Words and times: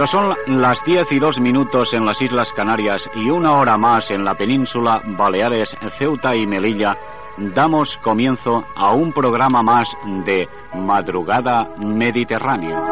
Cuando 0.00 0.34
son 0.46 0.62
las 0.62 0.82
10 0.82 1.12
y 1.12 1.18
2 1.18 1.40
minutos 1.40 1.92
en 1.92 2.06
las 2.06 2.22
Islas 2.22 2.54
Canarias 2.54 3.06
y 3.16 3.28
una 3.28 3.52
hora 3.52 3.76
más 3.76 4.10
en 4.10 4.24
la 4.24 4.34
península 4.34 5.02
Baleares, 5.04 5.76
Ceuta 5.98 6.34
y 6.34 6.46
Melilla, 6.46 6.96
damos 7.36 7.98
comienzo 7.98 8.64
a 8.74 8.94
un 8.94 9.12
programa 9.12 9.62
más 9.62 9.94
de 10.24 10.48
Madrugada 10.72 11.68
Mediterráneo. 11.76 12.89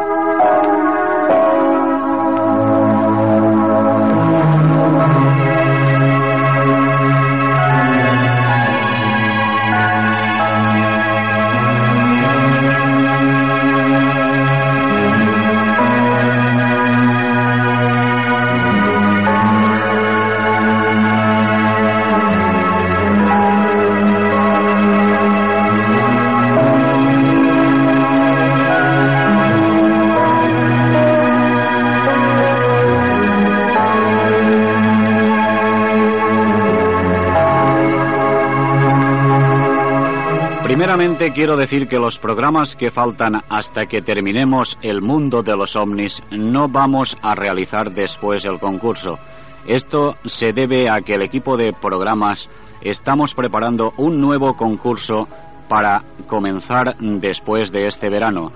Primeramente 41.19 41.37
quiero 41.37 41.57
decir 41.57 41.89
que 41.89 41.97
los 41.99 42.17
programas 42.17 42.77
que 42.77 42.91
faltan 42.91 43.41
hasta 43.49 43.87
que 43.87 44.01
terminemos 44.01 44.77
el 44.81 45.01
mundo 45.01 45.43
de 45.43 45.53
los 45.53 45.75
ovnis 45.75 46.23
no 46.31 46.69
vamos 46.69 47.17
a 47.21 47.35
realizar 47.35 47.91
después 47.91 48.45
el 48.45 48.57
concurso. 48.57 49.19
Esto 49.67 50.15
se 50.25 50.53
debe 50.53 50.89
a 50.89 51.01
que 51.01 51.15
el 51.15 51.21
equipo 51.21 51.57
de 51.57 51.73
programas 51.73 52.47
estamos 52.79 53.33
preparando 53.33 53.91
un 53.97 54.21
nuevo 54.21 54.55
concurso 54.55 55.27
para 55.67 56.03
comenzar 56.25 56.95
después 56.99 57.69
de 57.73 57.87
este 57.87 58.07
verano. 58.09 58.53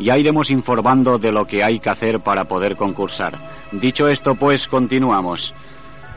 Ya 0.00 0.18
iremos 0.18 0.50
informando 0.50 1.18
de 1.20 1.30
lo 1.30 1.46
que 1.46 1.62
hay 1.62 1.78
que 1.78 1.90
hacer 1.90 2.18
para 2.18 2.46
poder 2.46 2.74
concursar. 2.74 3.38
Dicho 3.70 4.08
esto, 4.08 4.34
pues 4.34 4.66
continuamos. 4.66 5.54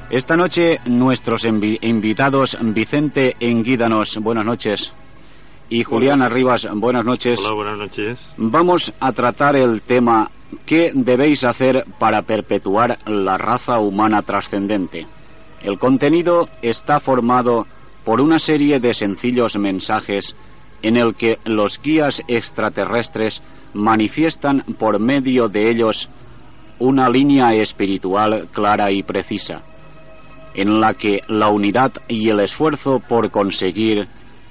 Esta 0.10 0.36
noche 0.36 0.80
nuestros 0.86 1.46
invi- 1.46 1.78
invitados 1.84 2.58
Vicente 2.60 3.36
Enguídanos, 3.40 4.18
buenas 4.18 4.46
noches, 4.46 4.92
y 5.70 5.84
Julián 5.84 6.22
Arribas, 6.22 6.68
buenas 6.74 7.06
noches. 7.06 7.40
Hola, 7.40 7.56
buenas 7.56 7.78
noches. 7.78 8.34
Vamos 8.38 8.94
a 9.00 9.12
tratar 9.12 9.56
el 9.56 9.82
tema 9.82 10.30
¿Qué 10.66 10.92
debéis 10.94 11.44
hacer 11.44 11.86
para 12.00 12.22
perpetuar 12.22 12.98
la 13.06 13.38
raza 13.38 13.80
humana 13.80 14.22
trascendente? 14.22 15.06
El 15.62 15.78
contenido 15.78 16.48
está 16.62 17.00
formado 17.00 17.66
por 18.04 18.22
una 18.22 18.40
serie 18.40 18.80
de 18.80 18.94
sencillos 18.94 19.58
mensajes 19.58 20.36
en 20.82 20.98
el 20.98 21.16
que 21.16 21.38
los 21.46 21.82
guías 21.82 22.22
extraterrestres 22.28 23.42
manifiestan 23.74 24.64
por 24.80 25.00
medio 25.00 25.50
de 25.50 25.70
ellos 25.70 26.10
una 26.80 27.10
línea 27.10 27.54
espiritual 27.54 28.48
clara 28.52 28.92
y 28.92 29.04
precisa, 29.04 29.62
en 30.54 30.80
la 30.80 30.94
que 30.94 31.22
la 31.28 31.50
unidad 31.50 31.92
y 32.08 32.30
el 32.30 32.40
esfuerzo 32.40 33.00
por 33.00 33.32
conseguir 33.32 34.08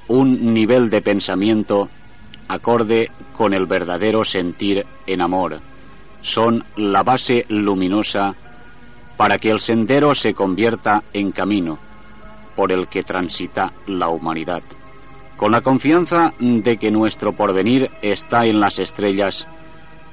un 0.09 0.53
nivel 0.53 0.91
de 0.91 1.01
pensamiento 1.01 1.89
acorde 2.49 3.11
con 3.37 3.55
el 3.55 3.67
verdadero 3.67 4.25
sentir 4.25 4.85
en 5.07 5.23
amor. 5.23 5.61
Son 6.23 6.65
la 6.77 7.03
base 7.03 7.45
luminosa 7.49 8.35
para 9.17 9.39
que 9.39 9.51
el 9.51 9.61
sendero 9.61 10.15
se 10.15 10.35
convierta 10.35 11.03
en 11.13 11.33
camino 11.33 11.79
por 12.57 12.73
el 12.73 12.89
que 12.89 13.03
transita 13.03 13.73
la 13.87 14.09
humanidad. 14.09 14.63
Con 15.37 15.53
la 15.53 15.61
confianza 15.61 16.33
de 16.39 16.77
que 16.77 16.91
nuestro 16.91 17.33
porvenir 17.33 17.91
está 18.01 18.47
en 18.47 18.61
las 18.61 18.79
estrellas, 18.79 19.47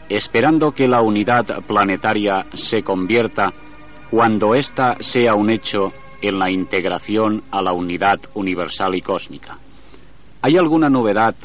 esperando 0.09 0.71
que 0.71 0.87
la 0.87 1.01
unidad 1.01 1.63
planetaria 1.67 2.45
se 2.53 2.81
convierta 2.81 3.53
cuando 4.09 4.55
ésta 4.55 4.97
sea 4.99 5.35
un 5.35 5.51
hecho 5.51 5.93
en 6.21 6.39
la 6.39 6.49
integración 6.51 7.43
a 7.51 7.61
la 7.61 7.73
unidad 7.73 8.19
universal 8.33 8.95
y 8.95 9.01
cósmica. 9.01 9.57
¿Hay 10.43 10.57
alguna 10.57 10.89
novedad 10.89 11.35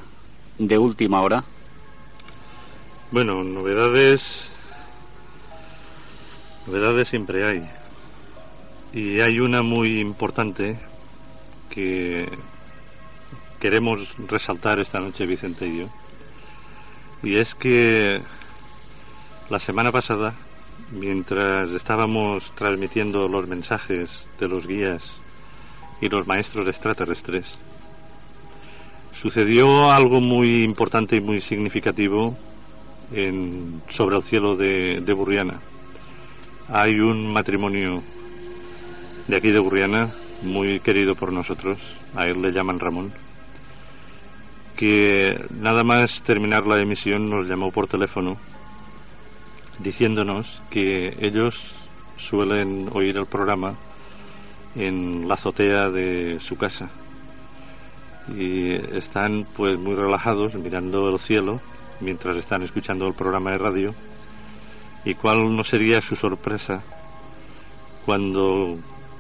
de 0.59 0.79
última 0.79 1.21
hora? 1.21 1.45
Bueno, 3.11 3.45
novedades. 3.45 4.51
Novedades 6.67 7.07
siempre 7.09 7.47
hay. 7.47 7.69
Y 8.95 9.21
hay 9.21 9.39
una 9.39 9.61
muy 9.61 10.01
importante 10.01 10.79
que 11.69 12.27
queremos 13.61 14.17
resaltar 14.29 14.81
esta 14.81 14.99
noche, 14.99 15.27
Vicente 15.27 15.67
y 15.67 15.81
yo. 15.81 15.89
Y 17.23 17.37
es 17.37 17.55
que 17.55 18.23
la 19.51 19.59
semana 19.59 19.93
pasada, 19.93 20.33
mientras 20.91 21.71
estábamos 21.73 22.51
transmitiendo 22.55 23.29
los 23.29 23.47
mensajes 23.47 24.27
de 24.41 24.49
los 24.49 24.67
guías 24.67 25.03
y 26.01 26.09
los 26.09 26.27
maestros 26.27 26.67
extraterrestres, 26.67 27.59
sucedió 29.21 29.91
algo 29.91 30.21
muy 30.21 30.63
importante 30.63 31.17
y 31.17 31.21
muy 31.21 31.41
significativo 31.41 32.37
en, 33.13 33.81
sobre 33.89 34.17
el 34.17 34.23
cielo 34.23 34.57
de, 34.57 35.01
de 35.01 35.15
Burriana. 35.15 35.59
Hay 36.69 37.01
un 37.01 37.33
matrimonio 37.33 38.03
de 39.27 39.37
aquí 39.37 39.51
de 39.51 39.61
Burriana, 39.61 40.13
muy 40.43 40.81
querido 40.81 41.15
por 41.15 41.33
nosotros, 41.33 41.79
a 42.15 42.27
él 42.27 42.43
le 42.43 42.53
llaman 42.53 42.79
Ramón, 42.79 43.13
que 44.77 45.35
nada 45.51 45.83
más 45.83 46.23
terminar 46.23 46.67
la 46.67 46.81
emisión 46.81 47.31
nos 47.31 47.49
llamó 47.49 47.71
por 47.71 47.89
teléfono 47.89 48.37
diciéndonos 49.79 50.63
que 50.71 51.17
ellos 51.21 51.55
suelen 52.17 52.89
oír 52.93 53.17
el 53.17 53.27
programa 53.27 53.75
en 54.75 55.27
la 55.27 55.35
azotea 55.35 55.91
de 55.91 56.39
su 56.41 56.57
casa 56.57 56.91
y 58.35 58.73
están 58.97 59.47
pues 59.57 59.79
muy 59.79 59.95
relajados 59.95 60.55
mirando 60.55 61.09
el 61.09 61.19
cielo 61.19 61.61
mientras 62.01 62.37
están 62.37 62.63
escuchando 62.63 63.07
el 63.07 63.15
programa 63.15 63.53
de 63.53 63.59
radio. 63.59 63.95
Y 65.05 65.15
cuál 65.15 65.55
no 65.55 65.63
sería 65.63 66.01
su 66.01 66.17
sorpresa 66.17 66.83
cuando 68.05 68.77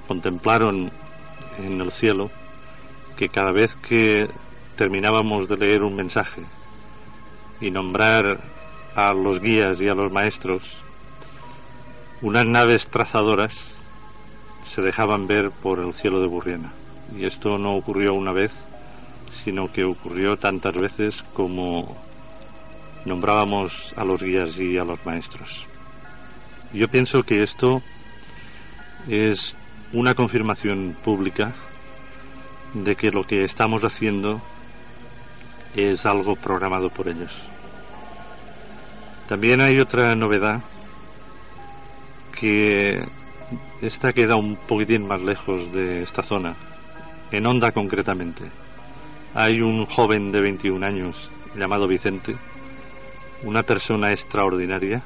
contemplaron 0.06 0.90
en 1.58 1.80
el 1.80 1.92
cielo 1.92 2.30
que 3.16 3.28
cada 3.28 3.52
vez 3.52 3.74
que 3.76 4.28
terminábamos 4.76 5.48
de 5.48 5.56
leer 5.56 5.82
un 5.82 5.96
mensaje 5.96 6.42
y 7.60 7.70
nombrar 7.70 8.40
a 8.94 9.12
los 9.12 9.40
guías 9.40 9.80
y 9.80 9.88
a 9.88 9.94
los 9.94 10.12
maestros 10.12 10.62
unas 12.22 12.46
naves 12.46 12.86
trazadoras 12.88 13.52
se 14.64 14.82
dejaban 14.82 15.26
ver 15.26 15.50
por 15.50 15.80
el 15.80 15.92
cielo 15.94 16.20
de 16.20 16.26
Burriana 16.26 16.72
y 17.16 17.24
esto 17.24 17.58
no 17.58 17.74
ocurrió 17.74 18.14
una 18.14 18.32
vez 18.32 18.52
sino 19.44 19.72
que 19.72 19.84
ocurrió 19.84 20.36
tantas 20.36 20.74
veces 20.74 21.22
como 21.32 21.96
nombrábamos 23.04 23.92
a 23.96 24.04
los 24.04 24.22
guías 24.22 24.58
y 24.58 24.76
a 24.78 24.84
los 24.84 25.04
maestros. 25.06 25.66
Yo 26.72 26.88
pienso 26.88 27.22
que 27.22 27.42
esto 27.42 27.80
es 29.08 29.56
una 29.92 30.14
confirmación 30.14 30.96
pública 31.04 31.54
de 32.74 32.96
que 32.96 33.10
lo 33.10 33.24
que 33.24 33.44
estamos 33.44 33.82
haciendo 33.82 34.40
es 35.74 36.04
algo 36.04 36.36
programado 36.36 36.90
por 36.90 37.08
ellos. 37.08 37.32
También 39.28 39.60
hay 39.60 39.78
otra 39.78 40.14
novedad 40.14 40.62
que 42.38 43.04
esta 43.80 44.12
queda 44.12 44.36
un 44.36 44.56
poquitín 44.56 45.06
más 45.06 45.20
lejos 45.20 45.72
de 45.72 46.02
esta 46.02 46.22
zona, 46.22 46.54
en 47.30 47.46
Onda 47.46 47.70
concretamente. 47.72 48.44
Hay 49.38 49.60
un 49.60 49.84
joven 49.84 50.32
de 50.32 50.40
21 50.40 50.86
años 50.86 51.30
llamado 51.54 51.86
Vicente, 51.86 52.34
una 53.42 53.64
persona 53.64 54.10
extraordinaria, 54.10 55.02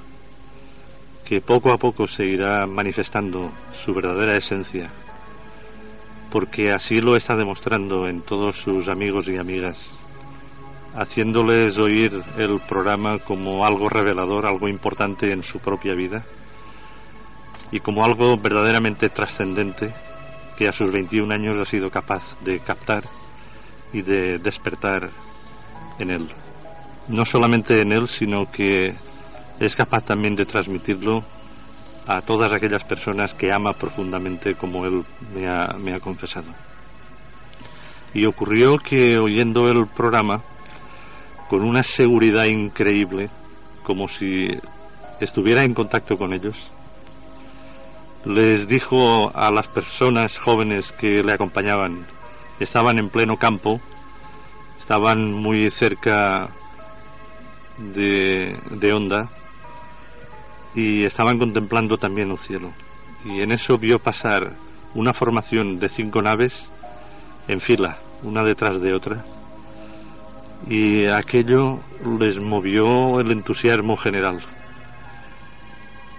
que 1.24 1.40
poco 1.40 1.72
a 1.72 1.78
poco 1.78 2.06
se 2.06 2.26
irá 2.26 2.64
manifestando 2.64 3.50
su 3.84 3.92
verdadera 3.92 4.36
esencia, 4.36 4.88
porque 6.30 6.70
así 6.70 7.00
lo 7.00 7.16
está 7.16 7.34
demostrando 7.34 8.06
en 8.06 8.20
todos 8.20 8.54
sus 8.54 8.86
amigos 8.86 9.26
y 9.26 9.36
amigas, 9.36 9.90
haciéndoles 10.94 11.76
oír 11.80 12.22
el 12.38 12.60
programa 12.68 13.18
como 13.18 13.66
algo 13.66 13.88
revelador, 13.88 14.46
algo 14.46 14.68
importante 14.68 15.32
en 15.32 15.42
su 15.42 15.58
propia 15.58 15.94
vida 15.94 16.24
y 17.72 17.80
como 17.80 18.04
algo 18.04 18.36
verdaderamente 18.36 19.08
trascendente 19.08 19.92
que 20.56 20.68
a 20.68 20.72
sus 20.72 20.92
21 20.92 21.34
años 21.34 21.58
ha 21.58 21.68
sido 21.68 21.90
capaz 21.90 22.22
de 22.44 22.60
captar 22.60 23.19
y 23.92 24.02
de 24.02 24.38
despertar 24.38 25.10
en 25.98 26.10
él. 26.10 26.28
No 27.08 27.24
solamente 27.24 27.80
en 27.80 27.92
él, 27.92 28.08
sino 28.08 28.50
que 28.50 28.94
es 29.58 29.76
capaz 29.76 30.04
también 30.04 30.36
de 30.36 30.44
transmitirlo 30.44 31.24
a 32.06 32.20
todas 32.22 32.52
aquellas 32.52 32.84
personas 32.84 33.34
que 33.34 33.52
ama 33.52 33.72
profundamente 33.74 34.54
como 34.54 34.84
él 34.84 35.04
me 35.34 35.48
ha, 35.48 35.76
me 35.78 35.94
ha 35.94 36.00
confesado. 36.00 36.48
Y 38.14 38.26
ocurrió 38.26 38.78
que 38.78 39.18
oyendo 39.18 39.68
el 39.68 39.86
programa, 39.86 40.42
con 41.48 41.62
una 41.62 41.82
seguridad 41.82 42.44
increíble, 42.44 43.28
como 43.82 44.08
si 44.08 44.48
estuviera 45.20 45.64
en 45.64 45.74
contacto 45.74 46.16
con 46.16 46.32
ellos, 46.32 46.56
les 48.24 48.66
dijo 48.68 49.30
a 49.34 49.50
las 49.50 49.68
personas 49.68 50.38
jóvenes 50.38 50.92
que 50.92 51.22
le 51.22 51.32
acompañaban, 51.32 52.06
estaban 52.60 52.98
en 52.98 53.08
pleno 53.08 53.36
campo, 53.36 53.80
estaban 54.78 55.32
muy 55.32 55.70
cerca 55.70 56.48
de, 57.78 58.56
de 58.70 58.92
Onda, 58.92 59.28
y 60.74 61.04
estaban 61.04 61.38
contemplando 61.38 61.96
también 61.96 62.30
el 62.30 62.38
cielo. 62.38 62.70
Y 63.24 63.40
en 63.40 63.52
eso 63.52 63.76
vio 63.76 63.98
pasar 63.98 64.52
una 64.94 65.12
formación 65.12 65.78
de 65.78 65.88
cinco 65.88 66.22
naves 66.22 66.70
en 67.48 67.60
fila, 67.60 67.98
una 68.22 68.44
detrás 68.44 68.80
de 68.80 68.94
otra. 68.94 69.24
Y 70.68 71.06
aquello 71.06 71.80
les 72.18 72.38
movió 72.38 73.18
el 73.20 73.30
entusiasmo 73.32 73.96
general. 73.96 74.40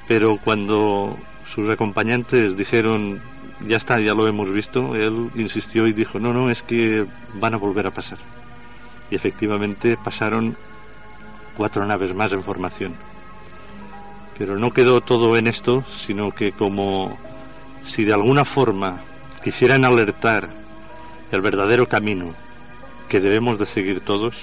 Pero 0.07 0.37
cuando 0.43 1.15
sus 1.45 1.69
acompañantes 1.69 2.57
dijeron, 2.57 3.21
ya 3.67 3.77
está, 3.77 3.99
ya 3.99 4.13
lo 4.13 4.27
hemos 4.27 4.51
visto, 4.51 4.95
él 4.95 5.29
insistió 5.35 5.87
y 5.87 5.93
dijo, 5.93 6.19
no, 6.19 6.33
no, 6.33 6.49
es 6.49 6.63
que 6.63 7.05
van 7.35 7.53
a 7.53 7.57
volver 7.57 7.87
a 7.87 7.91
pasar. 7.91 8.19
Y 9.09 9.15
efectivamente 9.15 9.97
pasaron 10.03 10.55
cuatro 11.57 11.85
naves 11.85 12.15
más 12.15 12.31
en 12.31 12.43
formación 12.43 13.11
pero 14.41 14.57
no 14.57 14.71
quedó 14.71 15.01
todo 15.01 15.37
en 15.37 15.45
esto, 15.45 15.83
sino 16.05 16.31
que 16.31 16.51
como 16.51 17.15
si 17.83 18.03
de 18.03 18.11
alguna 18.11 18.43
forma 18.43 19.01
quisieran 19.43 19.85
alertar 19.85 20.49
el 21.31 21.41
verdadero 21.41 21.85
camino 21.85 22.33
que 23.07 23.19
debemos 23.19 23.59
de 23.59 23.67
seguir 23.67 24.01
todos, 24.01 24.35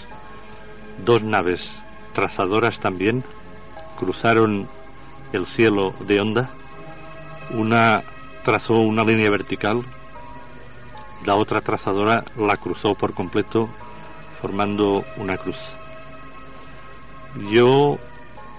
dos 1.05 1.25
naves 1.25 1.69
trazadoras 2.13 2.79
también 2.79 3.25
cruzaron 3.99 4.69
el 5.33 5.47
cielo 5.47 5.93
de 6.07 6.21
onda, 6.21 6.51
una 7.51 8.05
trazó 8.45 8.75
una 8.75 9.05
línea 9.05 9.31
vertical, 9.31 9.85
la 11.25 11.35
otra 11.37 11.61
trazadora 11.61 12.25
la 12.37 12.57
cruzó 12.57 12.95
por 12.95 13.15
completo 13.15 13.69
formando 14.41 15.05
una 15.17 15.37
cruz. 15.37 15.59
Yo 17.51 17.99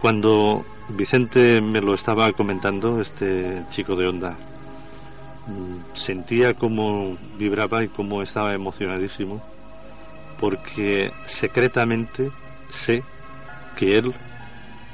cuando 0.02 0.66
Vicente 0.90 1.62
me 1.62 1.82
lo 1.82 1.94
estaba 1.94 2.32
comentando, 2.34 3.00
este 3.00 3.64
chico 3.70 3.96
de 3.96 4.08
onda. 4.08 4.36
Mm, 5.46 5.96
sentía 5.96 6.54
cómo 6.54 7.16
vibraba 7.38 7.84
y 7.84 7.90
cómo 7.90 8.22
estaba 8.22 8.54
emocionadísimo, 8.54 9.42
porque 10.40 11.12
secretamente 11.28 12.32
sé 12.70 13.04
que 13.78 13.96
él 13.96 14.14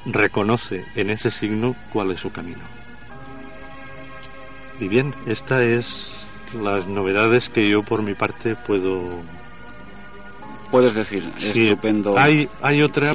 reconoce 0.05 0.83
en 0.95 1.11
ese 1.11 1.31
signo 1.31 1.75
cuál 1.93 2.11
es 2.11 2.19
su 2.19 2.31
camino. 2.31 2.74
Y 4.79 4.87
bien, 4.87 5.13
esta 5.25 5.63
es 5.63 6.11
las 6.53 6.87
novedades 6.87 7.49
que 7.49 7.69
yo 7.69 7.81
por 7.81 8.03
mi 8.03 8.13
parte 8.13 8.55
puedo 8.55 9.21
puedes 10.71 10.95
decir 10.95 11.23
estupendo. 11.37 12.17
hay 12.17 12.49
hay 12.61 12.81
otra 12.81 13.13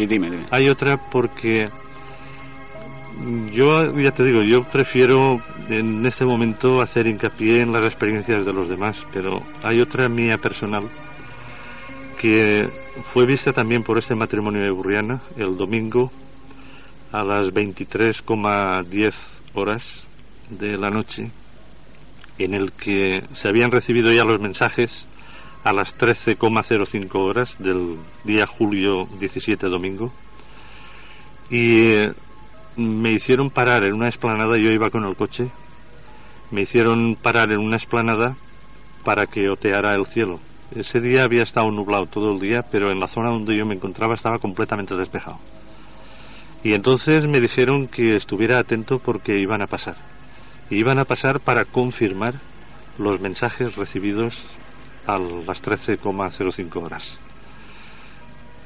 hay 0.51 0.69
otra 0.69 0.97
porque 1.11 1.69
yo 3.53 3.99
ya 3.99 4.13
te 4.13 4.25
digo, 4.25 4.43
yo 4.43 4.65
prefiero 4.65 5.41
en 5.69 6.05
este 6.07 6.25
momento 6.25 6.81
hacer 6.81 7.07
hincapié 7.07 7.61
en 7.61 7.73
las 7.73 7.85
experiencias 7.85 8.47
de 8.47 8.53
los 8.53 8.69
demás, 8.69 9.05
pero 9.13 9.43
hay 9.63 9.81
otra 9.81 10.09
mía 10.09 10.39
personal 10.39 10.85
que 12.19 12.69
fue 13.13 13.27
vista 13.27 13.53
también 13.53 13.83
por 13.83 13.99
este 13.99 14.15
matrimonio 14.15 14.63
de 14.63 14.71
Burriana 14.71 15.21
el 15.37 15.57
domingo 15.57 16.11
a 17.13 17.25
las 17.25 17.53
23,10 17.53 19.15
horas 19.55 20.05
de 20.51 20.77
la 20.77 20.91
noche, 20.91 21.31
en 22.45 22.55
el 22.55 22.73
que 22.73 23.23
se 23.35 23.49
habían 23.49 23.71
recibido 23.71 24.13
ya 24.13 24.25
los 24.25 24.41
mensajes 24.41 25.07
a 25.65 25.73
las 25.73 25.97
13,05 25.99 27.11
horas 27.15 27.57
del 27.59 27.99
día 28.25 28.47
julio 28.47 29.05
17 29.19 29.67
domingo 29.69 30.11
y 31.51 31.97
me 32.77 33.13
hicieron 33.13 33.51
parar 33.51 33.85
en 33.85 33.95
una 33.95 34.09
esplanada, 34.09 34.57
yo 34.57 34.71
iba 34.71 34.91
con 34.91 35.05
el 35.05 35.17
coche, 35.17 35.51
me 36.51 36.63
hicieron 36.63 37.17
parar 37.17 37.53
en 37.53 37.59
una 37.59 37.77
esplanada 37.77 38.37
para 39.05 39.27
que 39.27 39.49
oteara 39.49 39.95
el 39.97 40.07
cielo. 40.07 40.39
Ese 40.75 41.01
día 41.01 41.25
había 41.25 41.43
estado 41.43 41.71
nublado 41.71 42.07
todo 42.07 42.33
el 42.33 42.41
día, 42.41 42.61
pero 42.71 42.91
en 42.91 43.01
la 43.01 43.09
zona 43.09 43.31
donde 43.31 43.57
yo 43.57 43.67
me 43.67 43.75
encontraba 43.75 44.15
estaba 44.15 44.39
completamente 44.39 44.95
despejado. 44.95 45.39
Y 46.63 46.75
entonces 46.75 47.27
me 47.29 47.41
dijeron 47.41 47.89
que 47.89 48.15
estuviera 48.15 48.61
atento 48.61 48.99
porque 48.99 49.39
iban 49.39 49.63
a 49.63 49.67
pasar. 49.67 49.97
Iban 50.71 50.99
a 50.99 51.05
pasar 51.05 51.41
para 51.41 51.65
confirmar 51.65 52.35
los 52.99 53.21
mensajes 53.21 53.75
recibidos 53.77 54.35
a 55.07 55.19
las 55.19 55.63
13,05 55.63 56.83
horas. 56.83 57.19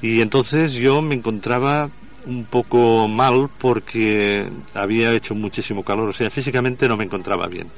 Y 0.02 0.20
entonces 0.20 0.74
yo 0.74 1.00
me 1.00 1.14
encontraba 1.14 1.88
un 2.26 2.44
poco 2.44 3.08
mal 3.08 3.48
porque 3.58 4.46
había 4.74 5.10
hecho 5.14 5.34
muchísimo 5.34 5.82
calor, 5.82 6.08
o 6.08 6.12
sea, 6.12 6.30
físicamente 6.30 6.88
no 6.88 6.96
me 6.96 7.04
encontraba 7.04 7.46
bien. 7.46 7.68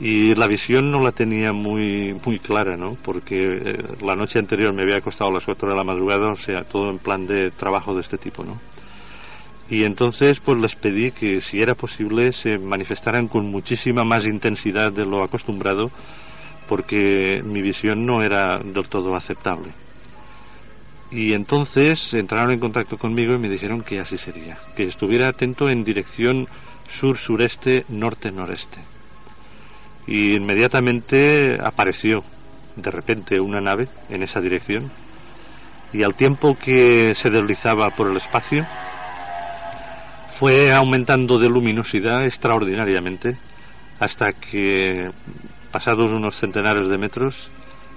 Y 0.00 0.34
la 0.34 0.48
visión 0.48 0.90
no 0.90 1.00
la 1.00 1.12
tenía 1.12 1.52
muy 1.52 2.14
muy 2.24 2.40
clara, 2.40 2.76
¿no? 2.76 2.96
Porque 3.04 3.36
eh, 3.40 3.78
la 4.00 4.16
noche 4.16 4.40
anterior 4.40 4.74
me 4.74 4.82
había 4.82 4.96
acostado 4.96 5.30
a 5.30 5.34
las 5.34 5.44
4 5.44 5.70
de 5.70 5.76
la 5.76 5.84
madrugada, 5.84 6.32
o 6.32 6.36
sea, 6.36 6.64
todo 6.64 6.90
en 6.90 6.98
plan 6.98 7.26
de 7.26 7.52
trabajo 7.52 7.94
de 7.94 8.00
este 8.00 8.18
tipo, 8.18 8.42
¿no? 8.42 8.58
Y 9.70 9.84
entonces 9.84 10.40
pues 10.40 10.60
les 10.60 10.74
pedí 10.74 11.10
que 11.10 11.40
si 11.40 11.60
era 11.60 11.74
posible 11.74 12.32
se 12.32 12.58
manifestaran 12.58 13.28
con 13.28 13.46
muchísima 13.46 14.04
más 14.04 14.24
intensidad 14.24 14.92
de 14.92 15.04
lo 15.04 15.24
acostumbrado 15.24 15.90
porque 16.68 17.40
mi 17.42 17.62
visión 17.62 18.04
no 18.04 18.22
era 18.22 18.58
del 18.58 18.88
todo 18.88 19.16
aceptable. 19.16 19.72
Y 21.10 21.32
entonces 21.32 22.12
entraron 22.14 22.52
en 22.52 22.60
contacto 22.60 22.96
conmigo 22.96 23.34
y 23.34 23.38
me 23.38 23.48
dijeron 23.48 23.82
que 23.82 24.00
así 24.00 24.16
sería, 24.16 24.58
que 24.74 24.84
estuviera 24.84 25.28
atento 25.28 25.68
en 25.68 25.84
dirección 25.84 26.48
sur-sureste, 26.88 27.84
norte-noreste. 27.88 28.80
Y 30.06 30.34
inmediatamente 30.34 31.58
apareció 31.62 32.22
de 32.76 32.90
repente 32.90 33.40
una 33.40 33.60
nave 33.60 33.88
en 34.10 34.22
esa 34.22 34.40
dirección 34.40 34.90
y 35.92 36.02
al 36.02 36.14
tiempo 36.14 36.56
que 36.56 37.14
se 37.14 37.30
deslizaba 37.30 37.90
por 37.90 38.10
el 38.10 38.16
espacio 38.16 38.66
fue 40.38 40.72
aumentando 40.72 41.38
de 41.38 41.48
luminosidad 41.48 42.24
extraordinariamente 42.24 43.36
hasta 44.00 44.32
que 44.32 45.08
pasados 45.70 46.10
unos 46.12 46.36
centenares 46.36 46.88
de 46.88 46.98
metros 46.98 47.50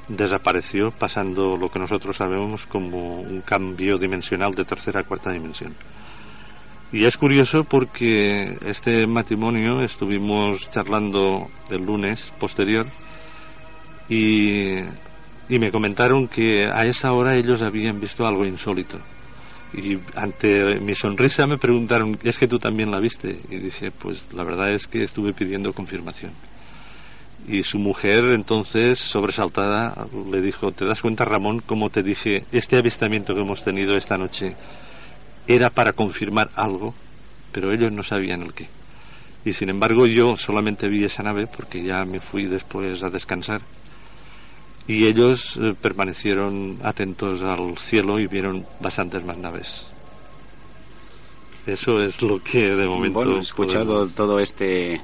desapareció, 0.07 0.91
pasando 0.91 1.57
lo 1.57 1.69
que 1.69 1.79
nosotros 1.79 2.15
sabemos 2.15 2.65
como 2.65 3.21
un 3.21 3.41
cambio 3.41 3.97
dimensional 3.97 4.53
de 4.53 4.63
tercera 4.63 5.01
a 5.01 5.03
cuarta 5.03 5.31
dimensión. 5.31 5.73
Y 6.91 7.03
es 7.03 7.17
curioso 7.17 7.65
porque 7.65 8.57
este 8.65 9.05
matrimonio 9.05 9.81
estuvimos 9.81 10.69
charlando 10.71 11.49
el 11.69 11.85
lunes 11.85 12.31
posterior 12.39 12.85
y, 14.07 14.77
y 15.49 15.59
me 15.59 15.71
comentaron 15.71 16.29
que 16.29 16.65
a 16.65 16.85
esa 16.85 17.11
hora 17.11 17.35
ellos 17.35 17.61
habían 17.61 17.99
visto 17.99 18.25
algo 18.25 18.45
insólito. 18.45 18.99
Y 19.73 19.97
ante 20.15 20.79
mi 20.79 20.95
sonrisa 20.95 21.45
me 21.45 21.57
preguntaron, 21.57 22.17
¿es 22.23 22.37
que 22.37 22.47
tú 22.47 22.57
también 22.57 22.89
la 22.89 22.99
viste? 22.99 23.39
Y 23.49 23.57
dije, 23.57 23.91
pues 23.91 24.23
la 24.33 24.43
verdad 24.43 24.73
es 24.73 24.87
que 24.87 25.03
estuve 25.03 25.33
pidiendo 25.33 25.73
confirmación. 25.73 26.31
Y 27.47 27.63
su 27.63 27.77
mujer, 27.77 28.25
entonces, 28.35 28.99
sobresaltada, 28.99 30.07
le 30.31 30.41
dijo, 30.41 30.71
¿te 30.71 30.85
das 30.85 31.01
cuenta, 31.01 31.25
Ramón, 31.25 31.59
como 31.59 31.89
te 31.89 32.01
dije, 32.01 32.43
este 32.51 32.77
avistamiento 32.77 33.33
que 33.33 33.41
hemos 33.41 33.63
tenido 33.63 33.95
esta 33.95 34.17
noche 34.17 34.55
era 35.47 35.69
para 35.69 35.93
confirmar 35.93 36.49
algo, 36.55 36.93
pero 37.51 37.71
ellos 37.71 37.91
no 37.91 38.03
sabían 38.03 38.41
el 38.41 38.53
qué. 38.53 38.67
Y 39.45 39.53
sin 39.53 39.69
embargo 39.69 40.05
yo 40.05 40.35
solamente 40.35 40.89
vi 40.89 41.05
esa 41.05 41.23
nave 41.23 41.47
porque 41.47 41.81
ya 41.81 42.03
me 42.03 42.19
fui 42.19 42.45
después 42.45 43.01
a 43.01 43.09
descansar. 43.09 43.61
Y 44.87 45.05
ellos 45.05 45.57
eh, 45.61 45.73
permanecieron 45.81 46.79
atentos 46.83 47.41
al 47.41 47.77
cielo 47.77 48.19
y 48.19 48.27
vieron 48.27 48.65
bastantes 48.79 49.25
más 49.25 49.37
naves. 49.37 49.85
Eso 51.65 52.01
es 52.01 52.21
lo 52.21 52.41
que 52.41 52.59
de 52.59 52.87
momento. 52.87 53.19
Bueno, 53.19 53.37
he 53.37 53.41
escuchado 53.41 54.07
todo 54.07 54.39
este, 54.39 55.01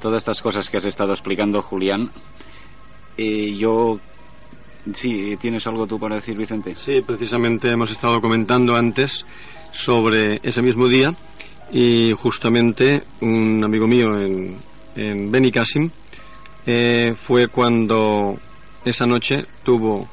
todas 0.00 0.22
estas 0.22 0.40
cosas 0.40 0.70
que 0.70 0.78
has 0.78 0.86
estado 0.86 1.12
explicando, 1.12 1.60
Julián. 1.60 2.10
Eh, 3.18 3.54
yo 3.54 4.00
Sí, 4.92 5.36
¿tienes 5.40 5.66
algo 5.66 5.86
tú 5.86 5.98
para 5.98 6.16
decir, 6.16 6.36
Vicente? 6.36 6.74
Sí, 6.76 7.00
precisamente 7.00 7.70
hemos 7.70 7.90
estado 7.90 8.20
comentando 8.20 8.76
antes 8.76 9.24
sobre 9.72 10.40
ese 10.42 10.60
mismo 10.60 10.88
día 10.88 11.14
y 11.72 12.12
justamente 12.12 13.02
un 13.22 13.64
amigo 13.64 13.86
mío 13.86 14.20
en, 14.20 14.58
en 14.94 15.30
Benicassim 15.30 15.90
eh, 16.66 17.14
fue 17.16 17.48
cuando 17.48 18.38
esa 18.84 19.06
noche 19.06 19.46
tuvo 19.64 20.08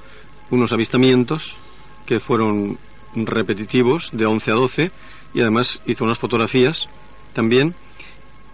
unos 0.50 0.72
avistamientos 0.74 1.58
que 2.06 2.20
fueron 2.20 2.78
repetitivos 3.16 4.10
de 4.12 4.26
11 4.26 4.52
a 4.52 4.56
12 4.56 4.92
y 5.34 5.42
además 5.42 5.82
hizo 5.86 6.04
unas 6.04 6.18
fotografías 6.18 6.88
también. 7.34 7.74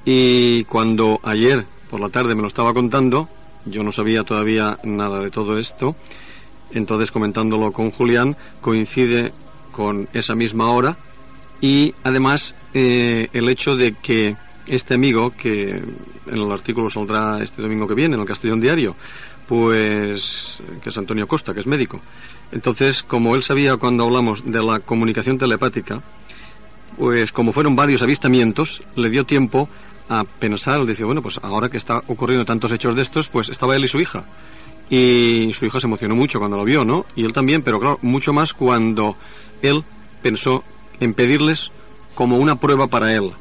Y 0.05 0.63
cuando 0.65 1.19
ayer 1.23 1.65
por 1.89 1.99
la 1.99 2.09
tarde 2.09 2.35
me 2.35 2.41
lo 2.41 2.47
estaba 2.47 2.73
contando 2.73 3.29
yo 3.65 3.83
no 3.83 3.91
sabía 3.91 4.23
todavía 4.23 4.77
nada 4.83 5.19
de 5.19 5.31
todo 5.31 5.57
esto 5.57 5.95
entonces 6.71 7.11
comentándolo 7.11 7.71
con 7.71 7.91
Julián 7.91 8.35
coincide 8.61 9.31
con 9.71 10.07
esa 10.13 10.35
misma 10.35 10.71
hora. 10.71 10.97
Y 11.61 11.93
además 12.03 12.55
eh, 12.73 13.29
el 13.33 13.49
hecho 13.49 13.75
de 13.75 13.93
que 13.93 14.35
este 14.65 14.95
amigo, 14.95 15.31
que 15.31 15.69
en 15.69 16.37
el 16.37 16.51
artículo 16.51 16.89
saldrá 16.89 17.39
este 17.41 17.61
domingo 17.61 17.87
que 17.87 17.95
viene 17.95 18.15
en 18.15 18.21
el 18.21 18.27
Castellón 18.27 18.59
Diario, 18.59 18.95
pues 19.47 20.57
que 20.81 20.89
es 20.89 20.97
Antonio 20.97 21.27
Costa, 21.27 21.53
que 21.53 21.61
es 21.61 21.67
médico. 21.67 21.99
Entonces, 22.51 23.03
como 23.03 23.35
él 23.35 23.43
sabía 23.43 23.77
cuando 23.77 24.03
hablamos 24.03 24.43
de 24.45 24.61
la 24.61 24.79
comunicación 24.79 25.37
telepática, 25.37 26.01
pues 26.97 27.31
como 27.31 27.51
fueron 27.51 27.75
varios 27.75 28.01
avistamientos, 28.01 28.83
le 28.95 29.09
dio 29.09 29.23
tiempo 29.23 29.69
a 30.09 30.23
pensar, 30.23 30.85
dice, 30.85 31.03
bueno, 31.03 31.21
pues 31.21 31.39
ahora 31.41 31.69
que 31.69 31.77
está 31.77 32.01
ocurriendo 32.07 32.45
tantos 32.45 32.71
hechos 32.71 32.95
de 32.95 33.01
estos, 33.01 33.29
pues 33.29 33.49
estaba 33.49 33.75
él 33.75 33.85
y 33.85 33.87
su 33.87 33.99
hija. 33.99 34.23
Y 34.89 35.51
su 35.53 35.65
hija 35.65 35.79
se 35.79 35.87
emocionó 35.87 36.15
mucho 36.15 36.39
cuando 36.39 36.57
lo 36.57 36.63
vio, 36.63 36.85
¿no? 36.85 37.05
Y 37.15 37.23
él 37.25 37.33
también, 37.33 37.61
pero 37.61 37.79
claro, 37.79 37.99
mucho 38.01 38.31
más 38.31 38.53
cuando 38.53 39.17
él 39.61 39.83
pensó 40.21 40.63
en 40.99 41.13
pedirles 41.13 41.71
como 42.15 42.37
una 42.37 42.55
prueba 42.55 42.87
para 42.87 43.13
él. 43.13 43.31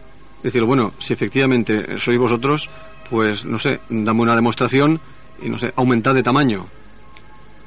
Decir, 0.43 0.65
bueno, 0.65 0.93
si 0.99 1.13
efectivamente 1.13 1.99
sois 1.99 2.19
vosotros, 2.19 2.69
pues 3.09 3.45
no 3.45 3.59
sé, 3.59 3.81
dame 3.89 4.23
una 4.23 4.35
demostración 4.35 5.01
y 5.43 5.49
no 5.49 5.59
sé, 5.59 5.73
aumentad 5.77 6.15
de 6.15 6.23
tamaño. 6.23 6.67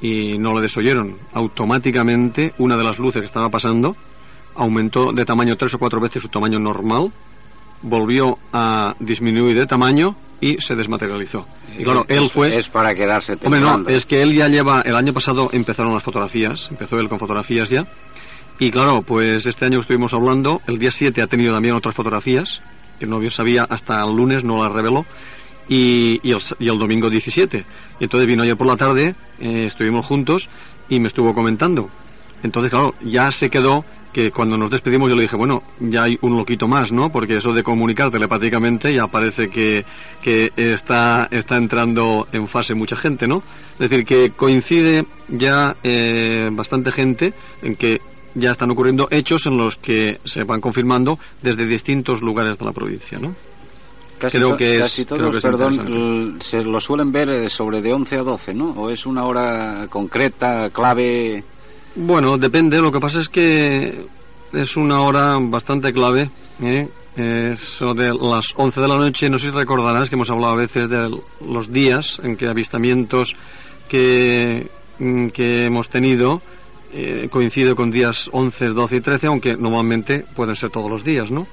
Y 0.00 0.38
no 0.38 0.52
lo 0.52 0.60
desoyeron. 0.60 1.16
Automáticamente 1.34 2.54
una 2.58 2.76
de 2.76 2.84
las 2.84 2.98
luces 2.98 3.20
que 3.20 3.26
estaba 3.26 3.50
pasando 3.50 3.96
aumentó 4.54 5.12
de 5.12 5.24
tamaño 5.24 5.56
tres 5.56 5.74
o 5.74 5.78
cuatro 5.78 6.00
veces 6.00 6.22
su 6.22 6.28
tamaño 6.28 6.58
normal, 6.58 7.10
volvió 7.82 8.38
a 8.52 8.94
disminuir 8.98 9.56
de 9.56 9.66
tamaño 9.66 10.14
y 10.40 10.60
se 10.60 10.74
desmaterializó. 10.74 11.46
Y 11.78 11.84
claro, 11.84 12.04
él 12.08 12.30
fue... 12.30 12.58
Es 12.58 12.68
para 12.68 12.94
quedarse 12.94 13.34
Hombre, 13.44 13.60
no, 13.60 13.86
es 13.88 14.06
que 14.06 14.22
él 14.22 14.34
ya 14.34 14.48
lleva... 14.48 14.82
El 14.82 14.96
año 14.96 15.12
pasado 15.12 15.50
empezaron 15.52 15.94
las 15.94 16.02
fotografías, 16.02 16.68
empezó 16.70 16.98
él 16.98 17.08
con 17.08 17.18
fotografías 17.18 17.70
ya, 17.70 17.86
y 18.62 18.70
claro, 18.70 19.00
pues 19.00 19.46
este 19.46 19.64
año 19.64 19.78
estuvimos 19.78 20.12
hablando, 20.12 20.60
el 20.66 20.78
día 20.78 20.90
7 20.90 21.22
ha 21.22 21.26
tenido 21.26 21.54
también 21.54 21.74
otras 21.74 21.94
fotografías, 21.94 22.60
que 22.98 23.06
el 23.06 23.10
novio 23.10 23.30
sabía 23.30 23.64
hasta 23.66 24.02
el 24.02 24.14
lunes, 24.14 24.44
no 24.44 24.62
las 24.62 24.70
reveló, 24.70 25.06
y, 25.70 26.28
el, 26.28 26.38
y 26.58 26.68
el, 26.68 26.78
domingo 26.78 27.08
17. 27.08 27.64
Y 28.00 28.04
entonces 28.04 28.28
vino 28.28 28.42
ayer 28.42 28.56
por 28.56 28.66
la 28.66 28.76
tarde, 28.76 29.14
eh, 29.38 29.66
estuvimos 29.66 30.04
juntos 30.04 30.48
y 30.88 30.98
me 30.98 31.06
estuvo 31.06 31.32
comentando. 31.32 31.88
Entonces, 32.42 32.70
claro, 32.70 32.92
ya 33.02 33.30
se 33.30 33.48
quedó 33.48 33.84
que 34.12 34.32
cuando 34.32 34.56
nos 34.56 34.70
despedimos 34.70 35.08
yo 35.08 35.14
le 35.14 35.22
dije, 35.22 35.36
bueno, 35.36 35.62
ya 35.78 36.02
hay 36.02 36.18
un 36.22 36.36
loquito 36.36 36.66
más, 36.66 36.90
¿no? 36.90 37.10
Porque 37.10 37.36
eso 37.36 37.52
de 37.52 37.62
comunicar 37.62 38.10
telepáticamente 38.10 38.92
ya 38.92 39.06
parece 39.06 39.48
que, 39.48 39.84
que 40.20 40.50
está, 40.56 41.28
está 41.30 41.56
entrando 41.56 42.26
en 42.32 42.48
fase 42.48 42.74
mucha 42.74 42.96
gente, 42.96 43.28
¿no? 43.28 43.40
Es 43.78 43.90
decir, 43.90 44.04
que 44.04 44.30
coincide 44.30 45.06
ya 45.28 45.76
eh, 45.84 46.48
bastante 46.50 46.90
gente 46.90 47.32
en 47.62 47.76
que 47.76 48.00
ya 48.34 48.50
están 48.50 48.72
ocurriendo 48.72 49.06
hechos 49.12 49.46
en 49.46 49.56
los 49.56 49.76
que 49.76 50.18
se 50.24 50.42
van 50.42 50.60
confirmando 50.60 51.16
desde 51.40 51.64
distintos 51.66 52.20
lugares 52.22 52.58
de 52.58 52.64
la 52.64 52.72
provincia, 52.72 53.18
¿no? 53.20 53.49
Casi, 54.20 54.36
creo 54.36 54.54
que 54.56 54.78
casi 54.78 55.06
todos, 55.06 55.42
perdón, 55.42 56.36
se 56.40 56.62
lo 56.62 56.78
suelen 56.78 57.10
ver 57.10 57.30
eh, 57.30 57.48
sobre 57.48 57.80
de 57.80 57.92
11 57.92 58.18
a 58.18 58.22
12, 58.22 58.52
¿no? 58.52 58.72
¿O 58.72 58.90
es 58.90 59.06
una 59.06 59.24
hora 59.24 59.86
concreta, 59.88 60.68
clave? 60.68 61.42
Bueno, 61.94 62.36
depende. 62.36 62.82
Lo 62.82 62.92
que 62.92 63.00
pasa 63.00 63.20
es 63.20 63.30
que 63.30 64.04
es 64.52 64.76
una 64.76 65.00
hora 65.00 65.38
bastante 65.40 65.90
clave. 65.92 66.30
¿eh? 66.62 66.86
Eso 67.16 67.94
de 67.94 68.10
las 68.12 68.52
11 68.56 68.80
de 68.80 68.88
la 68.88 68.96
noche, 68.96 69.28
no 69.28 69.38
sé 69.38 69.46
si 69.46 69.52
recordarás 69.52 70.08
que 70.08 70.16
hemos 70.16 70.30
hablado 70.30 70.52
a 70.52 70.60
veces 70.60 70.88
de 70.88 71.10
los 71.46 71.72
días 71.72 72.20
en 72.22 72.36
que 72.36 72.46
avistamientos 72.46 73.34
que, 73.88 74.68
mm, 74.98 75.28
que 75.28 75.64
hemos 75.64 75.88
tenido 75.88 76.40
eh, 76.92 77.28
coincide 77.30 77.74
con 77.74 77.90
días 77.90 78.28
11, 78.32 78.68
12 78.68 78.96
y 78.96 79.00
13, 79.00 79.26
aunque 79.28 79.56
normalmente 79.56 80.24
pueden 80.34 80.56
ser 80.56 80.70
todos 80.70 80.90
los 80.90 81.04
días, 81.04 81.30
¿no? 81.30 81.46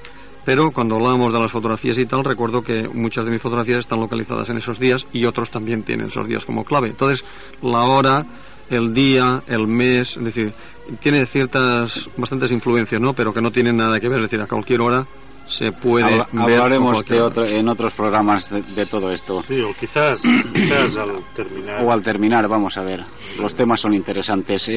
Pero 0.48 0.72
cuando 0.72 0.96
hablábamos 0.96 1.34
de 1.34 1.39
las 1.42 1.51
fotografías 1.51 1.98
y 1.98 2.06
tal, 2.06 2.24
recuerdo 2.24 2.62
que 2.62 2.88
muchas 2.88 3.25
de 3.25 3.32
mis 3.32 3.42
fotografías 3.42 3.80
están 3.80 4.00
localizadas 4.00 4.50
en 4.50 4.56
esos 4.56 4.80
días 4.80 5.06
y 5.12 5.25
otros 5.25 5.51
también 5.51 5.84
tienen 5.84 6.08
esos 6.08 6.25
días 6.25 6.46
como 6.46 6.63
clave. 6.63 6.88
Entonces, 6.88 7.25
la 7.62 7.82
hora, 7.82 8.25
el 8.70 8.94
día, 8.94 9.42
el 9.48 9.68
mes, 9.68 10.16
es 10.16 10.24
decir, 10.24 10.54
tiene 11.01 11.25
ciertas, 11.25 12.10
bastantes 12.16 12.50
influencias, 12.54 13.01
¿no? 13.01 13.12
Pero 13.12 13.34
que 13.34 13.42
no 13.42 13.51
tienen 13.51 13.75
nada 13.75 14.00
que 14.00 14.08
ver, 14.08 14.20
es 14.20 14.32
decir, 14.32 14.39
a 14.39 14.48
cualquier 14.48 14.80
hora 14.80 15.06
se 15.48 15.74
puede 15.74 16.06
Habla, 16.06 16.27
ver 16.32 16.62
hablaremos 16.62 17.06
de 17.06 17.22
otro, 17.22 17.46
en 17.46 17.68
otros 17.68 17.94
programas 17.94 18.50
de, 18.50 18.62
de, 18.62 18.86
todo 18.86 19.12
esto. 19.12 19.44
Sí 19.44 19.60
o 19.60 19.74
quizás, 19.77 20.22
quizás 20.54 20.96
al 20.96 21.25
terminar. 21.36 21.84
O 21.84 21.92
al 21.92 22.01
terminar 22.01 22.48
vamos 22.48 22.77
a 22.77 22.86
ver. 22.86 23.04
Los 23.38 23.54
temas 23.54 23.82
son 23.82 23.94
interesantes. 23.94 24.72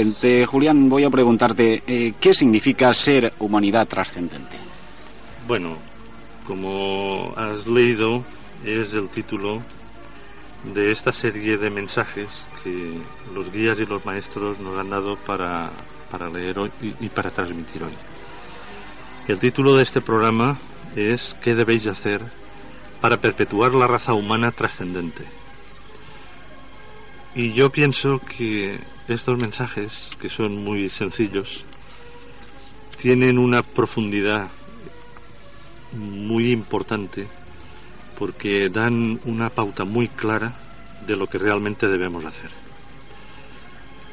Julián 0.48 0.88
voy 0.88 1.04
a 1.04 1.10
preguntarte 1.10 1.84
eh, 1.86 2.14
qué 2.20 2.34
significa 2.34 2.92
ser 2.92 3.34
humanidad 3.38 3.86
trascendente 3.86 4.69
bueno 5.50 5.76
como 6.46 7.34
has 7.36 7.66
leído 7.66 8.24
es 8.64 8.94
el 8.94 9.08
título 9.08 9.60
de 10.62 10.92
esta 10.92 11.10
serie 11.10 11.56
de 11.56 11.68
mensajes 11.70 12.48
que 12.62 13.00
los 13.34 13.50
guías 13.50 13.76
y 13.80 13.84
los 13.84 14.06
maestros 14.06 14.60
nos 14.60 14.78
han 14.78 14.90
dado 14.90 15.16
para, 15.16 15.72
para 16.08 16.30
leer 16.30 16.56
hoy 16.56 16.70
y, 16.80 17.04
y 17.04 17.08
para 17.08 17.32
transmitir 17.32 17.82
hoy 17.82 17.94
el 19.26 19.40
título 19.40 19.74
de 19.74 19.82
este 19.82 20.00
programa 20.00 20.56
es 20.94 21.36
¿Qué 21.42 21.56
debéis 21.56 21.84
hacer 21.88 22.22
para 23.00 23.16
perpetuar 23.16 23.74
la 23.74 23.88
raza 23.88 24.14
humana 24.14 24.52
trascendente? 24.52 25.24
Y 27.34 27.54
yo 27.54 27.70
pienso 27.70 28.20
que 28.20 28.78
estos 29.08 29.36
mensajes, 29.36 30.10
que 30.20 30.28
son 30.28 30.62
muy 30.62 30.88
sencillos, 30.88 31.64
tienen 33.00 33.36
una 33.36 33.62
profundidad 33.62 34.48
muy 35.92 36.52
importante 36.52 37.26
porque 38.18 38.68
dan 38.68 39.18
una 39.24 39.48
pauta 39.48 39.84
muy 39.84 40.08
clara 40.08 40.52
de 41.06 41.16
lo 41.16 41.26
que 41.26 41.38
realmente 41.38 41.88
debemos 41.88 42.24
hacer. 42.24 42.50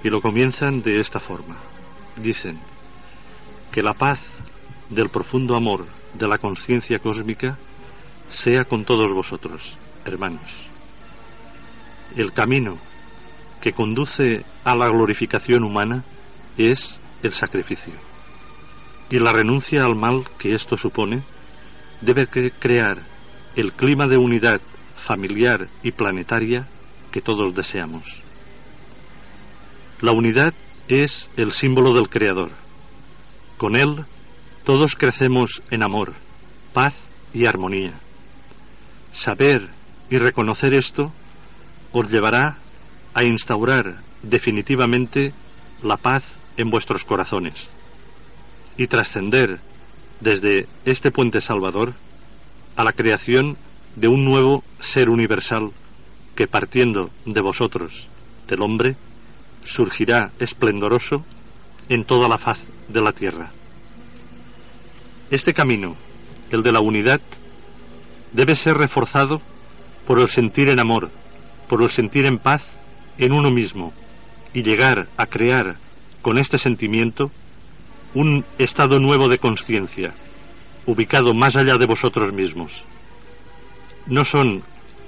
Y 0.04 0.10
lo 0.10 0.22
comienzan 0.22 0.82
de 0.82 1.00
esta 1.00 1.20
forma. 1.20 1.58
Dicen 2.16 2.58
que 3.72 3.82
la 3.82 3.94
paz 3.94 4.22
del 4.90 5.10
profundo 5.10 5.56
amor 5.56 5.86
de 6.14 6.28
la 6.28 6.38
conciencia 6.38 7.00
cósmica 7.00 7.58
sea 8.30 8.64
con 8.64 8.86
todos 8.86 9.12
vosotros, 9.12 9.76
hermanos. 10.06 10.52
El 12.16 12.32
camino 12.32 12.78
que 13.62 13.74
conduce 13.74 14.46
a 14.64 14.76
la 14.76 14.88
glorificación 14.88 15.64
humana 15.64 16.04
es 16.58 17.00
el 17.24 17.34
sacrificio. 17.34 17.94
Y 19.10 19.20
la 19.20 19.34
renuncia 19.34 19.84
al 19.84 19.96
mal 19.96 20.26
que 20.38 20.54
esto 20.54 20.78
supone 20.78 21.24
debe 22.02 22.28
crear 22.28 23.00
el 23.56 23.74
clima 23.74 24.08
de 24.08 24.18
unidad 24.18 24.62
familiar 24.96 25.68
y 25.84 25.92
planetaria 25.92 26.68
que 27.12 27.22
todos 27.22 27.56
deseamos. 27.56 28.22
La 30.02 30.12
unidad 30.12 30.54
es 30.88 31.30
el 31.38 31.54
símbolo 31.54 31.94
del 31.94 32.10
Creador. 32.10 32.52
Con 33.58 33.76
él 33.76 34.06
todos 34.64 34.96
crecemos 34.96 35.64
en 35.72 35.84
amor, 35.84 36.14
paz 36.74 36.94
y 37.34 37.46
armonía. 37.46 37.94
Saber 39.14 39.70
y 40.10 40.18
reconocer 40.18 40.74
esto 40.74 41.12
os 41.92 42.12
llevará 42.12 42.58
a 43.14 43.24
instaurar 43.24 44.02
definitivamente 44.22 45.34
la 45.82 45.98
paz 45.98 46.36
en 46.58 46.70
vuestros 46.70 47.04
corazones 47.04 47.70
y 48.78 48.88
trascender 48.88 49.60
desde 50.22 50.68
este 50.86 51.12
puente 51.12 51.42
salvador 51.42 51.94
a 52.76 52.84
la 52.84 52.92
creación 52.92 53.58
de 53.96 54.08
un 54.08 54.26
nuevo 54.26 54.64
ser 54.80 55.10
universal 55.10 55.72
que 56.36 56.48
partiendo 56.48 57.10
de 57.26 57.42
vosotros, 57.42 58.08
del 58.48 58.62
hombre, 58.62 58.96
surgirá 59.66 60.32
esplendoroso 60.40 61.26
en 61.90 62.04
toda 62.04 62.28
la 62.28 62.38
faz 62.38 62.60
de 62.88 63.02
la 63.02 63.12
tierra. 63.12 63.52
Este 65.32 65.54
camino, 65.54 65.96
el 66.52 66.64
de 66.64 66.72
la 66.72 66.80
unidad, 66.80 67.20
debe 68.32 68.56
ser 68.56 68.76
reforzado 68.76 69.42
por 70.06 70.20
el 70.20 70.28
sentir 70.28 70.70
en 70.70 70.80
amor, 70.80 71.10
por 71.68 71.82
el 71.82 71.90
sentir 71.90 72.26
en 72.26 72.38
paz 72.38 72.64
en 73.18 73.34
uno 73.34 73.50
mismo 73.50 73.94
y 74.54 74.64
llegar 74.64 75.08
a 75.18 75.26
crear 75.26 75.76
con 76.22 76.38
este 76.38 76.58
sentimiento 76.58 77.32
un 78.14 78.46
estado 78.58 79.00
nuevo 79.00 79.28
de 79.28 79.38
conciencia, 79.38 80.14
ubicado 80.86 81.34
más 81.34 81.56
allá 81.56 81.78
de 81.78 81.86
vosotros 81.86 82.34
mismos. 82.34 82.84
No 84.06 84.24
son 84.24 84.64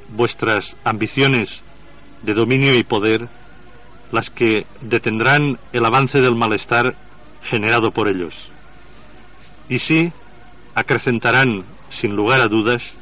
vuestras 0.09 0.75
ambiciones 0.83 1.63
de 2.23 2.33
dominio 2.33 2.75
y 2.75 2.83
poder 2.83 3.27
las 4.11 4.29
que 4.29 4.65
detendrán 4.81 5.57
el 5.71 5.85
avance 5.85 6.19
del 6.19 6.35
malestar 6.35 6.95
generado 7.43 7.91
por 7.91 8.07
ellos. 8.07 8.49
Y 9.69 9.79
sí, 9.79 10.11
acrecentarán, 10.73 11.63
sin 11.89 12.15
lugar 12.15 12.41
a 12.41 12.47
dudas, 12.47 12.93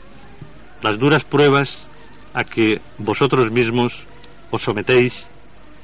las 0.82 1.00
duras 1.00 1.24
pruebas 1.24 1.88
a 2.34 2.44
que 2.44 2.82
vosotros 2.98 3.52
mismos 3.52 4.06
os 4.52 4.62
sometéis 4.62 5.26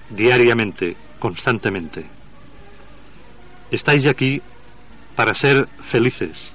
diariamente, 0.10 0.96
constantemente. 1.20 2.05
Estáis 3.72 4.08
aquí 4.08 4.41
para 5.15 5.34
ser 5.34 5.67
felices 5.82 6.53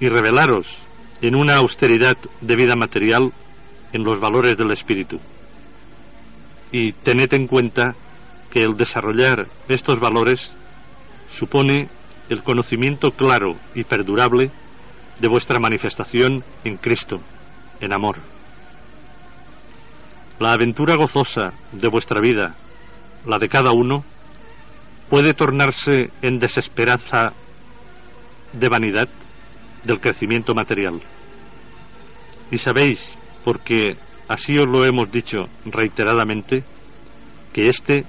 y 0.00 0.08
revelaros 0.08 0.78
en 1.20 1.34
una 1.34 1.56
austeridad 1.56 2.16
de 2.40 2.56
vida 2.56 2.76
material 2.76 3.32
en 3.92 4.04
los 4.04 4.20
valores 4.20 4.56
del 4.56 4.70
espíritu. 4.72 5.18
Y 6.70 6.92
tened 6.92 7.32
en 7.32 7.46
cuenta 7.46 7.94
que 8.50 8.62
el 8.62 8.76
desarrollar 8.76 9.46
estos 9.68 10.00
valores 10.00 10.52
supone 11.28 11.88
el 12.28 12.42
conocimiento 12.42 13.10
claro 13.10 13.56
y 13.74 13.84
perdurable 13.84 14.50
de 15.18 15.28
vuestra 15.28 15.58
manifestación 15.58 16.44
en 16.64 16.76
Cristo, 16.76 17.20
en 17.80 17.92
amor. 17.92 18.16
La 20.38 20.52
aventura 20.52 20.94
gozosa 20.94 21.52
de 21.72 21.88
vuestra 21.88 22.20
vida, 22.20 22.54
la 23.26 23.38
de 23.38 23.48
cada 23.48 23.72
uno, 23.72 24.04
puede 25.08 25.34
tornarse 25.34 26.10
en 26.22 26.38
desesperanza 26.38 27.32
de 28.52 28.68
vanidad 28.68 29.08
del 29.84 30.00
crecimiento 30.00 30.54
material. 30.54 31.00
Y 32.50 32.58
sabéis, 32.58 33.16
porque 33.44 33.96
así 34.28 34.58
os 34.58 34.68
lo 34.68 34.84
hemos 34.84 35.10
dicho 35.10 35.48
reiteradamente, 35.64 36.62
que 37.52 37.68
éste 37.68 38.04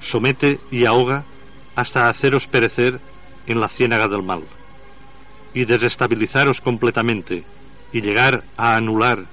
somete 0.00 0.58
y 0.70 0.86
ahoga 0.86 1.24
hasta 1.76 2.08
haceros 2.08 2.46
perecer 2.46 3.00
en 3.46 3.60
la 3.60 3.68
ciénaga 3.68 4.08
del 4.08 4.22
mal, 4.22 4.42
y 5.54 5.64
desestabilizaros 5.64 6.60
completamente, 6.60 7.44
y 7.92 8.00
llegar 8.00 8.44
a 8.56 8.76
anular, 8.76 9.24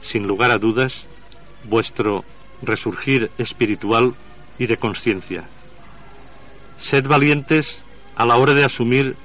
sin 0.00 0.26
lugar 0.26 0.50
a 0.50 0.58
dudas, 0.58 1.06
vuestro 1.64 2.24
resurgir 2.62 3.30
espiritual 3.38 4.14
y 4.58 4.66
de 4.66 4.76
conciencia. 4.76 5.44
Sed 6.78 7.06
valientes 7.06 7.82
a 8.16 8.24
la 8.24 8.36
hora 8.36 8.54
de 8.54 8.64
asumir 8.64 9.16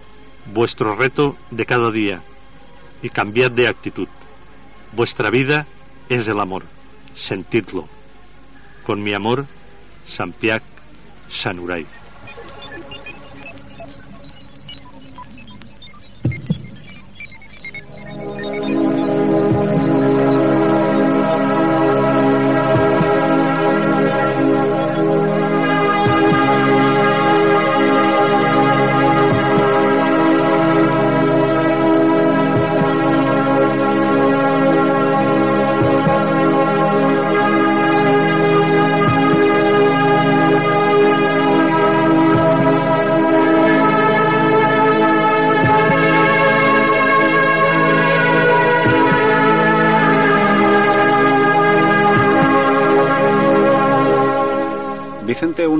vuestro 0.53 0.95
reto 0.95 1.35
de 1.49 1.65
cada 1.65 1.91
día 1.91 2.21
y 3.01 3.09
cambiad 3.09 3.51
de 3.51 3.67
actitud. 3.67 4.07
Vuestra 4.93 5.29
vida 5.29 5.67
es 6.09 6.27
el 6.27 6.39
amor. 6.39 6.63
Sentidlo. 7.15 7.87
Con 8.83 9.01
mi 9.03 9.13
amor, 9.13 9.45
Sampiac 10.05 10.63
Sanurai. 11.29 12.00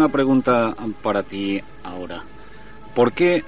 Una 0.02 0.10
pregunta 0.12 0.76
para 1.04 1.22
ti 1.22 1.62
ahora. 1.84 2.24
¿Por 2.96 3.14
qué 3.14 3.44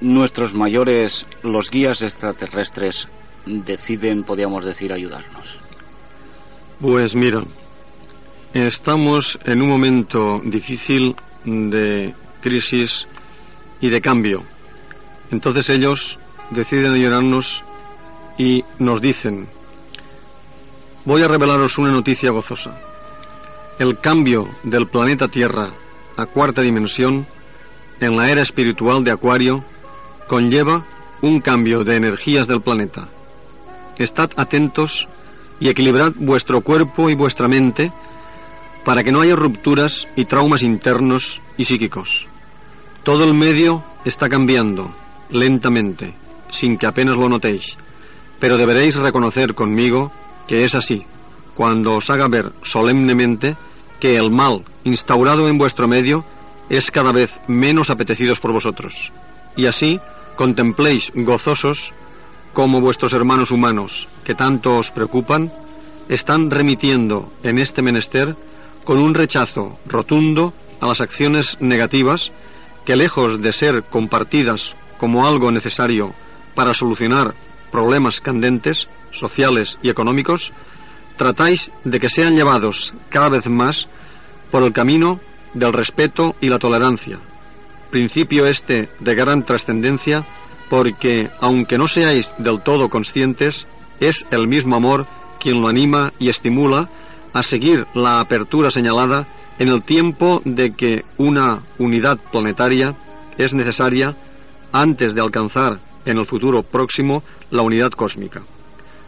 nuestros 0.00 0.54
mayores, 0.54 1.26
los 1.42 1.70
guías 1.70 2.00
extraterrestres, 2.00 3.08
deciden, 3.44 4.24
podríamos 4.24 4.64
decir, 4.64 4.90
ayudarnos? 4.90 5.58
Pues 6.80 7.14
mira, 7.14 7.42
estamos 8.54 9.38
en 9.44 9.60
un 9.60 9.68
momento 9.68 10.40
difícil 10.42 11.14
de 11.44 12.14
crisis 12.40 13.06
y 13.82 13.90
de 13.90 14.00
cambio. 14.00 14.44
Entonces 15.30 15.68
ellos 15.68 16.18
deciden 16.50 16.94
ayudarnos 16.94 17.62
y 18.38 18.64
nos 18.78 19.02
dicen, 19.02 19.46
voy 21.04 21.22
a 21.22 21.28
revelaros 21.28 21.76
una 21.76 21.92
noticia 21.92 22.30
gozosa. 22.30 22.80
El 23.78 23.98
cambio 23.98 24.48
del 24.62 24.86
planeta 24.86 25.28
Tierra 25.28 25.70
a 26.18 26.26
cuarta 26.26 26.62
dimensión, 26.62 27.26
en 28.00 28.16
la 28.16 28.30
era 28.30 28.42
espiritual 28.42 29.04
de 29.04 29.12
Acuario, 29.12 29.64
conlleva 30.26 30.84
un 31.22 31.40
cambio 31.40 31.84
de 31.84 31.96
energías 31.96 32.46
del 32.46 32.60
planeta. 32.60 33.08
Estad 33.98 34.30
atentos 34.36 35.08
y 35.60 35.68
equilibrad 35.68 36.12
vuestro 36.16 36.60
cuerpo 36.60 37.08
y 37.08 37.14
vuestra 37.14 37.48
mente 37.48 37.92
para 38.84 39.02
que 39.02 39.12
no 39.12 39.20
haya 39.20 39.34
rupturas 39.34 40.08
y 40.16 40.24
traumas 40.24 40.62
internos 40.62 41.40
y 41.56 41.64
psíquicos. 41.64 42.26
Todo 43.04 43.24
el 43.24 43.34
medio 43.34 43.84
está 44.04 44.28
cambiando, 44.28 44.94
lentamente, 45.30 46.14
sin 46.50 46.78
que 46.78 46.86
apenas 46.86 47.16
lo 47.16 47.28
notéis, 47.28 47.76
pero 48.40 48.56
deberéis 48.56 48.96
reconocer 48.96 49.54
conmigo 49.54 50.12
que 50.46 50.64
es 50.64 50.74
así, 50.74 51.04
cuando 51.54 51.94
os 51.94 52.10
haga 52.10 52.28
ver 52.28 52.52
solemnemente 52.62 53.56
que 54.00 54.16
el 54.16 54.30
mal 54.30 54.64
instaurado 54.84 55.48
en 55.48 55.58
vuestro 55.58 55.88
medio 55.88 56.24
es 56.68 56.90
cada 56.90 57.12
vez 57.12 57.38
menos 57.46 57.90
apetecidos 57.90 58.40
por 58.40 58.52
vosotros. 58.52 59.12
Y 59.56 59.66
así 59.66 60.00
contempléis 60.36 61.10
gozosos 61.14 61.92
como 62.52 62.80
vuestros 62.80 63.12
hermanos 63.12 63.50
humanos, 63.50 64.08
que 64.24 64.34
tanto 64.34 64.76
os 64.76 64.90
preocupan, 64.90 65.52
están 66.08 66.50
remitiendo 66.50 67.32
en 67.42 67.58
este 67.58 67.82
menester 67.82 68.34
con 68.84 68.98
un 68.98 69.14
rechazo 69.14 69.78
rotundo 69.86 70.52
a 70.80 70.86
las 70.86 71.00
acciones 71.00 71.60
negativas 71.60 72.30
que 72.84 72.96
lejos 72.96 73.40
de 73.42 73.52
ser 73.52 73.84
compartidas 73.84 74.74
como 74.98 75.26
algo 75.26 75.50
necesario 75.50 76.14
para 76.54 76.72
solucionar 76.72 77.34
problemas 77.70 78.20
candentes, 78.20 78.88
sociales 79.10 79.78
y 79.82 79.90
económicos, 79.90 80.52
tratáis 81.18 81.70
de 81.84 82.00
que 82.00 82.08
sean 82.08 82.34
llevados 82.34 82.94
cada 83.10 83.28
vez 83.28 83.46
más 83.48 83.86
por 84.50 84.62
el 84.62 84.72
camino 84.72 85.20
del 85.52 85.74
respeto 85.74 86.34
y 86.40 86.48
la 86.48 86.58
tolerancia, 86.58 87.18
principio 87.90 88.46
este 88.46 88.88
de 89.00 89.14
gran 89.14 89.44
trascendencia 89.44 90.24
porque, 90.70 91.30
aunque 91.40 91.78
no 91.78 91.86
seáis 91.86 92.32
del 92.38 92.62
todo 92.62 92.88
conscientes, 92.88 93.66
es 94.00 94.26
el 94.30 94.48
mismo 94.48 94.76
amor 94.76 95.06
quien 95.40 95.60
lo 95.60 95.68
anima 95.68 96.12
y 96.18 96.28
estimula 96.28 96.88
a 97.32 97.42
seguir 97.42 97.86
la 97.94 98.20
apertura 98.20 98.70
señalada 98.70 99.26
en 99.58 99.68
el 99.68 99.82
tiempo 99.82 100.40
de 100.44 100.72
que 100.72 101.04
una 101.16 101.62
unidad 101.78 102.18
planetaria 102.30 102.94
es 103.36 103.54
necesaria 103.54 104.14
antes 104.72 105.14
de 105.14 105.20
alcanzar 105.20 105.78
en 106.04 106.18
el 106.18 106.26
futuro 106.26 106.62
próximo 106.62 107.22
la 107.50 107.62
unidad 107.62 107.90
cósmica. 107.90 108.42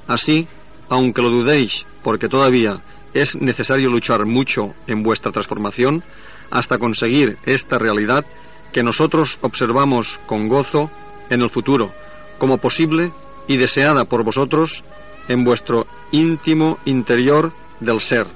Así, 0.06 0.46
aunque 0.88 1.22
lo 1.22 1.30
dudéis, 1.30 1.84
porque 2.02 2.28
todavía 2.28 2.80
es 3.14 3.36
necesario 3.36 3.90
luchar 3.90 4.24
mucho 4.26 4.74
en 4.86 5.02
vuestra 5.02 5.32
transformación 5.32 6.02
hasta 6.50 6.78
conseguir 6.78 7.38
esta 7.44 7.78
realidad 7.78 8.24
que 8.72 8.82
nosotros 8.82 9.38
observamos 9.40 10.18
con 10.26 10.48
gozo 10.48 10.90
en 11.28 11.42
el 11.42 11.50
futuro, 11.50 11.92
como 12.38 12.58
posible 12.58 13.12
y 13.48 13.56
deseada 13.56 14.04
por 14.04 14.24
vosotros 14.24 14.84
en 15.28 15.44
vuestro 15.44 15.86
íntimo 16.12 16.78
interior 16.84 17.52
del 17.80 18.00
ser. 18.00 18.26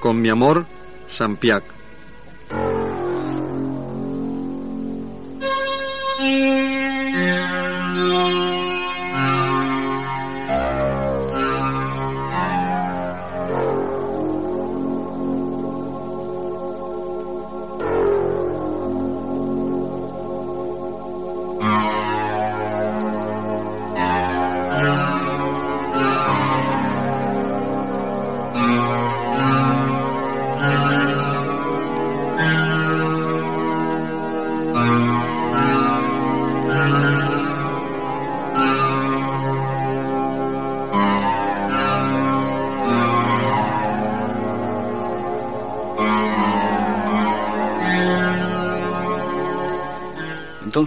Con 0.00 0.20
mi 0.20 0.30
amor, 0.30 0.66
Sampiac. 1.08 1.75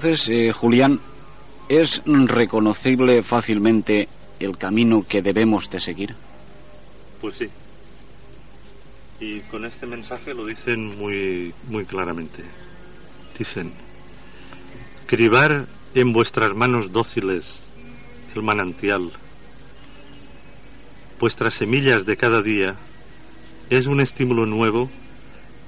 Entonces, 0.02 0.30
eh, 0.30 0.54
Julián, 0.54 1.02
¿es 1.68 2.02
reconocible 2.06 3.22
fácilmente 3.22 4.08
el 4.40 4.58
camino 4.58 5.06
que 5.06 5.22
debemos 5.22 5.70
de 5.70 5.82
seguir? 5.82 6.16
Pues 7.20 7.36
sí. 7.36 7.48
Y 9.20 9.42
con 9.42 9.66
este 9.66 9.86
mensaje 9.86 10.34
lo 10.34 10.46
dicen 10.46 10.98
muy, 10.98 11.54
muy 11.68 11.84
claramente. 11.84 12.46
Dicen, 13.38 13.74
cribar 15.06 15.66
en 15.94 16.14
vuestras 16.14 16.56
manos 16.56 16.94
dóciles 16.94 17.62
el 18.38 18.42
manantial, 18.42 19.12
vuestras 21.20 21.56
semillas 21.56 22.06
de 22.06 22.16
cada 22.16 22.42
día, 22.42 22.74
es 23.70 23.86
un 23.86 24.00
estímulo 24.00 24.46
nuevo 24.46 24.90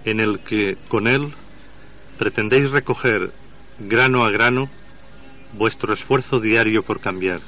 en 0.05 0.21
el 0.21 0.39
que 0.39 0.77
con 0.87 1.07
él 1.07 1.33
pretendéis 2.17 2.71
recoger 2.71 3.40
grano 3.87 4.23
a 4.25 4.31
grano, 4.31 4.69
vuestro 5.53 5.93
esfuerzo 5.93 6.39
diario 6.39 6.81
por 6.83 6.99
cambiar. 6.99 7.41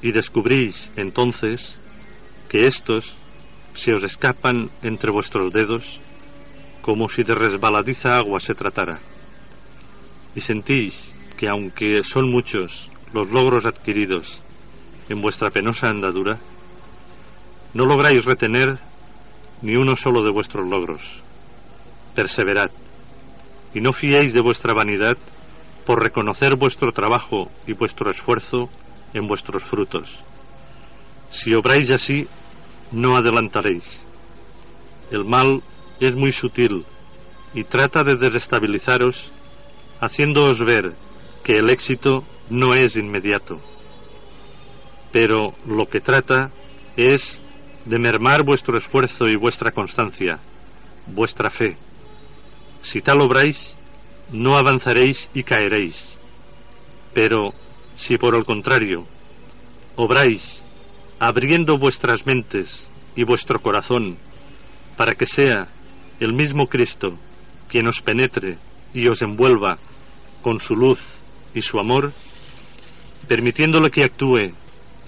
Y 0.00 0.12
descubrís 0.12 0.90
entonces 0.96 1.78
que 2.48 2.66
estos 2.66 3.14
se 3.74 3.92
os 3.94 4.04
escapan 4.04 4.70
entre 4.82 5.10
vuestros 5.10 5.52
dedos 5.52 6.00
como 6.82 7.08
si 7.08 7.22
de 7.22 7.34
resbaladiza 7.34 8.16
agua 8.16 8.40
se 8.40 8.54
tratara. 8.54 8.98
Y 10.34 10.40
sentís 10.40 11.14
que 11.36 11.48
aunque 11.48 12.02
son 12.02 12.30
muchos 12.30 12.90
los 13.12 13.30
logros 13.30 13.64
adquiridos 13.64 14.40
en 15.08 15.20
vuestra 15.20 15.50
penosa 15.50 15.88
andadura, 15.88 16.38
no 17.74 17.84
lográis 17.84 18.24
retener 18.24 18.78
ni 19.62 19.76
uno 19.76 19.94
solo 19.94 20.24
de 20.24 20.32
vuestros 20.32 20.68
logros. 20.68 21.22
Perseverad 22.14 22.70
y 23.74 23.80
no 23.80 23.92
fiéis 23.92 24.32
de 24.32 24.40
vuestra 24.40 24.74
vanidad 24.74 25.16
por 25.86 26.02
reconocer 26.02 26.56
vuestro 26.56 26.92
trabajo 26.92 27.50
y 27.66 27.72
vuestro 27.72 28.10
esfuerzo 28.10 28.68
en 29.14 29.26
vuestros 29.26 29.64
frutos. 29.64 30.18
Si 31.30 31.54
obráis 31.54 31.90
así, 31.90 32.28
no 32.92 33.16
adelantaréis. 33.16 33.84
El 35.10 35.24
mal 35.24 35.62
es 36.00 36.14
muy 36.14 36.32
sutil 36.32 36.84
y 37.54 37.64
trata 37.64 38.02
de 38.04 38.16
desestabilizaros, 38.16 39.30
haciéndoos 40.00 40.64
ver 40.64 40.92
que 41.44 41.58
el 41.58 41.70
éxito 41.70 42.24
no 42.50 42.74
es 42.74 42.96
inmediato. 42.96 43.60
Pero 45.10 45.54
lo 45.66 45.86
que 45.86 46.00
trata 46.00 46.50
es 46.96 47.40
de 47.84 47.98
mermar 47.98 48.44
vuestro 48.44 48.78
esfuerzo 48.78 49.26
y 49.26 49.36
vuestra 49.36 49.72
constancia, 49.72 50.38
vuestra 51.06 51.50
fe. 51.50 51.76
Si 52.82 53.00
tal 53.00 53.20
obráis, 53.20 53.76
no 54.32 54.56
avanzaréis 54.56 55.30
y 55.34 55.42
caeréis. 55.42 56.18
Pero 57.14 57.52
si 57.96 58.18
por 58.18 58.34
el 58.34 58.44
contrario 58.44 59.06
obráis 59.96 60.62
abriendo 61.18 61.78
vuestras 61.78 62.26
mentes 62.26 62.88
y 63.14 63.24
vuestro 63.24 63.60
corazón 63.60 64.16
para 64.96 65.14
que 65.14 65.26
sea 65.26 65.68
el 66.18 66.32
mismo 66.32 66.66
Cristo 66.66 67.18
quien 67.68 67.86
os 67.86 68.00
penetre 68.00 68.56
y 68.94 69.06
os 69.08 69.22
envuelva 69.22 69.78
con 70.42 70.58
su 70.58 70.74
luz 70.74 71.00
y 71.54 71.62
su 71.62 71.78
amor, 71.78 72.12
permitiéndole 73.28 73.90
que 73.90 74.04
actúe 74.04 74.52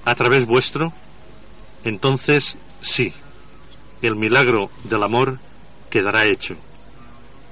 a 0.04 0.14
través 0.14 0.46
vuestro, 0.46 0.92
entonces 1.84 2.56
sí, 2.80 3.12
el 4.02 4.16
milagro 4.16 4.70
del 4.84 5.02
amor 5.02 5.38
quedará 5.90 6.28
hecho 6.28 6.56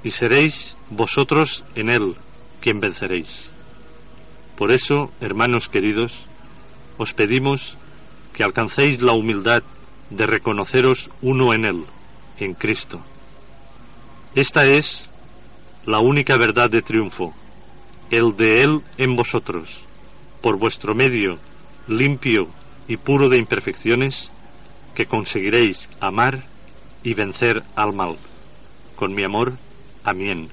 y 0.05 0.11
seréis 0.11 0.77
vosotros 0.91 1.65
en 1.75 1.89
él 1.91 2.15
quien 2.61 2.81
venceréis. 2.81 3.49
Por 4.57 4.73
eso, 4.73 5.11
hermanos 5.21 5.69
queridos, 5.69 6.19
os 6.99 7.13
pedimos 7.13 7.77
que 8.33 8.45
alcancéis 8.45 9.03
la 9.03 9.15
humildad 9.15 9.63
de 10.11 10.27
reconoceros 10.27 11.11
uno 11.23 11.55
en 11.55 11.65
él, 11.65 11.85
en 12.39 12.55
Cristo. 12.55 13.01
Esta 14.35 14.65
es 14.65 15.11
la 15.85 15.99
única 15.99 16.37
verdad 16.37 16.71
de 16.71 16.83
triunfo, 16.83 17.35
el 18.11 18.37
de 18.37 18.63
él 18.63 18.81
en 18.99 19.17
vosotros, 19.17 19.81
por 20.41 20.59
vuestro 20.59 20.95
medio 20.95 21.39
limpio 21.89 22.49
y 22.89 22.97
puro 22.97 23.29
de 23.29 23.39
imperfecciones, 23.39 24.31
que 24.95 25.07
conseguiréis 25.07 25.89
amar 26.01 26.45
y 27.03 27.15
vencer 27.15 27.63
al 27.75 27.93
mal. 27.95 28.17
Con 28.97 29.15
mi 29.15 29.25
amor, 29.25 29.55
Amén. 30.05 30.51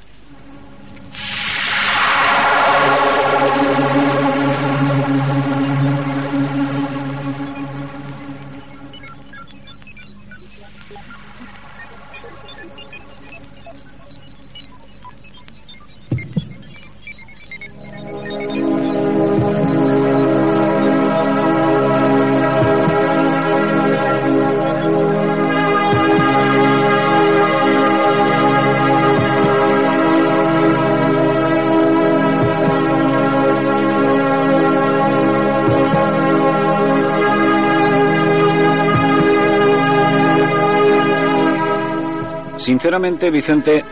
Sinceramente, 42.70 43.32
Vicente, 43.32 43.84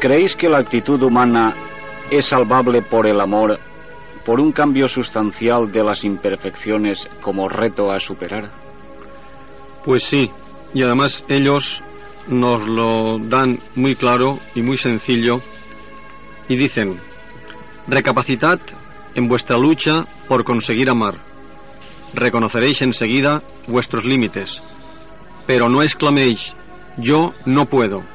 ¿creéis 0.00 0.34
que 0.34 0.48
la 0.48 0.56
actitud 0.56 1.02
humana 1.02 1.54
es 2.10 2.24
salvable 2.24 2.80
por 2.80 3.06
el 3.06 3.20
amor, 3.20 3.58
por 4.24 4.40
un 4.40 4.50
cambio 4.50 4.88
sustancial 4.88 5.70
de 5.70 5.84
las 5.84 6.04
imperfecciones 6.04 7.06
como 7.20 7.50
reto 7.50 7.92
a 7.92 7.98
superar? 7.98 8.48
Pues 9.84 10.04
sí, 10.04 10.30
y 10.72 10.82
además 10.82 11.22
ellos 11.28 11.82
nos 12.26 12.66
lo 12.66 13.18
dan 13.18 13.58
muy 13.74 13.94
claro 13.94 14.38
y 14.54 14.62
muy 14.62 14.78
sencillo 14.78 15.42
y 16.48 16.56
dicen, 16.56 16.98
recapacitad 17.88 18.58
en 19.14 19.28
vuestra 19.28 19.58
lucha 19.58 20.06
por 20.28 20.44
conseguir 20.44 20.88
amar. 20.88 21.16
Reconoceréis 22.14 22.80
enseguida 22.80 23.42
vuestros 23.66 24.06
límites, 24.06 24.62
pero 25.46 25.68
no 25.68 25.82
exclaméis, 25.82 26.54
yo 26.96 27.34
no 27.44 27.66
puedo. 27.66 28.13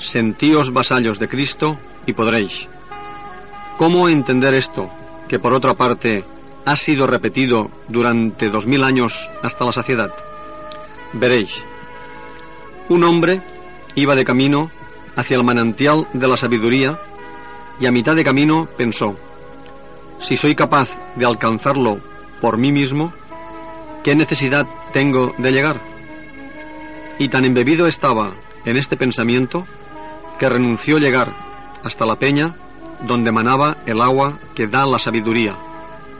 Sentíos 0.00 0.72
vasallos 0.72 1.18
de 1.18 1.28
Cristo 1.28 1.78
y 2.06 2.12
podréis. 2.12 2.66
¿Cómo 3.76 4.08
entender 4.08 4.54
esto, 4.54 4.90
que 5.28 5.38
por 5.38 5.54
otra 5.54 5.74
parte 5.74 6.24
ha 6.64 6.76
sido 6.76 7.06
repetido 7.06 7.70
durante 7.88 8.48
dos 8.48 8.66
mil 8.66 8.82
años 8.82 9.30
hasta 9.42 9.64
la 9.64 9.72
saciedad? 9.72 10.12
Veréis. 11.12 11.62
Un 12.88 13.04
hombre 13.04 13.40
iba 13.94 14.14
de 14.14 14.24
camino 14.24 14.70
hacia 15.16 15.36
el 15.36 15.44
manantial 15.44 16.06
de 16.12 16.28
la 16.28 16.36
sabiduría 16.36 16.98
y 17.78 17.86
a 17.86 17.90
mitad 17.90 18.14
de 18.14 18.24
camino 18.24 18.68
pensó, 18.76 19.16
si 20.18 20.36
soy 20.36 20.54
capaz 20.54 20.98
de 21.16 21.24
alcanzarlo 21.24 21.98
por 22.40 22.58
mí 22.58 22.72
mismo, 22.72 23.12
¿qué 24.02 24.14
necesidad 24.14 24.66
tengo 24.92 25.32
de 25.38 25.50
llegar? 25.50 25.80
Y 27.18 27.28
tan 27.28 27.44
embebido 27.44 27.86
estaba 27.86 28.34
en 28.64 28.76
este 28.76 28.96
pensamiento 28.96 29.66
que 30.40 30.48
renunció 30.48 30.96
llegar 30.96 31.28
hasta 31.84 32.06
la 32.06 32.16
peña 32.16 32.54
donde 33.06 33.30
manaba 33.30 33.76
el 33.84 34.00
agua 34.00 34.38
que 34.54 34.66
da 34.66 34.86
la 34.86 34.98
sabiduría, 34.98 35.56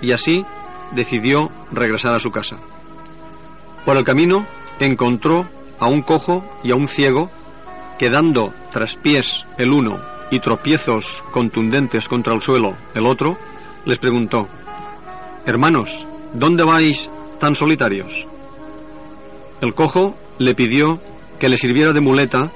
y 0.03 0.13
así 0.13 0.45
decidió 0.93 1.49
regresar 1.73 2.15
a 2.15 2.19
su 2.19 2.31
casa. 2.31 2.57
Por 3.87 3.97
el 3.97 4.05
camino 4.05 4.47
encontró 4.79 5.47
a 5.79 5.87
un 5.87 6.03
cojo 6.03 6.45
y 6.63 6.71
a 6.71 6.77
un 6.77 6.87
ciego 6.87 7.31
que 7.99 8.11
dando 8.11 8.53
traspiés 8.73 9.47
el 9.57 9.73
uno 9.73 9.99
y 10.31 10.39
tropiezos 10.41 11.25
contundentes 11.33 12.07
contra 12.07 12.35
el 12.35 12.43
suelo 12.43 12.77
el 12.95 13.07
otro, 13.07 13.39
les 13.87 13.99
preguntó, 13.99 14.49
Hermanos, 15.47 16.07
¿dónde 16.35 16.63
vais 16.65 17.11
tan 17.39 17.55
solitarios? 17.55 18.27
El 19.63 19.75
cojo 19.75 20.15
le 20.39 20.55
pidió 20.55 21.01
que 21.39 21.49
le 21.49 21.57
sirviera 21.57 21.95
de 21.95 22.01
muleta 22.03 22.51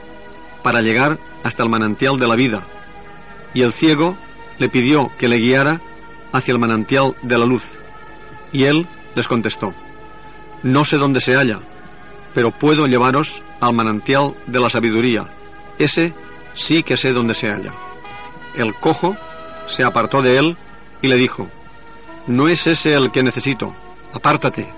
para 0.63 0.83
llegar 0.83 1.19
hasta 1.45 1.63
el 1.63 1.69
manantial 1.69 2.19
de 2.19 2.27
la 2.27 2.35
vida, 2.35 2.63
y 3.53 3.63
el 3.63 3.73
ciego 3.73 4.17
le 4.59 4.69
pidió 4.69 5.11
que 5.19 5.29
le 5.29 5.37
guiara 5.37 5.81
hacia 6.33 6.53
el 6.53 6.59
manantial 6.59 7.15
de 7.23 7.39
la 7.39 7.45
luz, 7.45 7.79
y 8.53 8.65
él 8.65 8.87
les 9.15 9.29
contestó, 9.29 9.73
No 10.63 10.85
sé 10.85 10.97
dónde 10.97 11.21
se 11.21 11.35
halla, 11.35 11.61
pero 12.35 12.51
puedo 12.51 12.87
llevaros 12.87 13.43
al 13.61 13.75
manantial 13.75 14.35
de 14.47 14.61
la 14.61 14.69
sabiduría. 14.69 15.25
Ese 15.79 16.13
sí 16.55 16.83
que 16.83 16.97
sé 16.97 17.13
dónde 17.13 17.35
se 17.35 17.49
halla. 17.49 17.73
El 18.55 18.75
cojo 18.75 19.17
se 19.67 19.85
apartó 19.85 20.21
de 20.23 20.39
él 20.39 20.57
y 21.03 21.09
le 21.09 21.17
dijo, 21.17 21.49
No 22.27 22.49
es 22.49 22.67
ese 22.67 22.95
el 22.95 23.11
que 23.11 23.23
necesito, 23.23 23.75
apártate. 24.13 24.69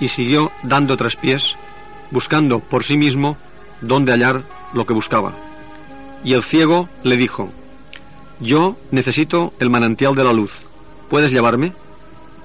Y 0.00 0.08
siguió 0.08 0.50
dando 0.62 0.96
tres 0.96 1.16
pies, 1.16 1.56
buscando 2.10 2.58
por 2.58 2.82
sí 2.82 2.96
mismo 2.96 3.36
dónde 3.80 4.12
hallar 4.12 4.42
lo 4.72 4.84
que 4.84 4.94
buscaba. 4.94 5.53
Y 6.24 6.32
el 6.32 6.42
ciego 6.42 6.88
le 7.02 7.16
dijo, 7.16 7.50
Yo 8.40 8.76
necesito 8.90 9.52
el 9.60 9.70
manantial 9.70 10.14
de 10.14 10.24
la 10.24 10.32
luz, 10.32 10.66
¿puedes 11.10 11.30
llevarme? 11.30 11.72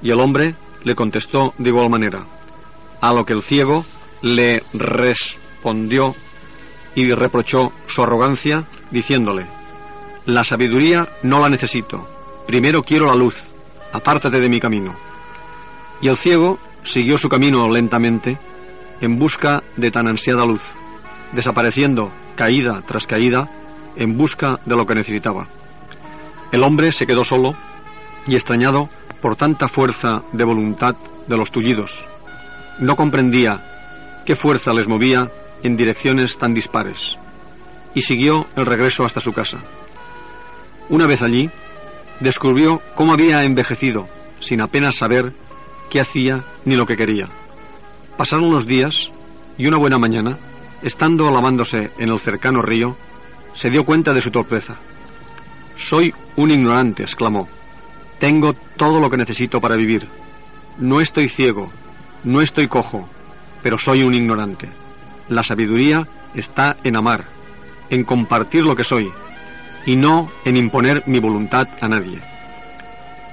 Y 0.01 0.11
el 0.11 0.19
hombre 0.19 0.55
le 0.83 0.95
contestó 0.95 1.53
de 1.57 1.69
igual 1.69 1.89
manera, 1.89 2.25
a 3.01 3.13
lo 3.13 3.25
que 3.25 3.33
el 3.33 3.41
ciego 3.41 3.85
le 4.21 4.63
respondió 4.73 6.13
y 6.95 7.11
reprochó 7.13 7.71
su 7.87 8.01
arrogancia, 8.03 8.65
diciéndole, 8.91 9.45
La 10.25 10.43
sabiduría 10.43 11.07
no 11.23 11.39
la 11.39 11.49
necesito, 11.49 12.07
primero 12.47 12.81
quiero 12.81 13.05
la 13.05 13.15
luz, 13.15 13.51
apártate 13.93 14.39
de 14.39 14.49
mi 14.49 14.59
camino. 14.59 14.93
Y 16.01 16.07
el 16.07 16.17
ciego 16.17 16.59
siguió 16.83 17.17
su 17.17 17.29
camino 17.29 17.69
lentamente, 17.69 18.37
en 19.01 19.17
busca 19.17 19.63
de 19.77 19.91
tan 19.91 20.07
ansiada 20.07 20.45
luz, 20.45 20.63
desapareciendo 21.31 22.11
caída 22.35 22.81
tras 22.85 23.07
caída, 23.07 23.49
en 23.99 24.17
busca 24.17 24.59
de 24.65 24.75
lo 24.75 24.85
que 24.85 24.95
necesitaba. 24.95 25.45
El 26.51 26.63
hombre 26.63 26.91
se 26.91 27.05
quedó 27.05 27.23
solo 27.23 27.53
y 28.27 28.33
extrañado 28.33 28.89
por 29.21 29.35
tanta 29.35 29.67
fuerza 29.67 30.23
de 30.31 30.43
voluntad 30.43 30.95
de 31.27 31.37
los 31.37 31.51
tullidos. 31.51 32.05
No 32.79 32.95
comprendía 32.95 34.21
qué 34.25 34.35
fuerza 34.35 34.73
les 34.73 34.87
movía 34.87 35.29
en 35.63 35.75
direcciones 35.75 36.37
tan 36.37 36.53
dispares, 36.53 37.17
y 37.93 38.01
siguió 38.01 38.47
el 38.55 38.65
regreso 38.65 39.03
hasta 39.03 39.19
su 39.19 39.33
casa. 39.33 39.59
Una 40.87 41.05
vez 41.05 41.21
allí, 41.21 41.49
descubrió 42.21 42.81
cómo 42.95 43.13
había 43.13 43.41
envejecido, 43.41 44.07
sin 44.39 44.61
apenas 44.61 44.95
saber 44.95 45.33
qué 45.89 45.99
hacía 45.99 46.45
ni 46.63 46.75
lo 46.75 46.85
que 46.85 46.95
quería. 46.95 47.27
Pasaron 48.17 48.51
los 48.51 48.65
días 48.65 49.11
y 49.57 49.67
una 49.67 49.77
buena 49.77 49.97
mañana, 49.97 50.37
estando 50.81 51.29
lavándose 51.29 51.91
en 51.97 52.09
el 52.09 52.19
cercano 52.19 52.61
río, 52.61 52.95
se 53.59 53.69
dio 53.69 53.83
cuenta 53.83 54.13
de 54.13 54.21
su 54.21 54.31
torpeza. 54.31 54.77
Soy 55.75 56.13
un 56.37 56.49
ignorante, 56.49 57.03
exclamó. 57.03 57.49
Tengo 58.17 58.53
todo 58.77 59.01
lo 59.01 59.09
que 59.09 59.17
necesito 59.17 59.59
para 59.59 59.75
vivir. 59.75 60.07
No 60.77 61.01
estoy 61.01 61.27
ciego, 61.27 61.69
no 62.23 62.39
estoy 62.39 62.69
cojo, 62.69 63.09
pero 63.61 63.77
soy 63.77 64.03
un 64.03 64.13
ignorante. 64.13 64.69
La 65.27 65.43
sabiduría 65.43 66.07
está 66.33 66.77
en 66.85 66.95
amar, 66.95 67.25
en 67.89 68.05
compartir 68.05 68.63
lo 68.63 68.77
que 68.77 68.85
soy, 68.85 69.11
y 69.85 69.97
no 69.97 70.31
en 70.45 70.55
imponer 70.55 71.03
mi 71.05 71.19
voluntad 71.19 71.67
a 71.81 71.89
nadie. 71.89 72.21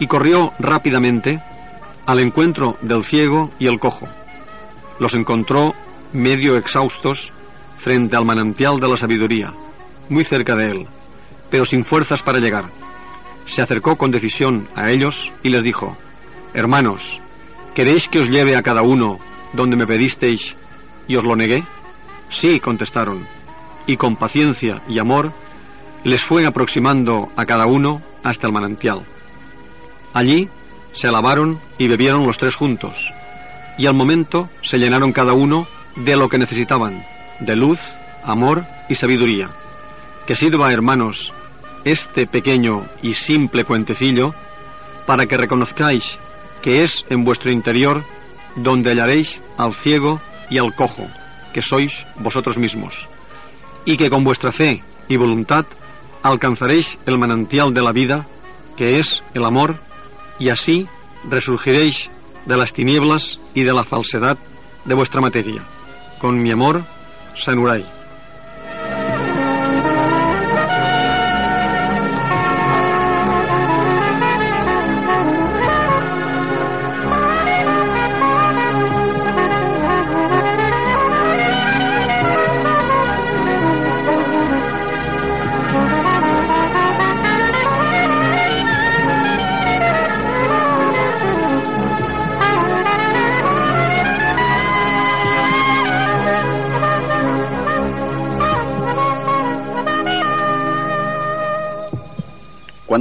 Y 0.01 0.09
corrió 0.09 0.55
rápidamente 0.59 1.41
al 2.05 2.19
encuentro 2.19 2.77
del 2.83 3.05
ciego 3.05 3.53
y 3.61 3.69
el 3.69 3.79
cojo. 3.79 4.09
Los 4.99 5.15
encontró 5.15 5.73
medio 6.13 6.57
exhaustos 6.57 7.33
frente 7.77 8.17
al 8.17 8.25
manantial 8.25 8.81
de 8.81 8.89
la 8.89 8.97
sabiduría, 8.97 9.53
muy 10.09 10.25
cerca 10.25 10.57
de 10.57 10.67
él, 10.67 10.87
pero 11.51 11.65
sin 11.65 11.85
fuerzas 11.85 12.23
para 12.23 12.39
llegar. 12.39 12.71
Se 13.47 13.63
acercó 13.63 13.97
con 13.97 14.11
decisión 14.11 14.69
a 14.75 14.91
ellos 14.91 15.33
y 15.43 15.51
les 15.51 15.63
dijo, 15.63 15.97
Hermanos, 16.55 17.21
¿queréis 17.75 18.09
que 18.09 18.21
os 18.21 18.29
lleve 18.29 18.57
a 18.57 18.63
cada 18.63 18.83
uno 18.83 19.19
donde 19.53 19.77
me 19.77 19.87
pedisteis 19.87 20.57
y 21.07 21.17
os 21.17 21.25
lo 21.25 21.37
negué? 21.37 21.65
Sí, 22.29 22.59
contestaron, 22.61 23.27
y 23.87 23.97
con 23.97 24.17
paciencia 24.17 24.83
y 24.89 24.99
amor 24.99 25.33
les 26.03 26.23
fue 26.23 26.45
aproximando 26.47 27.31
a 27.37 27.45
cada 27.45 27.67
uno 27.67 28.01
hasta 28.23 28.47
el 28.47 28.53
manantial. 28.53 29.03
Allí 30.13 30.49
se 30.93 31.11
lavaron 31.11 31.61
y 31.79 31.89
bebieron 31.89 32.27
los 32.27 32.39
tres 32.39 32.57
juntos, 32.57 33.13
y 33.79 33.87
al 33.87 33.95
momento 33.95 34.49
se 34.63 34.79
llenaron 34.79 35.13
cada 35.13 35.35
uno 35.35 35.67
de 35.95 36.17
lo 36.17 36.29
que 36.29 36.39
necesitaban, 36.39 37.05
de 37.41 37.55
luz, 37.55 37.81
amor 38.25 38.65
y 38.89 38.95
sabiduría. 38.95 39.51
Que 40.27 40.35
sirva, 40.35 40.73
hermanos, 40.73 41.33
este 41.85 42.27
pequeño 42.27 42.87
y 43.01 43.15
simple 43.15 43.65
cuentecillo 43.65 44.35
para 45.07 45.27
que 45.27 45.37
reconozcáis 45.37 46.19
que 46.63 46.83
es 46.83 47.07
en 47.09 47.25
vuestro 47.25 47.53
interior 47.53 48.03
donde 48.57 48.91
hallaréis 48.91 49.43
al 49.57 49.73
ciego 49.73 50.21
y 50.51 50.59
al 50.59 50.75
cojo, 50.75 51.07
que 51.53 51.63
sois 51.63 52.05
vosotros 52.17 52.59
mismos, 52.59 53.09
y 53.85 53.97
que 53.97 54.11
con 54.11 54.25
vuestra 54.25 54.51
fe 54.51 54.83
y 55.09 55.17
voluntad 55.17 55.65
alcanzaréis 56.23 56.99
el 57.07 57.19
manantial 57.19 57.73
de 57.73 57.83
la 57.83 57.93
vida, 57.93 58.27
que 58.77 58.99
es 58.99 59.23
el 59.35 59.45
amor, 59.45 59.77
y 60.41 60.49
así 60.49 60.89
resurgiréis 61.29 62.11
de 62.47 62.57
las 62.57 62.73
tinieblas 62.73 63.41
y 63.55 63.63
de 63.63 63.73
la 63.73 63.85
falsedad 63.85 64.37
de 64.85 64.95
vuestra 64.95 65.21
materia. 65.21 65.63
Con 66.19 66.43
mi 66.43 66.51
amor, 66.51 66.85
Sanurai. 67.37 67.96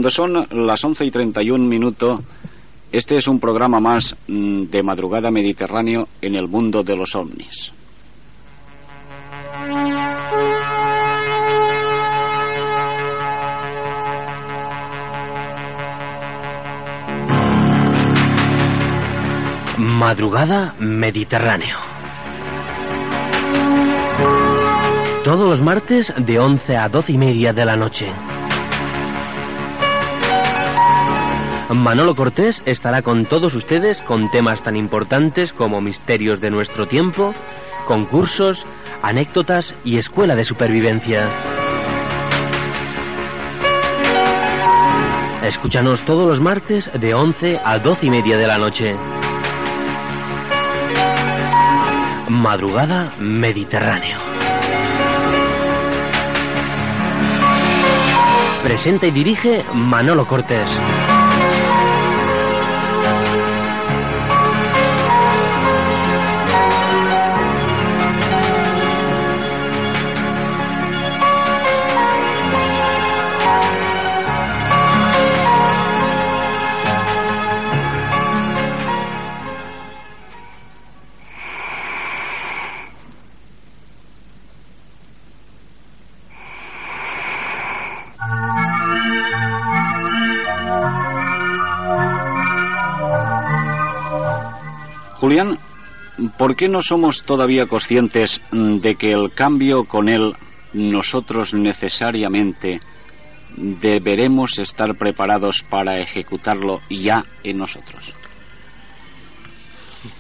Cuando 0.06 0.46
son 0.46 0.68
las 0.68 0.84
11 0.84 1.04
y 1.04 1.10
31 1.10 1.66
minutos, 1.66 2.20
este 2.92 3.18
es 3.18 3.28
un 3.28 3.40
programa 3.40 3.80
más 3.80 4.16
mm, 4.28 4.66
de 4.66 4.84
madrugada 4.84 5.32
mediterráneo 5.32 6.08
en 6.22 6.36
el 6.36 6.48
mundo 6.48 6.84
de 6.84 6.96
los 6.96 7.16
ovnis. 7.16 7.74
Madrugada 19.80 20.76
Mediterráneo. 20.80 21.80
Todos 25.24 25.50
los 25.50 25.64
martes 25.64 26.14
de 26.16 26.38
11 26.38 26.78
a 26.78 26.90
12 26.90 27.12
y 27.12 27.18
media 27.18 27.52
de 27.52 27.66
la 27.66 27.76
noche. 27.76 28.35
Manolo 31.74 32.16
Cortés 32.16 32.62
estará 32.66 33.02
con 33.02 33.26
todos 33.26 33.56
ustedes 33.56 34.02
con 34.02 34.30
temas 34.30 34.62
tan 34.62 34.76
importantes 34.76 35.52
como 35.52 35.82
misterios 35.82 36.40
de 36.40 36.52
nuestro 36.52 36.88
tiempo, 36.88 37.34
concursos, 37.88 38.66
anécdotas 39.02 39.74
y 39.84 39.98
escuela 39.98 40.36
de 40.36 40.46
supervivencia. 40.46 41.28
Escúchanos 45.44 46.04
todos 46.06 46.28
los 46.28 46.42
martes 46.42 46.90
de 47.00 47.14
11 47.14 47.60
a 47.64 47.80
12 47.80 48.06
y 48.06 48.10
media 48.10 48.38
de 48.38 48.48
la 48.48 48.58
noche. 48.58 48.94
Madrugada 52.30 53.16
Mediterráneo. 53.20 54.20
Presenta 58.64 59.06
y 59.06 59.12
dirige 59.12 59.64
Manolo 59.74 60.26
Cortés. 60.28 60.72
Julián, 95.26 95.58
¿por 96.38 96.56
qué 96.56 96.70
no 96.70 96.84
somos 96.84 97.24
todavía 97.24 97.66
conscientes 97.66 98.40
de 98.52 98.94
que 98.94 99.10
el 99.10 99.34
cambio 99.34 99.86
con 99.86 100.08
él 100.08 100.36
nosotros 100.74 101.52
necesariamente 101.56 102.80
deberemos 103.58 104.60
estar 104.60 104.94
preparados 104.94 105.64
para 105.64 106.00
ejecutarlo 106.00 106.80
ya 106.92 107.26
en 107.44 107.58
nosotros? 107.58 108.14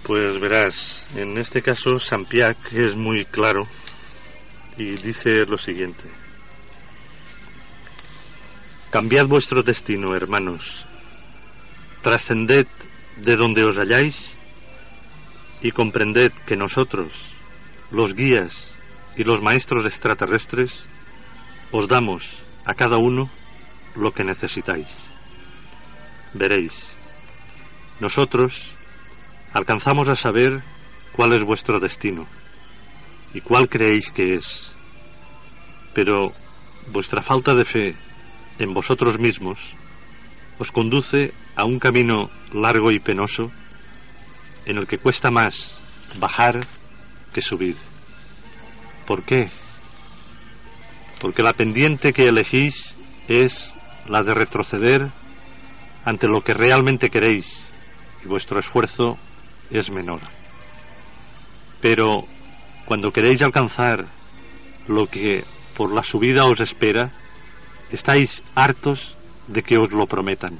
Pues 0.01 0.39
verás, 0.39 1.05
en 1.15 1.37
este 1.37 1.61
caso 1.61 1.99
Sampiac 1.99 2.73
es 2.73 2.95
muy 2.95 3.25
claro 3.25 3.61
y 4.75 4.85
dice 4.95 5.45
lo 5.47 5.57
siguiente. 5.57 6.05
Cambiad 8.89 9.27
vuestro 9.27 9.61
destino, 9.61 10.15
hermanos. 10.15 10.83
Trascended 12.01 12.65
de 13.17 13.35
donde 13.35 13.63
os 13.63 13.77
halláis 13.77 14.35
y 15.61 15.71
comprended 15.71 16.31
que 16.45 16.57
nosotros, 16.57 17.11
los 17.91 18.13
guías 18.13 18.73
y 19.15 19.23
los 19.23 19.41
maestros 19.41 19.85
extraterrestres, 19.85 20.83
os 21.71 21.87
damos 21.87 22.31
a 22.65 22.73
cada 22.73 22.97
uno 22.97 23.29
lo 23.95 24.11
que 24.11 24.23
necesitáis. 24.23 24.87
Veréis, 26.33 26.73
nosotros 27.99 28.73
alcanzamos 29.53 30.09
a 30.09 30.15
saber 30.15 30.61
cuál 31.13 31.33
es 31.33 31.43
vuestro 31.43 31.79
destino 31.79 32.25
y 33.33 33.41
cuál 33.41 33.69
creéis 33.69 34.11
que 34.11 34.33
es, 34.33 34.71
pero 35.93 36.33
vuestra 36.91 37.21
falta 37.21 37.53
de 37.53 37.63
fe 37.63 37.95
en 38.59 38.73
vosotros 38.73 39.17
mismos 39.17 39.75
os 40.59 40.71
conduce 40.71 41.33
a 41.55 41.65
un 41.65 41.79
camino 41.79 42.29
largo 42.53 42.91
y 42.91 42.99
penoso 42.99 43.51
en 44.65 44.77
el 44.77 44.87
que 44.87 44.97
cuesta 44.97 45.29
más 45.29 45.77
bajar 46.19 46.65
que 47.33 47.41
subir. 47.41 47.75
¿Por 49.05 49.23
qué? 49.23 49.49
Porque 51.19 51.43
la 51.43 51.53
pendiente 51.53 52.13
que 52.13 52.25
elegís 52.25 52.93
es 53.27 53.73
la 54.07 54.23
de 54.23 54.33
retroceder 54.33 55.09
ante 56.03 56.27
lo 56.27 56.41
que 56.41 56.53
realmente 56.53 57.09
queréis 57.09 57.63
y 58.23 58.27
vuestro 58.27 58.59
esfuerzo 58.59 59.17
es 59.71 59.89
menor. 59.89 60.19
Pero 61.81 62.25
cuando 62.85 63.09
queréis 63.09 63.41
alcanzar 63.41 64.05
lo 64.87 65.07
que 65.07 65.43
por 65.75 65.91
la 65.91 66.03
subida 66.03 66.45
os 66.45 66.61
espera, 66.61 67.11
estáis 67.91 68.43
hartos 68.53 69.17
de 69.47 69.63
que 69.63 69.77
os 69.77 69.91
lo 69.91 70.05
prometan. 70.05 70.59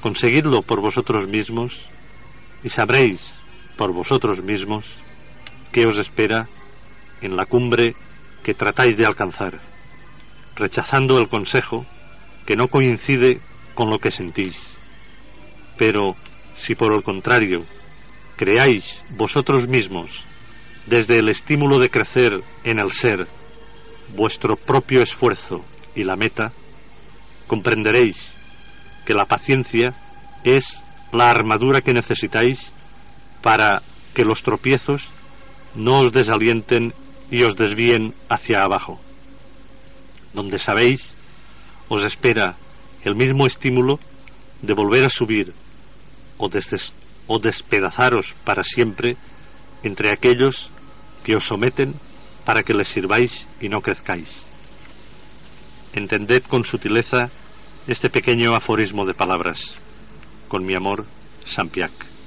Conseguidlo 0.00 0.62
por 0.62 0.80
vosotros 0.80 1.26
mismos 1.26 1.88
y 2.62 2.68
sabréis 2.68 3.34
por 3.76 3.92
vosotros 3.92 4.42
mismos 4.42 4.86
qué 5.72 5.86
os 5.86 5.98
espera 5.98 6.48
en 7.20 7.36
la 7.36 7.46
cumbre 7.46 7.94
que 8.42 8.54
tratáis 8.54 8.96
de 8.96 9.04
alcanzar, 9.04 9.58
rechazando 10.56 11.18
el 11.18 11.28
consejo 11.28 11.86
que 12.46 12.56
no 12.56 12.68
coincide 12.68 13.40
con 13.74 13.90
lo 13.90 13.98
que 13.98 14.10
sentís. 14.10 14.56
Pero 15.76 16.16
si 16.56 16.74
por 16.74 16.94
el 16.94 17.02
contrario 17.02 17.64
creáis 18.36 19.02
vosotros 19.10 19.68
mismos, 19.68 20.24
desde 20.86 21.18
el 21.18 21.28
estímulo 21.28 21.78
de 21.78 21.90
crecer 21.90 22.42
en 22.64 22.78
el 22.78 22.92
ser, 22.92 23.26
vuestro 24.16 24.56
propio 24.56 25.02
esfuerzo 25.02 25.64
y 25.94 26.04
la 26.04 26.16
meta, 26.16 26.52
comprenderéis 27.46 28.34
que 29.04 29.14
la 29.14 29.24
paciencia 29.24 29.94
es 30.44 30.82
la 31.12 31.30
armadura 31.30 31.80
que 31.80 31.92
necesitáis 31.92 32.72
para 33.42 33.82
que 34.14 34.24
los 34.24 34.42
tropiezos 34.42 35.10
no 35.74 36.00
os 36.00 36.12
desalienten 36.12 36.92
y 37.30 37.42
os 37.44 37.56
desvíen 37.56 38.14
hacia 38.28 38.62
abajo. 38.62 38.98
Donde 40.32 40.58
sabéis, 40.58 41.14
os 41.88 42.04
espera 42.04 42.56
el 43.04 43.14
mismo 43.14 43.46
estímulo 43.46 43.98
de 44.62 44.74
volver 44.74 45.04
a 45.04 45.08
subir 45.08 45.52
o, 46.36 46.50
o 47.26 47.38
despedazaros 47.38 48.34
para 48.44 48.64
siempre 48.64 49.16
entre 49.82 50.12
aquellos 50.12 50.70
que 51.24 51.36
os 51.36 51.44
someten 51.44 51.94
para 52.44 52.62
que 52.62 52.74
les 52.74 52.88
sirváis 52.88 53.46
y 53.60 53.68
no 53.68 53.80
crezcáis. 53.80 54.46
Entended 55.92 56.42
con 56.44 56.64
sutileza 56.64 57.30
este 57.86 58.10
pequeño 58.10 58.50
aforismo 58.56 59.04
de 59.06 59.14
palabras. 59.14 59.74
Con 60.48 60.64
mi 60.64 60.74
amor, 60.74 61.06
Sampiac. 61.44 62.17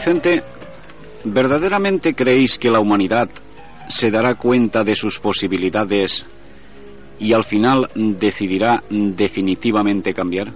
Vicente, 0.00 0.42
¿verdaderamente 1.24 2.14
creéis 2.14 2.56
que 2.56 2.70
la 2.70 2.80
humanidad 2.80 3.28
se 3.86 4.10
dará 4.10 4.34
cuenta 4.34 4.82
de 4.82 4.94
sus 4.94 5.20
posibilidades 5.20 6.24
y 7.18 7.34
al 7.34 7.44
final 7.44 7.90
decidirá 7.94 8.82
definitivamente 8.88 10.14
cambiar? 10.14 10.52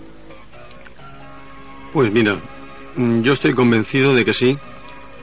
Pues 1.92 2.10
mira, 2.10 2.40
yo 2.96 3.32
estoy 3.32 3.52
convencido 3.52 4.14
de 4.14 4.24
que 4.24 4.32
sí 4.32 4.56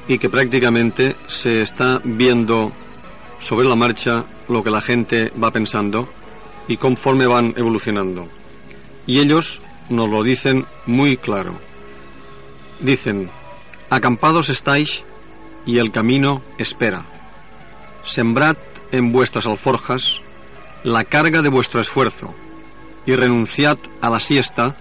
y 0.08 0.20
que 0.20 0.30
prácticamente 0.30 1.16
se 1.26 1.64
está 1.64 2.00
viendo 2.04 2.72
sobre 3.40 3.68
la 3.68 3.76
marcha 3.76 4.26
lo 4.50 4.62
que 4.62 4.70
la 4.70 4.82
gente 4.82 5.32
va 5.44 5.50
pensando 5.50 6.08
y 6.68 6.78
conforme 6.78 7.26
van 7.26 7.56
evolucionando. 7.58 8.28
Y 9.08 9.18
ellos 9.18 9.64
nos 9.90 10.08
lo 10.12 10.22
dicen 10.22 10.64
muy 10.86 11.18
claro. 11.18 11.56
Dicen, 12.80 13.32
Acampados 13.92 14.48
estáis 14.48 15.04
y 15.66 15.78
el 15.78 15.92
camino 15.92 16.42
espera. 16.58 17.04
Sembrad 18.06 18.56
en 18.94 19.12
vuestras 19.12 19.46
alforjas 19.46 20.22
la 20.86 21.04
carga 21.04 21.42
de 21.42 21.50
vuestro 21.50 21.82
esfuerzo 21.82 22.34
y 23.06 23.14
renunciad 23.18 23.78
a 24.00 24.10
la 24.10 24.22
siesta 24.22 24.78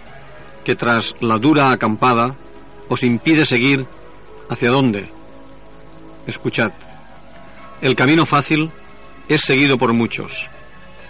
que 0.64 0.76
tras 0.76 1.16
la 1.20 1.38
dura 1.38 1.72
acampada 1.72 2.36
os 2.88 3.02
impide 3.02 3.44
seguir 3.46 3.84
hacia 4.48 4.70
dónde. 4.70 5.08
Escuchad, 6.28 6.70
el 7.80 7.96
camino 7.96 8.24
fácil 8.26 8.70
es 9.28 9.40
seguido 9.40 9.76
por 9.76 9.92
muchos, 9.92 10.48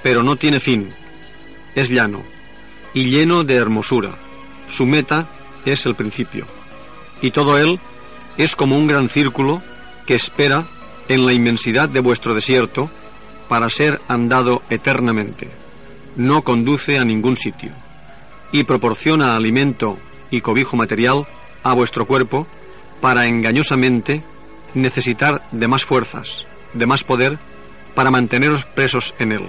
pero 0.02 0.22
no 0.22 0.36
tiene 0.36 0.58
fin, 0.58 0.94
es 1.74 1.90
llano 1.90 2.22
y 2.94 3.10
lleno 3.10 3.44
de 3.44 3.56
hermosura. 3.56 4.14
Su 4.68 4.86
meta 4.86 5.28
es 5.66 5.84
el 5.84 5.94
principio, 5.94 6.46
y 7.22 7.30
todo 7.30 7.56
él 7.58 7.78
es 8.36 8.56
como 8.56 8.76
un 8.76 8.86
gran 8.86 9.08
círculo 9.08 9.62
que 10.06 10.14
espera 10.14 10.64
en 11.08 11.26
la 11.26 11.32
inmensidad 11.32 11.88
de 11.88 12.00
vuestro 12.00 12.34
desierto 12.34 12.90
para 13.48 13.68
ser 13.68 14.00
andado 14.08 14.62
eternamente. 14.70 15.50
No 16.16 16.42
conduce 16.42 16.98
a 16.98 17.04
ningún 17.04 17.36
sitio 17.36 17.72
y 18.52 18.64
proporciona 18.64 19.34
alimento 19.34 19.98
y 20.30 20.40
cobijo 20.40 20.76
material 20.76 21.26
a 21.62 21.74
vuestro 21.74 22.06
cuerpo 22.06 22.46
para 23.00 23.28
engañosamente 23.28 24.22
necesitar 24.74 25.42
de 25.50 25.68
más 25.68 25.84
fuerzas, 25.84 26.46
de 26.74 26.86
más 26.86 27.04
poder, 27.04 27.38
para 27.94 28.10
manteneros 28.10 28.64
presos 28.64 29.14
en 29.18 29.32
él. 29.32 29.48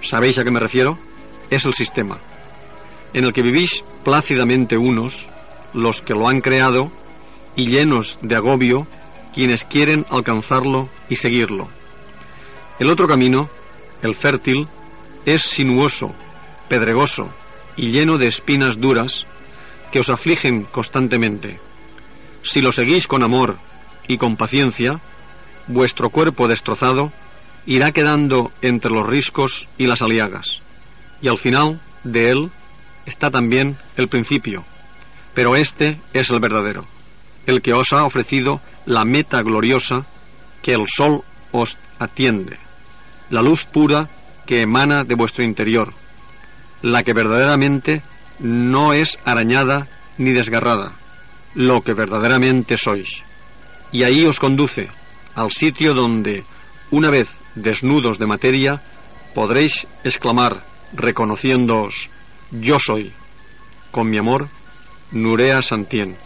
¿Sabéis 0.00 0.38
a 0.38 0.44
qué 0.44 0.50
me 0.50 0.60
refiero? 0.60 0.98
Es 1.50 1.66
el 1.66 1.72
sistema, 1.72 2.18
en 3.12 3.24
el 3.24 3.32
que 3.32 3.42
vivís 3.42 3.82
plácidamente 4.04 4.76
unos, 4.76 5.27
los 5.74 6.02
que 6.02 6.14
lo 6.14 6.28
han 6.28 6.40
creado, 6.40 6.90
y 7.56 7.66
llenos 7.66 8.18
de 8.22 8.36
agobio 8.36 8.86
quienes 9.34 9.64
quieren 9.64 10.06
alcanzarlo 10.10 10.88
y 11.08 11.16
seguirlo. 11.16 11.68
El 12.78 12.90
otro 12.90 13.06
camino, 13.06 13.48
el 14.02 14.14
fértil, 14.14 14.68
es 15.26 15.42
sinuoso, 15.42 16.12
pedregoso 16.68 17.28
y 17.76 17.90
lleno 17.90 18.18
de 18.18 18.28
espinas 18.28 18.80
duras 18.80 19.26
que 19.92 20.00
os 20.00 20.10
afligen 20.10 20.64
constantemente. 20.64 21.58
Si 22.42 22.60
lo 22.60 22.72
seguís 22.72 23.06
con 23.06 23.24
amor 23.24 23.56
y 24.06 24.18
con 24.18 24.36
paciencia, 24.36 25.00
vuestro 25.66 26.10
cuerpo 26.10 26.48
destrozado 26.48 27.12
irá 27.66 27.90
quedando 27.90 28.52
entre 28.62 28.90
los 28.90 29.06
riscos 29.06 29.68
y 29.76 29.86
las 29.86 30.02
aliagas, 30.02 30.60
y 31.20 31.28
al 31.28 31.38
final 31.38 31.80
de 32.04 32.30
él 32.30 32.50
está 33.06 33.30
también 33.30 33.76
el 33.96 34.08
principio, 34.08 34.64
pero 35.38 35.54
este 35.54 36.00
es 36.12 36.30
el 36.30 36.40
verdadero, 36.40 36.84
el 37.46 37.62
que 37.62 37.72
os 37.72 37.92
ha 37.92 38.02
ofrecido 38.02 38.60
la 38.86 39.04
meta 39.04 39.40
gloriosa 39.40 40.04
que 40.62 40.72
el 40.72 40.88
sol 40.88 41.22
os 41.52 41.78
atiende, 42.00 42.56
la 43.30 43.40
luz 43.40 43.64
pura 43.64 44.08
que 44.46 44.62
emana 44.62 45.04
de 45.04 45.14
vuestro 45.14 45.44
interior, 45.44 45.92
la 46.82 47.04
que 47.04 47.12
verdaderamente 47.12 48.02
no 48.40 48.92
es 48.92 49.16
arañada 49.24 49.86
ni 50.16 50.32
desgarrada, 50.32 50.94
lo 51.54 51.82
que 51.82 51.94
verdaderamente 51.94 52.76
sois. 52.76 53.22
Y 53.92 54.02
ahí 54.02 54.26
os 54.26 54.40
conduce 54.40 54.88
al 55.36 55.52
sitio 55.52 55.94
donde, 55.94 56.42
una 56.90 57.10
vez 57.10 57.38
desnudos 57.54 58.18
de 58.18 58.26
materia, 58.26 58.82
podréis 59.36 59.86
exclamar, 60.02 60.64
reconociéndoos, 60.94 62.10
yo 62.50 62.80
soy, 62.80 63.12
con 63.92 64.10
mi 64.10 64.18
amor, 64.18 64.48
Nurea 65.10 65.62
Santien. 65.62 66.16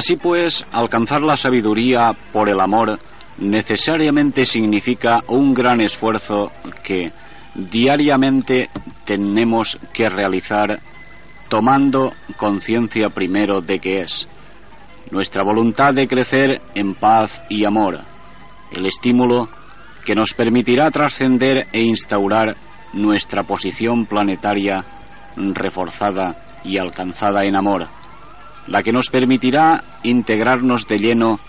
Así 0.00 0.16
pues, 0.16 0.64
alcanzar 0.72 1.20
la 1.20 1.36
sabiduría 1.36 2.12
por 2.32 2.48
el 2.48 2.58
amor 2.58 2.98
necesariamente 3.36 4.46
significa 4.46 5.22
un 5.28 5.52
gran 5.52 5.82
esfuerzo 5.82 6.50
que 6.82 7.12
diariamente 7.54 8.70
tenemos 9.04 9.78
que 9.92 10.08
realizar 10.08 10.80
tomando 11.50 12.14
conciencia 12.38 13.10
primero 13.10 13.60
de 13.60 13.78
que 13.78 14.00
es 14.00 14.26
nuestra 15.10 15.44
voluntad 15.44 15.92
de 15.92 16.08
crecer 16.08 16.62
en 16.74 16.94
paz 16.94 17.42
y 17.50 17.66
amor, 17.66 18.00
el 18.72 18.86
estímulo 18.86 19.50
que 20.06 20.14
nos 20.14 20.32
permitirá 20.32 20.90
trascender 20.90 21.66
e 21.72 21.82
instaurar 21.82 22.56
nuestra 22.94 23.42
posición 23.42 24.06
planetaria 24.06 24.82
reforzada 25.36 26.60
y 26.64 26.78
alcanzada 26.78 27.44
en 27.44 27.54
amor 27.54 28.00
la 28.66 28.82
que 28.82 28.92
nos 28.92 29.10
permitirá 29.10 29.82
integrarnos 30.02 30.86
de 30.86 30.98
lleno 30.98 31.40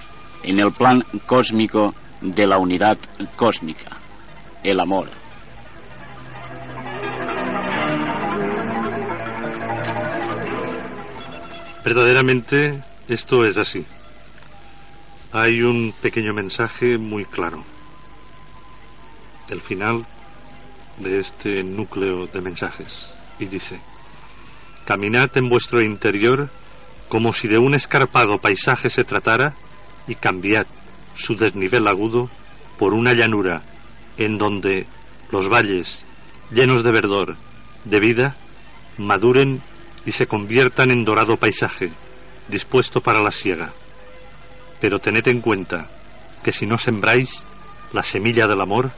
en 0.44 0.60
el 0.60 0.72
plan 0.72 1.04
cósmico 1.26 1.94
de 2.22 2.48
la 2.48 2.58
unidad 2.58 2.98
cósmica, 3.36 3.98
el 4.64 4.80
amor. 4.80 5.10
Verdaderamente 11.84 12.84
esto 13.08 13.44
es 13.44 13.58
así. 13.58 13.86
Hay 15.32 15.62
un 15.62 15.94
pequeño 16.02 16.32
mensaje 16.34 16.98
muy 16.98 17.26
claro. 17.26 17.64
El 19.50 19.62
final 19.62 20.06
de 21.00 21.20
este 21.20 21.64
núcleo 21.64 22.28
de 22.28 22.42
mensajes. 22.42 23.08
Y 23.40 23.46
dice, 23.46 23.80
caminad 24.86 25.36
en 25.36 25.50
vuestro 25.50 25.82
interior 25.82 26.50
como 27.12 27.34
si 27.34 27.50
de 27.50 27.58
un 27.58 27.76
escarpado 27.76 28.38
paisaje 28.38 28.90
se 28.90 29.04
tratara, 29.04 29.54
y 30.08 30.16
cambiad 30.16 30.66
su 31.14 31.36
desnivel 31.36 31.86
agudo 31.90 32.30
por 32.80 32.94
una 32.94 33.12
llanura 33.12 33.64
en 34.18 34.38
donde 34.38 34.86
los 35.30 35.50
valles, 35.50 36.06
llenos 36.52 36.86
de 36.86 36.92
verdor, 36.92 37.36
de 37.84 38.00
vida, 38.00 38.38
maduren 38.98 39.62
y 40.06 40.14
se 40.14 40.26
conviertan 40.26 40.90
en 40.90 41.04
dorado 41.04 41.36
paisaje, 41.36 41.92
dispuesto 42.48 43.02
para 43.02 43.22
la 43.22 43.32
siega. 43.32 43.74
Pero 44.80 45.00
tened 45.00 45.28
en 45.28 45.42
cuenta 45.42 45.90
que 46.42 46.54
si 46.54 46.66
no 46.66 46.78
sembráis 46.78 47.44
la 47.92 48.04
semilla 48.04 48.48
del 48.48 48.62
amor, 48.62 48.90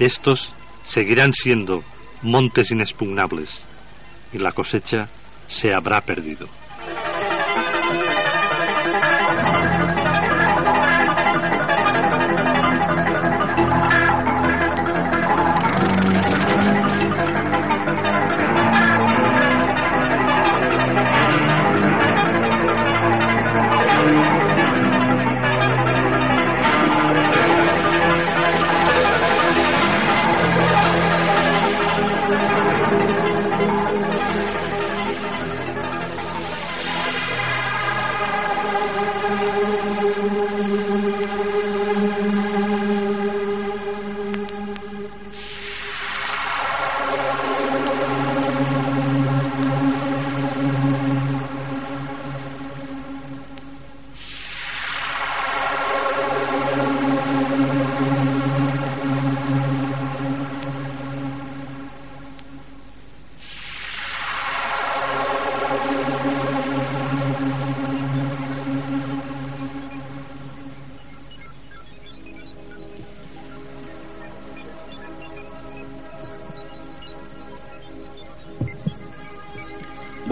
estos 0.00 0.52
seguirán 0.84 1.32
siendo 1.32 1.84
montes 2.22 2.72
inexpugnables 2.72 3.62
y 4.32 4.38
la 4.38 4.50
cosecha 4.50 5.08
se 5.46 5.72
habrá 5.72 6.00
perdido. 6.00 6.48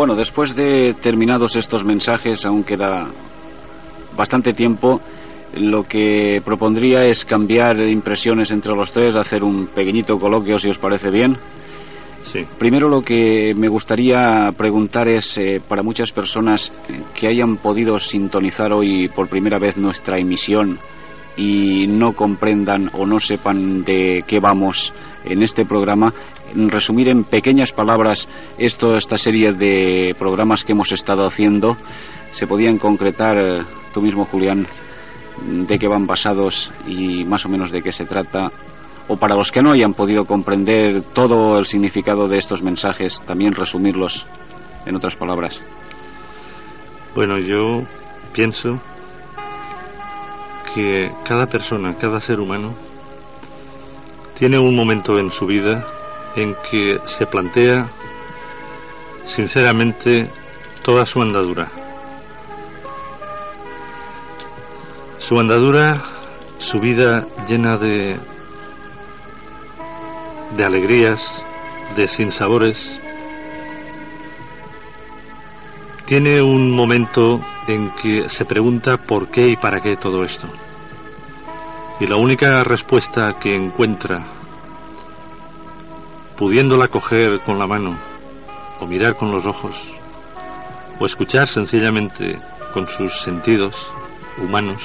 Bueno, 0.05 0.16
después 0.16 0.55
de 0.55 0.92
terminados 1.00 1.57
estos 1.57 1.82
mensajes, 1.82 2.44
aún 2.44 2.62
queda 2.62 3.09
bastante 4.14 4.52
tiempo. 4.52 5.00
Lo 5.55 5.84
que 5.84 6.42
propondría 6.44 7.07
es 7.07 7.24
cambiar 7.24 7.78
impresiones 7.88 8.50
entre 8.50 8.74
los 8.74 8.92
tres, 8.92 9.16
hacer 9.16 9.42
un 9.42 9.68
pequeñito 9.68 10.18
coloquio, 10.18 10.59
si 10.59 10.68
os 10.68 10.76
parece 10.76 11.09
bien. 11.09 11.38
Sí. 12.22 12.40
Primero 12.59 12.90
lo 12.90 13.00
que 13.00 13.55
me 13.57 13.68
gustaría 13.68 14.52
preguntar 14.55 15.09
es, 15.09 15.38
eh, 15.38 15.62
para 15.66 15.82
muchas 15.82 16.12
personas 16.12 16.70
que 17.14 17.26
hayan 17.26 17.57
podido 17.57 17.98
sintonizar 17.98 18.74
hoy 18.74 19.09
por 19.09 19.28
primera 19.28 19.59
vez 19.59 19.78
nuestra 19.78 20.18
emisión 20.18 20.80
y 21.34 21.86
no 21.86 22.12
comprendan 22.12 22.90
o 22.92 23.07
no 23.07 23.20
sepan 23.20 23.84
de 23.84 24.22
qué 24.26 24.38
vamos 24.38 24.92
en 25.24 25.42
este 25.42 25.64
programa, 25.64 26.12
resumir 26.55 27.09
en 27.09 27.24
pequeñas 27.24 27.72
palabras 27.72 28.28
esto, 28.59 28.96
esta 28.96 29.16
serie 29.16 29.52
de 29.52 30.14
programas 30.18 30.64
que 30.64 30.72
hemos 30.72 30.92
estado 30.92 31.26
haciendo, 31.26 31.76
se 32.30 32.46
podían 32.46 32.78
concretar, 32.78 33.36
eh, 33.36 33.62
tú 33.92 34.02
mismo 34.02 34.24
Julián, 34.24 34.66
de 35.42 35.78
qué 35.78 35.88
van 35.88 36.07
basados 36.07 36.70
y 36.86 37.24
más 37.24 37.44
o 37.44 37.48
menos 37.48 37.70
de 37.70 37.82
qué 37.82 37.92
se 37.92 38.05
trata. 38.05 38.50
O 39.09 39.16
para 39.16 39.36
los 39.36 39.52
que 39.52 39.62
no 39.62 39.72
hayan 39.72 39.94
podido 39.94 40.24
comprender 40.24 41.02
todo 41.02 41.59
el 41.59 41.66
significado 41.66 42.26
de 42.28 42.38
estos 42.38 42.62
mensajes, 42.62 43.20
también 43.22 43.55
resumirlos 43.55 44.24
en 44.86 44.96
otras 44.96 45.16
palabras. 45.16 45.61
Bueno, 47.14 47.38
yo 47.38 47.82
pienso 48.32 48.80
que 50.74 51.12
cada 51.24 51.46
persona, 51.46 51.94
cada 51.96 52.18
ser 52.20 52.40
humano, 52.40 52.72
tiene 54.38 54.59
un 54.59 54.74
momento 54.74 55.18
en 55.18 55.30
su 55.30 55.46
vida 55.46 55.86
en 56.37 56.55
que 56.70 56.97
se 57.07 57.26
plantea 57.26 57.87
sinceramente 59.26 60.30
toda 60.82 61.07
su 61.07 61.20
andadura. 61.20 61.68
Su 65.18 65.39
andadura, 65.39 66.03
su 66.59 66.78
vida 66.78 67.26
llena 67.49 67.76
de, 67.76 68.18
de 70.57 70.64
alegrías, 70.64 71.22
de 71.97 72.07
sinsabores, 72.09 73.01
tiene 76.05 76.43
un 76.43 76.70
momento 76.70 77.41
en 77.66 77.91
que 77.93 78.28
se 78.28 78.45
pregunta 78.45 78.97
por 78.99 79.28
qué 79.28 79.49
y 79.49 79.57
para 79.57 79.80
qué 79.80 79.97
todo 79.97 80.22
esto. 80.22 80.49
Y 82.01 82.07
la 82.07 82.16
única 82.16 82.62
respuesta 82.64 83.30
que 83.41 83.55
encuentra, 83.55 84.22
pudiéndola 86.37 86.89
coger 86.89 87.41
con 87.45 87.59
la 87.59 87.66
mano, 87.66 87.97
o 88.80 88.87
mirar 88.87 89.16
con 89.16 89.30
los 89.30 89.47
ojos, 89.47 89.91
o 90.99 91.05
escuchar 91.05 91.49
sencillamente 91.49 92.39
con 92.72 92.89
sus 92.89 93.20
sentidos 93.20 93.74
humanos, 94.39 94.82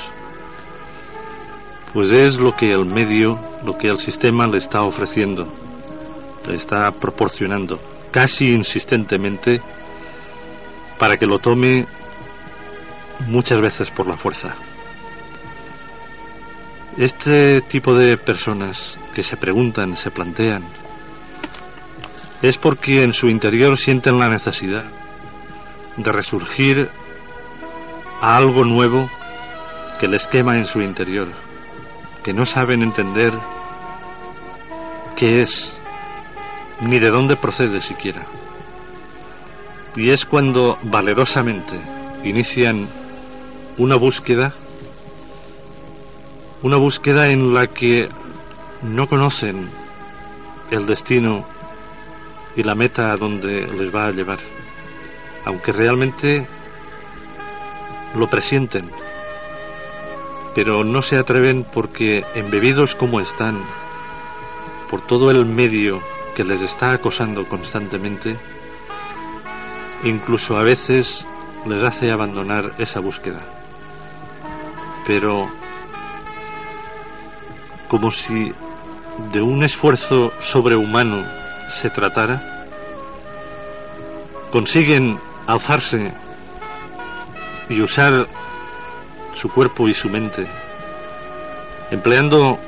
pues 1.94 2.12
es 2.12 2.40
lo 2.40 2.56
que 2.56 2.68
el 2.68 2.86
medio, 2.86 3.40
lo 3.66 3.78
que 3.78 3.88
el 3.88 4.00
sistema 4.00 4.48
le 4.48 4.60
está 4.60 4.82
ofreciendo, 4.82 5.48
le 6.48 6.56
está 6.56 6.92
proporcionando, 7.00 7.80
casi 8.12 8.50
insistentemente, 8.50 9.62
para 11.00 11.18
que 11.18 11.26
lo 11.26 11.40
tome 11.40 11.88
muchas 13.28 13.60
veces 13.60 13.90
por 13.90 14.08
la 14.08 14.18
fuerza. 14.18 14.56
Este 16.98 17.62
tipo 17.62 17.96
de 17.96 18.18
personas 18.18 18.98
que 19.14 19.24
se 19.24 19.38
preguntan, 19.38 19.96
se 19.96 20.12
plantean, 20.12 20.64
es 22.42 22.58
porque 22.58 23.02
en 23.02 23.14
su 23.14 23.28
interior 23.28 23.78
sienten 23.78 24.18
la 24.18 24.30
necesidad 24.30 24.86
de 25.98 26.12
resurgir 26.12 26.90
a 28.22 28.38
algo 28.38 28.64
nuevo 28.64 29.10
que 30.00 30.08
les 30.08 30.28
quema 30.28 30.56
en 30.56 30.66
su 30.66 30.80
interior, 30.80 31.28
que 32.24 32.34
no 32.34 32.46
saben 32.46 32.82
entender 32.82 33.34
qué 35.18 35.42
es, 35.42 35.74
ni 36.82 37.00
de 37.00 37.10
dónde 37.10 37.36
procede 37.36 37.82
siquiera. 37.82 38.26
Y 39.96 40.12
es 40.12 40.26
cuando 40.26 40.78
valerosamente 40.84 41.78
inician 42.24 42.88
una 43.78 43.98
búsqueda, 43.98 44.54
una 46.62 46.78
búsqueda 46.78 47.28
en 47.30 47.54
la 47.54 47.68
que 47.68 48.08
no 48.84 49.08
conocen 49.08 49.68
el 50.72 50.86
destino 50.86 51.46
y 52.60 52.64
la 52.64 52.76
meta 52.76 53.12
a 53.12 53.18
donde 53.18 53.66
les 53.68 53.94
va 53.94 54.06
a 54.06 54.12
llevar, 54.12 54.40
aunque 55.46 55.72
realmente 55.72 56.46
lo 58.16 58.28
presienten 58.28 58.90
pero 60.62 60.84
no 60.84 61.02
se 61.02 61.16
atreven 61.16 61.64
porque, 61.64 62.26
embebidos 62.36 62.94
como 62.94 63.22
están, 63.22 63.64
por 64.90 65.00
todo 65.00 65.32
el 65.32 65.46
medio 65.46 66.02
que 66.36 66.44
les 66.44 66.62
está 66.62 66.92
acosando 66.92 67.46
constantemente, 67.48 68.36
incluso 70.04 70.58
a 70.58 70.64
veces 70.64 71.26
les 71.66 71.82
hace 71.82 72.12
abandonar 72.12 72.74
esa 72.78 73.00
búsqueda. 73.00 73.42
Pero 75.06 75.48
como 77.88 78.12
si 78.12 78.52
de 79.32 79.42
un 79.42 79.64
esfuerzo 79.64 80.34
sobrehumano 80.42 81.39
se 81.70 81.90
tratara, 81.90 82.66
consiguen 84.52 85.20
alzarse 85.48 86.12
y 87.70 87.82
usar 87.82 88.28
su 89.34 89.50
cuerpo 89.50 89.88
y 89.88 89.94
su 89.94 90.10
mente, 90.10 90.48
empleando 91.92 92.60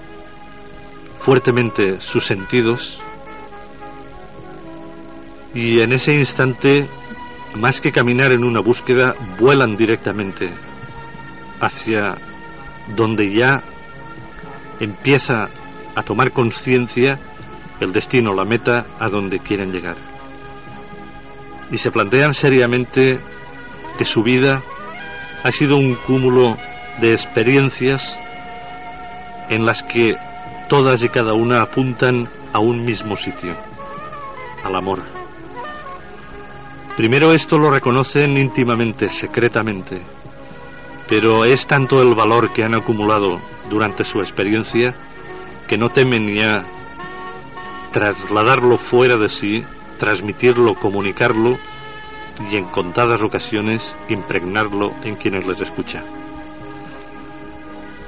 fuertemente 1.19 1.99
sus 1.99 2.25
sentidos 2.25 3.01
y 5.53 5.79
en 5.79 5.91
ese 5.91 6.13
instante, 6.13 6.87
más 7.55 7.81
que 7.81 7.91
caminar 7.91 8.31
en 8.31 8.45
una 8.45 8.61
búsqueda, 8.61 9.13
vuelan 9.37 9.75
directamente 9.75 10.49
hacia 11.59 12.17
donde 12.95 13.33
ya 13.33 13.61
empieza 14.79 15.49
a 15.95 16.03
tomar 16.03 16.31
conciencia 16.31 17.19
el 17.81 17.91
destino, 17.91 18.33
la 18.33 18.45
meta 18.45 18.85
a 18.99 19.09
donde 19.09 19.39
quieren 19.39 19.71
llegar. 19.71 19.95
Y 21.71 21.77
se 21.77 21.91
plantean 21.91 22.33
seriamente 22.33 23.19
que 23.97 24.05
su 24.05 24.23
vida 24.23 24.61
ha 25.43 25.51
sido 25.51 25.75
un 25.75 25.95
cúmulo 25.95 26.55
de 26.99 27.11
experiencias 27.11 28.17
en 29.49 29.65
las 29.65 29.83
que 29.83 30.13
todas 30.69 31.03
y 31.03 31.09
cada 31.09 31.33
una 31.33 31.61
apuntan 31.61 32.27
a 32.53 32.59
un 32.59 32.85
mismo 32.85 33.15
sitio, 33.15 33.55
al 34.63 34.75
amor. 34.75 34.99
Primero 36.95 37.31
esto 37.31 37.57
lo 37.57 37.69
reconocen 37.69 38.37
íntimamente, 38.37 39.09
secretamente, 39.09 40.01
pero 41.07 41.45
es 41.45 41.65
tanto 41.65 42.01
el 42.01 42.13
valor 42.15 42.53
que 42.53 42.63
han 42.63 42.75
acumulado 42.75 43.39
durante 43.69 44.03
su 44.03 44.19
experiencia 44.19 44.93
que 45.67 45.77
no 45.77 45.89
temen 45.89 46.33
ya 46.35 46.65
trasladarlo 47.91 48.77
fuera 48.77 49.17
de 49.17 49.29
sí, 49.29 49.63
transmitirlo, 49.99 50.75
comunicarlo 50.75 51.57
y 52.49 52.55
en 52.55 52.65
contadas 52.65 53.21
ocasiones 53.23 53.95
impregnarlo 54.09 54.93
en 55.03 55.15
quienes 55.15 55.45
les 55.45 55.61
escucha. 55.61 56.01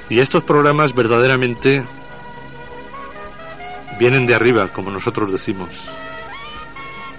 Y 0.09 0.19
estos 0.19 0.43
programas 0.43 0.93
verdaderamente 0.93 1.83
vienen 3.99 4.25
de 4.25 4.35
arriba, 4.35 4.67
como 4.69 4.91
nosotros 4.91 5.31
decimos. 5.31 5.69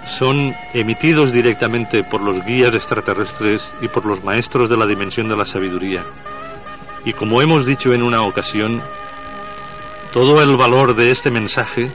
Son 0.05 0.55
emitidos 0.75 1.33
directamente 1.33 2.05
por 2.05 2.21
los 2.21 2.45
guías 2.45 2.75
extraterrestres 2.75 3.75
y 3.81 3.89
por 3.89 4.05
los 4.05 4.23
maestros 4.23 4.69
de 4.69 4.77
la 4.77 4.87
dimensión 4.87 5.29
de 5.29 5.37
la 5.37 5.45
sabiduría. 5.45 6.05
Y 7.05 7.13
como 7.15 7.41
hemos 7.41 7.65
dicho 7.67 7.93
en 7.93 8.03
una 8.03 8.23
ocasión, 8.23 8.83
todo 10.13 10.41
el 10.43 10.57
valor 10.57 10.95
de 10.95 11.11
este 11.11 11.31
mensaje, 11.31 11.91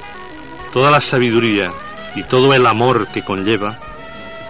toda 0.74 0.91
la 0.91 0.99
sabiduría 0.99 1.72
y 2.15 2.24
todo 2.24 2.53
el 2.53 2.65
amor 2.65 3.07
que 3.11 3.22
conlleva, 3.22 3.78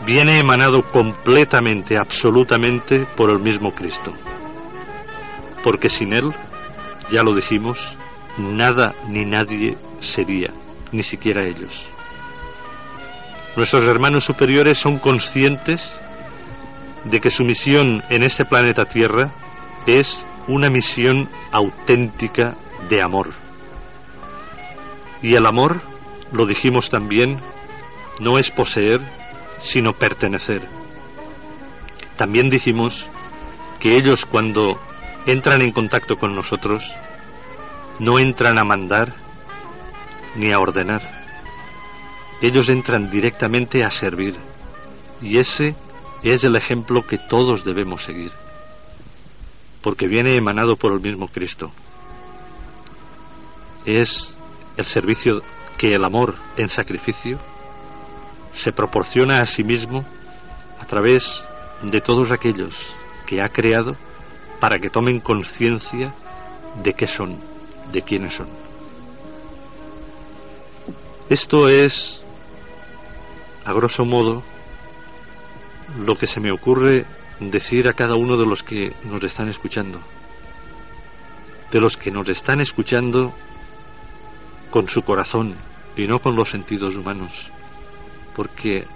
viene 0.05 0.39
emanado 0.39 0.81
completamente, 0.91 1.97
absolutamente 1.97 3.05
por 3.15 3.31
el 3.31 3.39
mismo 3.39 3.71
Cristo. 3.71 4.11
Porque 5.63 5.89
sin 5.89 6.13
Él, 6.13 6.33
ya 7.11 7.21
lo 7.23 7.35
dijimos, 7.35 7.85
nada 8.37 8.93
ni 9.07 9.25
nadie 9.25 9.77
sería, 9.99 10.51
ni 10.91 11.03
siquiera 11.03 11.45
ellos. 11.45 11.85
Nuestros 13.55 13.83
hermanos 13.83 14.23
superiores 14.23 14.77
son 14.77 14.99
conscientes 14.99 15.93
de 17.05 17.19
que 17.19 17.31
su 17.31 17.43
misión 17.43 18.03
en 18.09 18.23
este 18.23 18.45
planeta 18.45 18.85
Tierra 18.85 19.29
es 19.85 20.23
una 20.47 20.69
misión 20.69 21.29
auténtica 21.51 22.53
de 22.89 23.01
amor. 23.01 23.29
Y 25.21 25.35
el 25.35 25.45
amor, 25.45 25.81
lo 26.31 26.45
dijimos 26.45 26.89
también, 26.89 27.39
no 28.19 28.37
es 28.37 28.51
poseer, 28.51 29.01
sino 29.61 29.93
pertenecer. 29.93 30.67
También 32.17 32.49
dijimos 32.49 33.05
que 33.79 33.97
ellos 33.97 34.25
cuando 34.25 34.79
entran 35.25 35.61
en 35.61 35.71
contacto 35.71 36.15
con 36.15 36.35
nosotros, 36.35 36.91
no 37.99 38.19
entran 38.19 38.59
a 38.59 38.63
mandar 38.63 39.13
ni 40.35 40.51
a 40.51 40.59
ordenar. 40.59 41.01
Ellos 42.41 42.69
entran 42.69 43.09
directamente 43.09 43.83
a 43.83 43.89
servir. 43.89 44.35
Y 45.21 45.37
ese 45.37 45.75
es 46.23 46.43
el 46.43 46.55
ejemplo 46.55 47.01
que 47.01 47.17
todos 47.17 47.63
debemos 47.63 48.03
seguir. 48.03 48.31
Porque 49.81 50.07
viene 50.07 50.35
emanado 50.35 50.75
por 50.75 50.93
el 50.93 51.01
mismo 51.01 51.27
Cristo. 51.27 51.71
Es 53.85 54.37
el 54.77 54.85
servicio 54.85 55.41
que 55.79 55.95
el 55.95 56.03
amor 56.03 56.35
en 56.57 56.67
sacrificio 56.67 57.39
se 58.53 58.73
proporciona 58.73 59.39
a 59.39 59.45
sí 59.45 59.63
mismo 59.63 60.05
a 60.77 60.85
través 60.85 61.47
de 61.81 62.01
todos 62.01 62.31
aquellos 62.31 62.75
que 63.25 63.41
ha 63.41 63.47
creado 63.47 63.95
para 64.59 64.77
que 64.77 64.89
tomen 64.89 65.21
conciencia 65.21 66.13
de 66.83 66.93
qué 66.93 67.07
son, 67.07 67.39
de 67.93 68.01
quiénes 68.01 68.35
son. 68.35 68.47
Esto 71.29 71.69
es, 71.69 72.21
a 73.63 73.71
grosso 73.71 74.03
modo, 74.03 74.43
lo 75.97 76.15
que 76.15 76.27
se 76.27 76.41
me 76.41 76.51
ocurre 76.51 77.05
decir 77.39 77.87
a 77.87 77.93
cada 77.93 78.15
uno 78.15 78.35
de 78.35 78.45
los 78.45 78.63
que 78.63 78.91
nos 79.05 79.23
están 79.23 79.47
escuchando. 79.47 80.01
De 81.71 81.79
los 81.79 81.95
que 81.95 82.11
nos 82.11 82.27
están 82.27 82.59
escuchando 82.59 83.33
con 84.71 84.89
su 84.89 85.03
corazón 85.03 85.68
y 85.99 86.07
no 86.07 86.19
con 86.19 86.33
los 86.33 86.49
sentidos 86.49 86.95
humanos. 86.95 87.51
Porque 88.33 88.87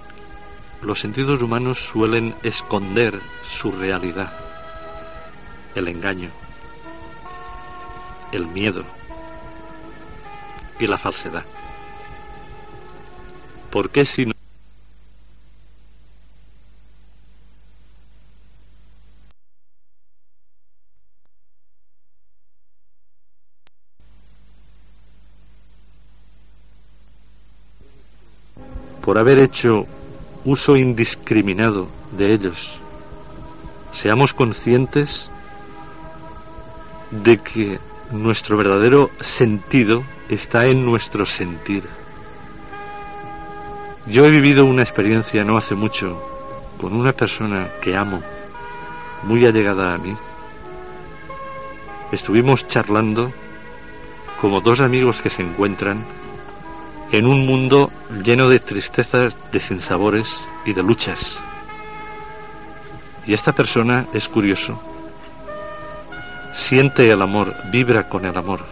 los 0.82 0.99
sentidos 0.99 1.41
humanos 1.41 1.78
suelen 1.80 2.34
esconder 2.43 3.20
su 3.43 3.74
realidad, 3.74 4.32
el 5.76 5.89
engaño, 5.89 6.30
el 8.32 8.47
miedo 8.47 8.84
y 10.80 10.88
la 10.88 10.97
falsedad. 10.97 11.43
¿Por 13.70 13.89
qué 13.89 14.06
si 14.06 14.32
por 29.04 29.18
haber 29.18 29.39
hecho 29.39 29.86
uso 30.45 30.76
indiscriminado 30.76 31.88
de 32.12 32.34
ellos. 32.34 32.80
Seamos 33.91 34.34
conscientes 34.34 35.30
de 37.12 37.38
que 37.38 37.80
nuestro 38.12 38.58
verdadero 38.58 39.10
sentido 39.20 40.04
está 40.30 40.66
en 40.68 40.86
nuestro 40.86 41.26
sentir. 41.26 41.84
Yo 44.08 44.26
he 44.26 44.30
vivido 44.30 44.66
una 44.66 44.84
experiencia 44.84 45.43
no 45.43 45.58
hace 45.58 45.76
mucho 45.76 46.22
con 46.80 46.93
una 46.93 47.12
persona 47.12 47.70
que 47.82 47.95
amo, 47.95 48.22
muy 49.24 49.45
allegada 49.45 49.93
a 49.93 49.97
mí. 49.97 50.14
Estuvimos 52.12 52.68
charlando 52.68 53.32
como 54.39 54.62
dos 54.62 54.80
amigos 54.80 55.22
que 55.22 55.30
se 55.30 55.41
encuentran 55.41 56.22
en 57.14 57.28
un 57.28 57.45
mundo 57.45 57.91
lleno 58.24 58.49
de 58.49 58.57
tristezas, 58.57 59.36
de 59.51 59.59
sinsabores 59.59 60.28
y 60.66 60.74
de 60.74 60.82
luchas. 60.82 61.20
Y 63.28 63.36
esta 63.36 63.51
persona 63.51 64.07
es 64.14 64.28
curioso. 64.28 64.82
Siente 66.55 67.05
el 67.05 67.22
amor, 67.22 67.53
vibra 67.72 68.09
con 68.09 68.26
el 68.26 68.36
amor, 68.36 68.66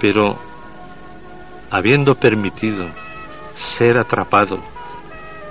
pero 0.00 0.36
habiendo 1.70 2.16
permitido 2.16 2.88
ser 3.54 3.96
atrapado 3.96 4.58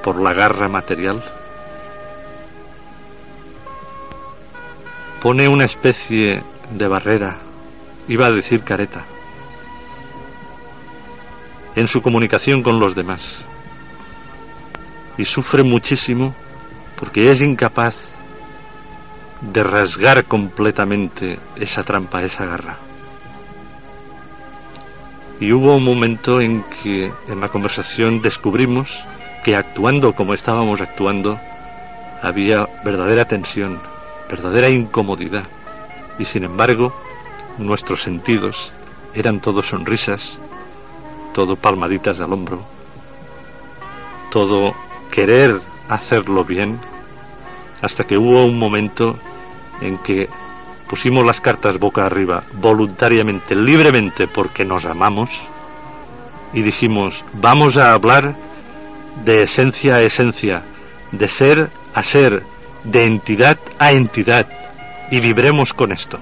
por 0.03 0.21
la 0.21 0.33
garra 0.33 0.67
material, 0.67 1.23
pone 5.21 5.47
una 5.47 5.63
especie 5.63 6.43
de 6.69 6.87
barrera, 6.89 7.37
iba 8.09 8.25
a 8.25 8.31
decir 8.31 8.61
careta, 8.61 9.05
en 11.75 11.87
su 11.87 12.01
comunicación 12.01 12.61
con 12.61 12.79
los 12.79 12.95
demás. 12.95 13.21
Y 15.17 15.25
sufre 15.25 15.63
muchísimo 15.63 16.33
porque 16.97 17.29
es 17.29 17.41
incapaz 17.41 17.95
de 19.41 19.63
rasgar 19.63 20.25
completamente 20.25 21.39
esa 21.55 21.83
trampa, 21.83 22.21
esa 22.21 22.45
garra. 22.45 22.77
Y 25.39 25.53
hubo 25.53 25.75
un 25.75 25.83
momento 25.83 26.41
en 26.41 26.63
que 26.83 27.11
en 27.27 27.39
la 27.39 27.47
conversación 27.47 28.21
descubrimos 28.21 28.89
que 29.45 29.55
actuando 29.55 30.11
como 30.13 30.33
estábamos 30.33 30.81
actuando 30.81 31.39
había 32.21 32.67
verdadera 32.83 33.25
tensión, 33.25 33.79
verdadera 34.29 34.69
incomodidad. 34.69 35.45
Y 36.17 36.25
sin 36.25 36.43
embargo, 36.43 36.93
nuestros 37.57 38.03
sentidos 38.03 38.71
eran 39.13 39.39
todos 39.39 39.67
sonrisas, 39.67 40.37
todo 41.33 41.55
palmaditas 41.55 42.19
al 42.19 42.33
hombro, 42.33 42.61
todo 44.31 44.73
querer 45.11 45.61
hacerlo 45.87 46.43
bien, 46.43 46.79
hasta 47.81 48.03
que 48.03 48.17
hubo 48.17 48.45
un 48.45 48.59
momento 48.59 49.17
en 49.81 49.97
que 49.99 50.27
pusimos 50.89 51.25
las 51.25 51.39
cartas 51.39 51.79
boca 51.79 52.05
arriba, 52.05 52.43
voluntariamente, 52.53 53.55
libremente, 53.55 54.27
porque 54.27 54.65
nos 54.65 54.85
amamos, 54.85 55.29
y 56.53 56.61
dijimos, 56.61 57.23
vamos 57.33 57.77
a 57.77 57.93
hablar 57.93 58.35
de 59.23 59.43
esencia 59.43 59.95
a 59.95 60.01
esencia, 60.01 60.63
de 61.11 61.27
ser 61.27 61.69
a 61.93 62.03
ser, 62.03 62.43
de 62.83 63.05
entidad 63.05 63.57
a 63.77 63.91
entidad, 63.91 64.47
y 65.11 65.19
vibremos 65.19 65.73
con 65.73 65.91
esto. 65.91 66.19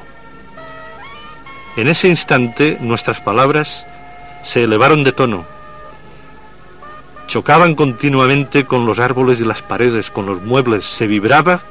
En 1.76 1.88
ese 1.88 2.08
instante 2.08 2.78
nuestras 2.80 3.22
palabras 3.22 3.86
se 4.44 4.64
elevaron 4.64 5.04
de 5.04 5.12
tono, 5.12 5.46
chocaban 7.28 7.76
continuamente 7.76 8.66
con 8.66 8.86
los 8.86 9.00
árboles 9.00 9.40
y 9.40 9.44
las 9.44 9.62
paredes, 9.62 10.10
con 10.10 10.26
los 10.26 10.42
muebles, 10.42 10.86
se 10.86 11.06
vibraba 11.06 11.62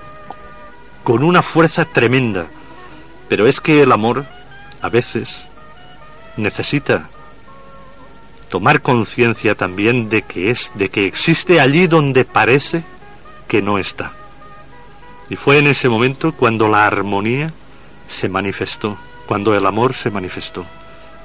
con 1.02 1.24
una 1.24 1.42
fuerza 1.42 1.84
tremenda. 1.84 2.46
Pero 3.28 3.46
es 3.46 3.60
que 3.60 3.80
el 3.80 3.90
amor, 3.90 4.24
a 4.80 4.88
veces, 4.88 5.44
necesita 6.36 7.08
tomar 8.50 8.82
conciencia 8.82 9.54
también 9.54 10.08
de 10.08 10.22
que 10.22 10.50
es, 10.50 10.70
de 10.74 10.88
que 10.88 11.06
existe 11.06 11.60
allí 11.60 11.86
donde 11.86 12.24
parece 12.24 12.84
que 13.48 13.62
no 13.62 13.78
está. 13.78 14.12
Y 15.28 15.36
fue 15.36 15.58
en 15.58 15.66
ese 15.66 15.88
momento 15.88 16.32
cuando 16.32 16.68
la 16.68 16.84
armonía 16.84 17.52
se 18.08 18.28
manifestó, 18.28 18.96
cuando 19.26 19.54
el 19.54 19.66
amor 19.66 19.94
se 19.94 20.10
manifestó 20.10 20.64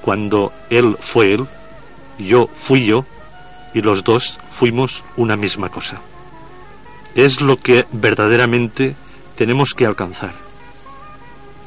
cuando 0.02 0.52
Él 0.70 0.98
fue 1.00 1.34
Él, 1.34 1.48
yo 2.18 2.48
fui 2.48 2.86
yo, 2.86 3.06
y 3.74 3.82
los 3.82 4.04
dos 4.04 4.38
fuimos 4.52 5.04
una 5.18 5.36
misma 5.36 5.70
cosa. 5.70 6.02
Es 7.16 7.42
lo 7.42 7.58
que 7.58 7.86
verdaderamente 7.92 8.96
tenemos 9.36 9.74
que 9.74 9.86
alcanzar. 9.86 10.34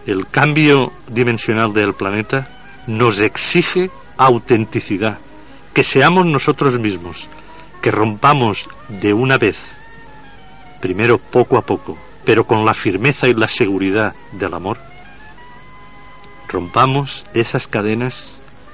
El 0.07 0.26
cambio 0.26 0.93
dimensional 1.09 1.72
del 1.72 1.95
planeta 1.95 2.49
nos 2.87 3.18
exige 3.18 3.91
autenticidad, 4.16 5.18
que 5.72 5.82
seamos 5.82 6.26
nosotros 6.26 6.78
mismos, 6.78 7.26
que 7.82 7.91
rompamos 7.91 8.68
de 8.89 9.12
una 9.12 9.39
vez, 9.39 9.57
primero 10.80 11.18
poco 11.18 11.57
a 11.57 11.62
poco, 11.62 11.97
pero 12.24 12.45
con 12.45 12.64
la 12.64 12.74
firmeza 12.74 13.28
y 13.28 13.35
la 13.35 13.49
seguridad 13.49 14.14
del 14.32 14.55
amor, 14.55 14.78
rompamos 16.49 17.25
esas 17.35 17.67
cadenas 17.67 18.15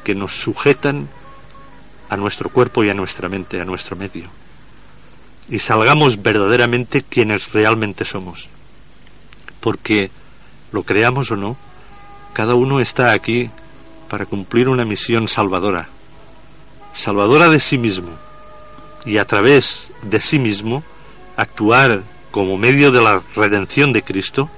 que 0.05 0.15
nos 0.15 0.41
sujetan 0.41 1.09
a 2.09 2.17
nuestro 2.17 2.51
cuerpo 2.51 2.83
y 2.85 2.91
a 2.91 2.95
nuestra 2.95 3.29
mente, 3.29 3.61
a 3.61 3.65
nuestro 3.65 3.97
medio. 3.97 4.29
Y 5.49 5.59
salgamos 5.59 6.23
verdaderamente 6.23 7.03
quienes 7.03 7.51
realmente 7.53 8.05
somos. 8.05 8.49
Porque, 9.61 10.11
lo 10.73 10.83
creamos 10.83 11.31
o 11.31 11.37
no, 11.37 11.57
cada 12.33 12.55
uno 12.55 12.81
está 12.81 13.13
aquí 13.13 13.51
para 14.09 14.27
cumplir 14.27 14.69
una 14.69 14.85
misión 14.85 15.29
salvadora. 15.29 15.89
Salvadora 16.95 17.49
de 17.49 17.61
sí 17.61 17.79
mismo. 17.79 18.11
Y 19.05 19.19
a 19.19 19.25
través 19.25 19.91
de 20.03 20.21
sí 20.21 20.39
mismo 20.39 20.83
actuar 21.37 22.03
como 22.31 22.57
medio 22.59 22.91
de 22.91 23.03
la 23.03 23.23
redención 23.35 23.93
de 23.93 24.03
Cristo 24.03 24.51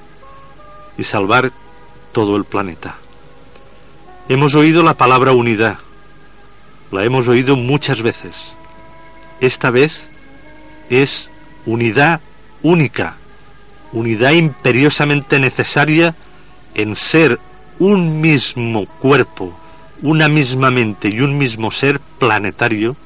y 0.99 1.05
salvar 1.05 1.53
todo 2.13 2.37
el 2.37 2.45
planeta. 2.45 2.97
Hemos 4.29 4.55
oído 4.55 4.83
la 4.83 4.95
palabra 4.95 5.33
unidad, 5.33 5.79
la 6.91 7.05
hemos 7.05 7.27
oído 7.29 7.57
muchas 7.57 8.03
veces. 8.03 8.37
Esta 9.41 9.71
vez 9.71 10.05
es 10.91 11.31
unidad 11.67 12.21
única, 12.63 13.17
unidad 13.93 14.33
imperiosamente 14.33 15.39
necesaria 15.39 16.15
en 16.75 16.97
ser 16.97 17.39
un 17.79 18.21
mismo 18.21 18.87
cuerpo, 18.87 19.59
una 20.03 20.29
misma 20.29 20.71
mente 20.71 21.09
y 21.09 21.21
un 21.21 21.37
mismo 21.37 21.71
ser 21.71 22.01
planetario 22.19 22.97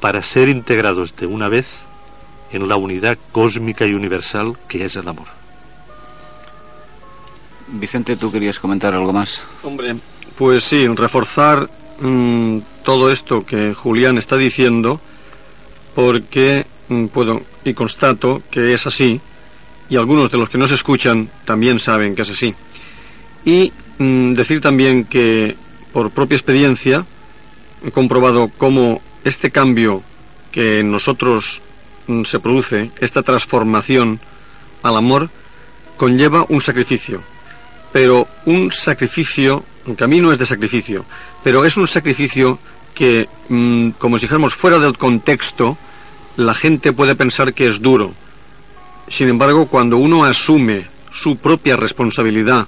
para 0.00 0.22
ser 0.22 0.48
integrados 0.48 1.16
de 1.16 1.26
una 1.26 1.48
vez 1.48 1.66
en 2.52 2.68
la 2.68 2.76
unidad 2.76 3.18
cósmica 3.32 3.86
y 3.86 3.94
universal 3.94 4.56
que 4.68 4.84
es 4.84 4.96
el 4.96 5.08
amor. 5.08 5.26
Vicente, 7.68 8.16
¿tú 8.16 8.30
querías 8.30 8.58
comentar 8.58 8.94
algo 8.94 9.12
más? 9.12 9.40
Hombre, 9.62 9.96
pues 10.38 10.64
sí, 10.64 10.86
reforzar 10.86 11.68
mm, 12.00 12.58
todo 12.84 13.10
esto 13.10 13.44
que 13.44 13.74
Julián 13.74 14.18
está 14.18 14.36
diciendo, 14.36 15.00
porque 15.94 16.66
mm, 16.88 17.06
puedo 17.06 17.42
y 17.64 17.74
constato 17.74 18.42
que 18.50 18.74
es 18.74 18.86
así, 18.86 19.20
y 19.88 19.96
algunos 19.96 20.30
de 20.30 20.38
los 20.38 20.48
que 20.48 20.58
nos 20.58 20.70
escuchan 20.70 21.28
también 21.44 21.80
saben 21.80 22.14
que 22.14 22.22
es 22.22 22.30
así. 22.30 22.54
Y 23.44 23.72
mm, 23.98 24.34
decir 24.34 24.60
también 24.60 25.04
que, 25.04 25.56
por 25.92 26.10
propia 26.10 26.36
experiencia, 26.36 27.04
he 27.84 27.90
comprobado 27.90 28.50
cómo 28.56 29.00
este 29.24 29.50
cambio 29.50 30.02
que 30.52 30.80
en 30.80 30.90
nosotros 30.90 31.60
se 32.24 32.38
produce, 32.38 32.92
esta 33.00 33.22
transformación 33.22 34.20
al 34.84 34.96
amor, 34.96 35.28
conlleva 35.96 36.46
un 36.48 36.60
sacrificio 36.60 37.22
pero 37.92 38.26
un 38.46 38.70
sacrificio, 38.72 39.62
un 39.86 39.94
camino 39.94 40.32
es 40.32 40.38
de 40.38 40.46
sacrificio, 40.46 41.04
pero 41.42 41.64
es 41.64 41.76
un 41.76 41.86
sacrificio 41.86 42.58
que, 42.94 43.28
mm, 43.48 43.90
como 43.98 44.18
si 44.18 44.22
dijéramos 44.22 44.54
fuera 44.54 44.78
del 44.78 44.96
contexto, 44.96 45.76
la 46.36 46.54
gente 46.54 46.92
puede 46.92 47.14
pensar 47.14 47.52
que 47.54 47.68
es 47.68 47.80
duro. 47.80 48.12
Sin 49.08 49.28
embargo, 49.28 49.66
cuando 49.66 49.98
uno 49.98 50.24
asume 50.24 50.86
su 51.12 51.36
propia 51.36 51.76
responsabilidad, 51.76 52.66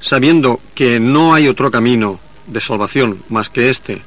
sabiendo 0.00 0.60
que 0.74 0.98
no 1.00 1.34
hay 1.34 1.48
otro 1.48 1.70
camino 1.70 2.20
de 2.46 2.60
salvación 2.60 3.18
más 3.28 3.50
que 3.50 3.68
este, 3.68 4.00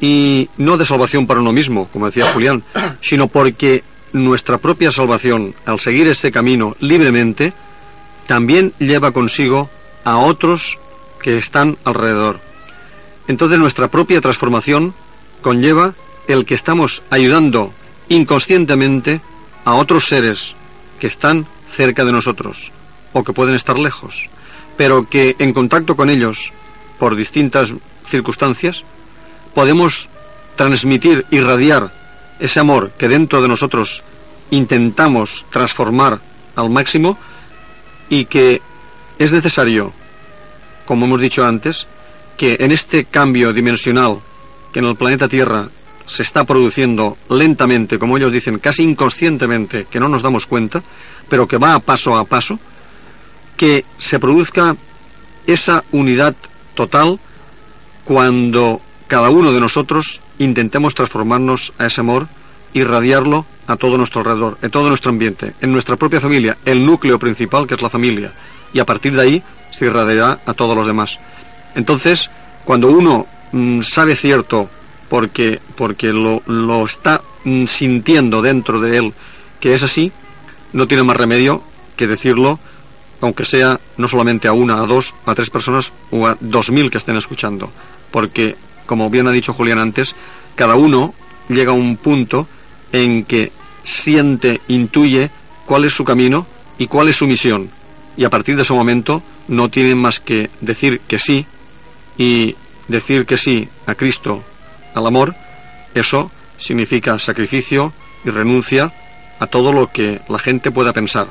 y 0.00 0.48
no 0.58 0.76
de 0.76 0.86
salvación 0.86 1.26
para 1.26 1.40
uno 1.40 1.52
mismo, 1.52 1.88
como 1.92 2.06
decía 2.06 2.32
Julián, 2.32 2.62
sino 3.00 3.28
porque 3.28 3.82
nuestra 4.12 4.58
propia 4.58 4.90
salvación, 4.90 5.54
al 5.64 5.80
seguir 5.80 6.08
este 6.08 6.30
camino 6.30 6.76
libremente, 6.80 7.52
también 8.26 8.72
lleva 8.78 9.12
consigo 9.12 9.68
a 10.04 10.18
otros 10.18 10.78
que 11.22 11.38
están 11.38 11.76
alrededor. 11.84 12.40
Entonces 13.26 13.58
nuestra 13.58 13.88
propia 13.88 14.20
transformación 14.20 14.94
conlleva 15.40 15.94
el 16.28 16.44
que 16.44 16.54
estamos 16.54 17.02
ayudando 17.10 17.72
inconscientemente 18.08 19.20
a 19.64 19.74
otros 19.74 20.06
seres 20.06 20.54
que 21.00 21.06
están 21.06 21.46
cerca 21.74 22.04
de 22.04 22.12
nosotros 22.12 22.70
o 23.12 23.24
que 23.24 23.32
pueden 23.32 23.54
estar 23.54 23.78
lejos, 23.78 24.28
pero 24.76 25.08
que 25.08 25.34
en 25.38 25.52
contacto 25.52 25.96
con 25.96 26.10
ellos 26.10 26.52
por 26.98 27.16
distintas 27.16 27.70
circunstancias 28.08 28.82
podemos 29.54 30.08
transmitir, 30.56 31.24
irradiar 31.30 31.92
ese 32.38 32.60
amor 32.60 32.92
que 32.98 33.08
dentro 33.08 33.40
de 33.40 33.48
nosotros 33.48 34.02
intentamos 34.50 35.46
transformar 35.50 36.20
al 36.56 36.70
máximo 36.70 37.18
y 38.08 38.26
que 38.26 38.60
es 39.18 39.32
necesario, 39.32 39.92
como 40.84 41.06
hemos 41.06 41.20
dicho 41.20 41.44
antes, 41.44 41.86
que 42.36 42.56
en 42.58 42.72
este 42.72 43.04
cambio 43.04 43.52
dimensional 43.52 44.18
que 44.72 44.80
en 44.80 44.86
el 44.86 44.96
planeta 44.96 45.28
Tierra 45.28 45.68
se 46.06 46.22
está 46.22 46.44
produciendo 46.44 47.16
lentamente, 47.30 47.98
como 47.98 48.16
ellos 48.16 48.32
dicen, 48.32 48.58
casi 48.58 48.82
inconscientemente, 48.82 49.86
que 49.90 50.00
no 50.00 50.08
nos 50.08 50.22
damos 50.22 50.46
cuenta, 50.46 50.82
pero 51.28 51.46
que 51.46 51.56
va 51.56 51.78
paso 51.78 52.16
a 52.16 52.24
paso, 52.24 52.58
que 53.56 53.84
se 53.98 54.18
produzca 54.18 54.76
esa 55.46 55.84
unidad 55.92 56.34
total 56.74 57.18
cuando 58.04 58.80
cada 59.06 59.30
uno 59.30 59.52
de 59.52 59.60
nosotros 59.60 60.20
intentemos 60.38 60.94
transformarnos 60.94 61.72
a 61.78 61.86
ese 61.86 62.00
amor, 62.00 62.26
irradiarlo 62.74 63.46
a 63.66 63.76
todo 63.76 63.96
nuestro 63.96 64.20
alrededor, 64.20 64.58
en 64.60 64.70
todo 64.70 64.88
nuestro 64.88 65.10
ambiente, 65.10 65.54
en 65.60 65.72
nuestra 65.72 65.96
propia 65.96 66.20
familia, 66.20 66.58
el 66.64 66.84
núcleo 66.84 67.18
principal 67.18 67.66
que 67.66 67.74
es 67.74 67.82
la 67.82 67.88
familia, 67.88 68.32
y 68.72 68.80
a 68.80 68.84
partir 68.84 69.14
de 69.14 69.22
ahí 69.22 69.42
se 69.70 69.86
irradiará 69.86 70.40
a 70.44 70.52
todos 70.52 70.76
los 70.76 70.86
demás. 70.86 71.18
Entonces, 71.74 72.30
cuando 72.64 72.88
uno 72.88 73.26
mm, 73.52 73.82
sabe 73.82 74.16
cierto, 74.16 74.68
porque, 75.08 75.60
porque 75.76 76.08
lo, 76.08 76.42
lo 76.46 76.84
está 76.84 77.22
mm, 77.44 77.64
sintiendo 77.66 78.42
dentro 78.42 78.80
de 78.80 78.98
él 78.98 79.14
que 79.60 79.74
es 79.74 79.82
así, 79.82 80.12
no 80.72 80.86
tiene 80.86 81.04
más 81.04 81.16
remedio 81.16 81.62
que 81.96 82.06
decirlo, 82.06 82.58
aunque 83.20 83.44
sea 83.44 83.80
no 83.96 84.08
solamente 84.08 84.48
a 84.48 84.52
una, 84.52 84.82
a 84.82 84.86
dos, 84.86 85.14
a 85.24 85.34
tres 85.34 85.48
personas 85.48 85.92
o 86.10 86.26
a 86.26 86.36
dos 86.40 86.70
mil 86.70 86.90
que 86.90 86.98
estén 86.98 87.16
escuchando, 87.16 87.70
porque, 88.10 88.56
como 88.86 89.08
bien 89.08 89.28
ha 89.28 89.32
dicho 89.32 89.54
Julián 89.54 89.78
antes, 89.78 90.14
cada 90.54 90.74
uno 90.74 91.14
llega 91.48 91.72
a 91.72 91.74
un 91.74 91.96
punto 91.96 92.46
en 92.94 93.24
que 93.24 93.50
siente, 93.82 94.60
intuye 94.68 95.28
cuál 95.66 95.84
es 95.84 95.92
su 95.92 96.04
camino 96.04 96.46
y 96.78 96.86
cuál 96.86 97.08
es 97.08 97.16
su 97.16 97.26
misión. 97.26 97.68
Y 98.16 98.24
a 98.24 98.30
partir 98.30 98.54
de 98.54 98.62
ese 98.62 98.72
momento 98.72 99.20
no 99.48 99.68
tiene 99.68 99.96
más 99.96 100.20
que 100.20 100.48
decir 100.60 101.00
que 101.00 101.18
sí 101.18 101.44
y 102.16 102.54
decir 102.86 103.26
que 103.26 103.36
sí 103.36 103.68
a 103.86 103.96
Cristo, 103.96 104.44
al 104.94 105.06
amor, 105.06 105.34
eso 105.92 106.30
significa 106.56 107.18
sacrificio 107.18 107.92
y 108.24 108.30
renuncia 108.30 108.92
a 109.40 109.46
todo 109.48 109.72
lo 109.72 109.88
que 109.88 110.20
la 110.28 110.38
gente 110.38 110.70
pueda 110.70 110.92
pensar. 110.92 111.26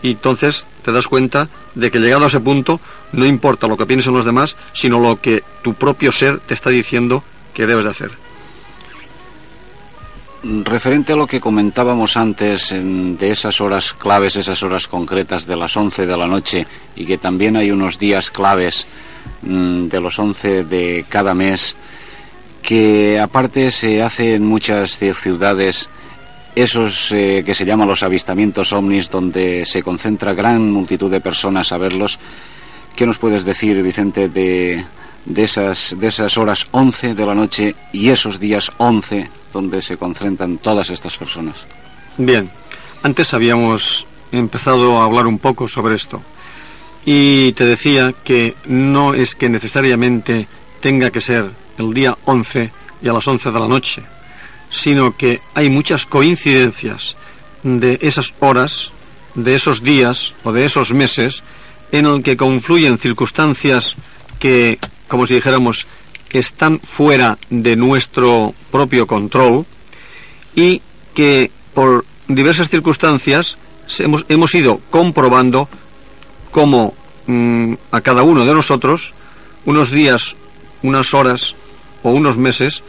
Y 0.00 0.12
entonces 0.12 0.66
te 0.82 0.92
das 0.92 1.06
cuenta 1.06 1.48
de 1.74 1.90
que 1.90 2.00
llegado 2.00 2.24
a 2.24 2.28
ese 2.28 2.40
punto 2.40 2.80
no 3.12 3.26
importa 3.26 3.68
lo 3.68 3.76
que 3.76 3.84
piensen 3.84 4.14
los 4.14 4.24
demás, 4.24 4.56
sino 4.72 4.98
lo 4.98 5.20
que 5.20 5.42
tu 5.62 5.74
propio 5.74 6.10
ser 6.10 6.40
te 6.40 6.54
está 6.54 6.70
diciendo 6.70 7.22
que 7.52 7.66
debes 7.66 7.84
de 7.84 7.90
hacer. 7.90 8.31
Referente 10.44 11.12
a 11.12 11.16
lo 11.16 11.28
que 11.28 11.38
comentábamos 11.38 12.16
antes 12.16 12.74
de 12.74 13.30
esas 13.30 13.60
horas 13.60 13.92
claves, 13.92 14.34
esas 14.34 14.60
horas 14.64 14.88
concretas 14.88 15.46
de 15.46 15.54
las 15.54 15.76
11 15.76 16.04
de 16.04 16.16
la 16.16 16.26
noche 16.26 16.66
y 16.96 17.06
que 17.06 17.16
también 17.16 17.56
hay 17.56 17.70
unos 17.70 17.96
días 17.96 18.28
claves 18.28 18.84
mm, 19.42 19.86
de 19.86 20.00
los 20.00 20.18
11 20.18 20.64
de 20.64 21.04
cada 21.08 21.32
mes, 21.32 21.76
que 22.60 23.20
aparte 23.20 23.70
se 23.70 24.02
hace 24.02 24.34
en 24.34 24.44
muchas 24.44 24.98
ciudades 24.98 25.88
esos 26.56 27.12
eh, 27.12 27.44
que 27.46 27.54
se 27.54 27.64
llaman 27.64 27.86
los 27.86 28.02
avistamientos 28.02 28.72
ovnis, 28.72 29.10
donde 29.10 29.64
se 29.64 29.84
concentra 29.84 30.34
gran 30.34 30.72
multitud 30.72 31.10
de 31.10 31.20
personas 31.20 31.70
a 31.70 31.78
verlos. 31.78 32.18
¿Qué 32.96 33.06
nos 33.06 33.18
puedes 33.18 33.44
decir, 33.44 33.80
Vicente, 33.80 34.28
de, 34.28 34.84
de 35.24 35.44
esas, 35.44 35.94
de 35.98 36.08
esas 36.08 36.36
horas 36.36 36.66
11 36.70 37.14
de 37.14 37.26
la 37.26 37.34
noche 37.34 37.74
y 37.92 38.08
esos 38.08 38.40
días 38.40 38.70
11 38.78 39.30
donde 39.52 39.82
se 39.82 39.96
concentran 39.96 40.58
todas 40.58 40.90
estas 40.90 41.16
personas. 41.16 41.56
Bien, 42.16 42.50
antes 43.02 43.32
habíamos 43.34 44.06
empezado 44.32 44.98
a 44.98 45.04
hablar 45.04 45.26
un 45.26 45.38
poco 45.38 45.68
sobre 45.68 45.96
esto 45.96 46.22
y 47.04 47.52
te 47.52 47.64
decía 47.64 48.14
que 48.24 48.54
no 48.66 49.14
es 49.14 49.34
que 49.34 49.48
necesariamente 49.48 50.46
tenga 50.80 51.10
que 51.10 51.20
ser 51.20 51.50
el 51.78 51.92
día 51.92 52.16
11 52.24 52.70
y 53.02 53.08
a 53.08 53.12
las 53.12 53.26
11 53.26 53.50
de 53.50 53.58
la 53.58 53.68
noche, 53.68 54.02
sino 54.70 55.16
que 55.16 55.40
hay 55.54 55.68
muchas 55.68 56.06
coincidencias 56.06 57.16
de 57.62 57.98
esas 58.00 58.32
horas, 58.40 58.90
de 59.34 59.54
esos 59.54 59.82
días 59.82 60.34
o 60.44 60.52
de 60.52 60.64
esos 60.64 60.92
meses 60.92 61.42
en 61.90 62.06
el 62.06 62.22
que 62.22 62.36
confluyen 62.36 62.98
circunstancias 62.98 63.94
que 64.38 64.78
como 65.12 65.26
si 65.26 65.34
dijéramos, 65.34 65.86
que 66.30 66.38
están 66.38 66.80
fuera 66.80 67.36
de 67.50 67.76
nuestro 67.76 68.54
propio 68.70 69.06
control 69.06 69.66
y 70.56 70.80
que 71.12 71.50
por 71.74 72.06
diversas 72.28 72.70
circunstancias 72.70 73.58
hemos, 73.98 74.24
hemos 74.30 74.54
ido 74.54 74.80
comprobando 74.88 75.68
cómo 76.50 76.94
mm, 77.26 77.74
a 77.90 78.00
cada 78.00 78.22
uno 78.22 78.46
de 78.46 78.54
nosotros 78.54 79.12
unos 79.66 79.90
días, 79.90 80.34
unas 80.82 81.12
horas 81.12 81.54
o 82.02 82.10
unos 82.12 82.38
meses 82.38 82.82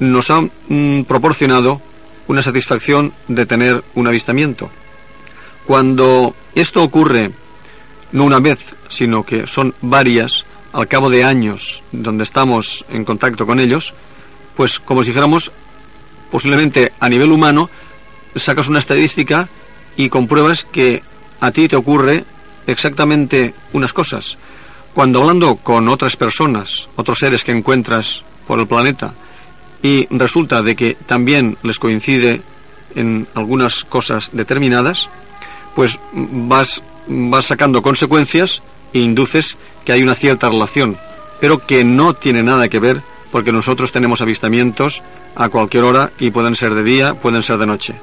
nos 0.00 0.28
han 0.28 0.50
mm, 0.66 1.02
proporcionado 1.02 1.80
una 2.26 2.42
satisfacción 2.42 3.12
de 3.28 3.46
tener 3.46 3.84
un 3.94 4.08
avistamiento. 4.08 4.68
Cuando 5.68 6.34
esto 6.52 6.82
ocurre 6.82 7.30
no 8.10 8.24
una 8.24 8.40
vez, 8.40 8.58
sino 8.88 9.22
que 9.22 9.46
son 9.46 9.72
varias, 9.82 10.44
al 10.72 10.88
cabo 10.88 11.10
de 11.10 11.24
años 11.24 11.82
donde 11.92 12.24
estamos 12.24 12.84
en 12.88 13.04
contacto 13.04 13.46
con 13.46 13.60
ellos, 13.60 13.92
pues 14.56 14.78
como 14.78 15.02
si 15.02 15.08
dijéramos, 15.10 15.50
posiblemente 16.30 16.92
a 17.00 17.08
nivel 17.08 17.32
humano, 17.32 17.68
sacas 18.36 18.68
una 18.68 18.78
estadística 18.78 19.48
y 19.96 20.08
compruebas 20.08 20.64
que 20.64 21.02
a 21.40 21.50
ti 21.50 21.68
te 21.68 21.76
ocurre 21.76 22.24
exactamente 22.66 23.54
unas 23.72 23.92
cosas. 23.92 24.36
Cuando 24.94 25.20
hablando 25.20 25.56
con 25.56 25.88
otras 25.88 26.16
personas, 26.16 26.88
otros 26.96 27.18
seres 27.18 27.44
que 27.44 27.52
encuentras 27.52 28.22
por 28.46 28.58
el 28.60 28.66
planeta, 28.66 29.14
y 29.82 30.06
resulta 30.10 30.62
de 30.62 30.76
que 30.76 30.96
también 31.06 31.56
les 31.62 31.78
coincide 31.78 32.42
en 32.94 33.26
algunas 33.34 33.84
cosas 33.84 34.30
determinadas, 34.32 35.08
pues 35.74 35.98
vas, 36.12 36.82
vas 37.06 37.46
sacando 37.46 37.80
consecuencias 37.80 38.60
induces 38.92 39.56
que 39.84 39.92
hay 39.92 40.02
una 40.02 40.14
cierta 40.14 40.48
relación, 40.48 40.96
pero 41.40 41.58
que 41.58 41.84
no 41.84 42.14
tiene 42.14 42.42
nada 42.42 42.68
que 42.68 42.80
ver 42.80 43.02
porque 43.30 43.52
nosotros 43.52 43.92
tenemos 43.92 44.20
avistamientos 44.20 45.02
a 45.34 45.48
cualquier 45.48 45.84
hora 45.84 46.10
y 46.18 46.30
pueden 46.30 46.54
ser 46.54 46.74
de 46.74 46.82
día, 46.82 47.14
pueden 47.14 47.42
ser 47.42 47.58
de 47.58 47.66
noche 47.66 47.94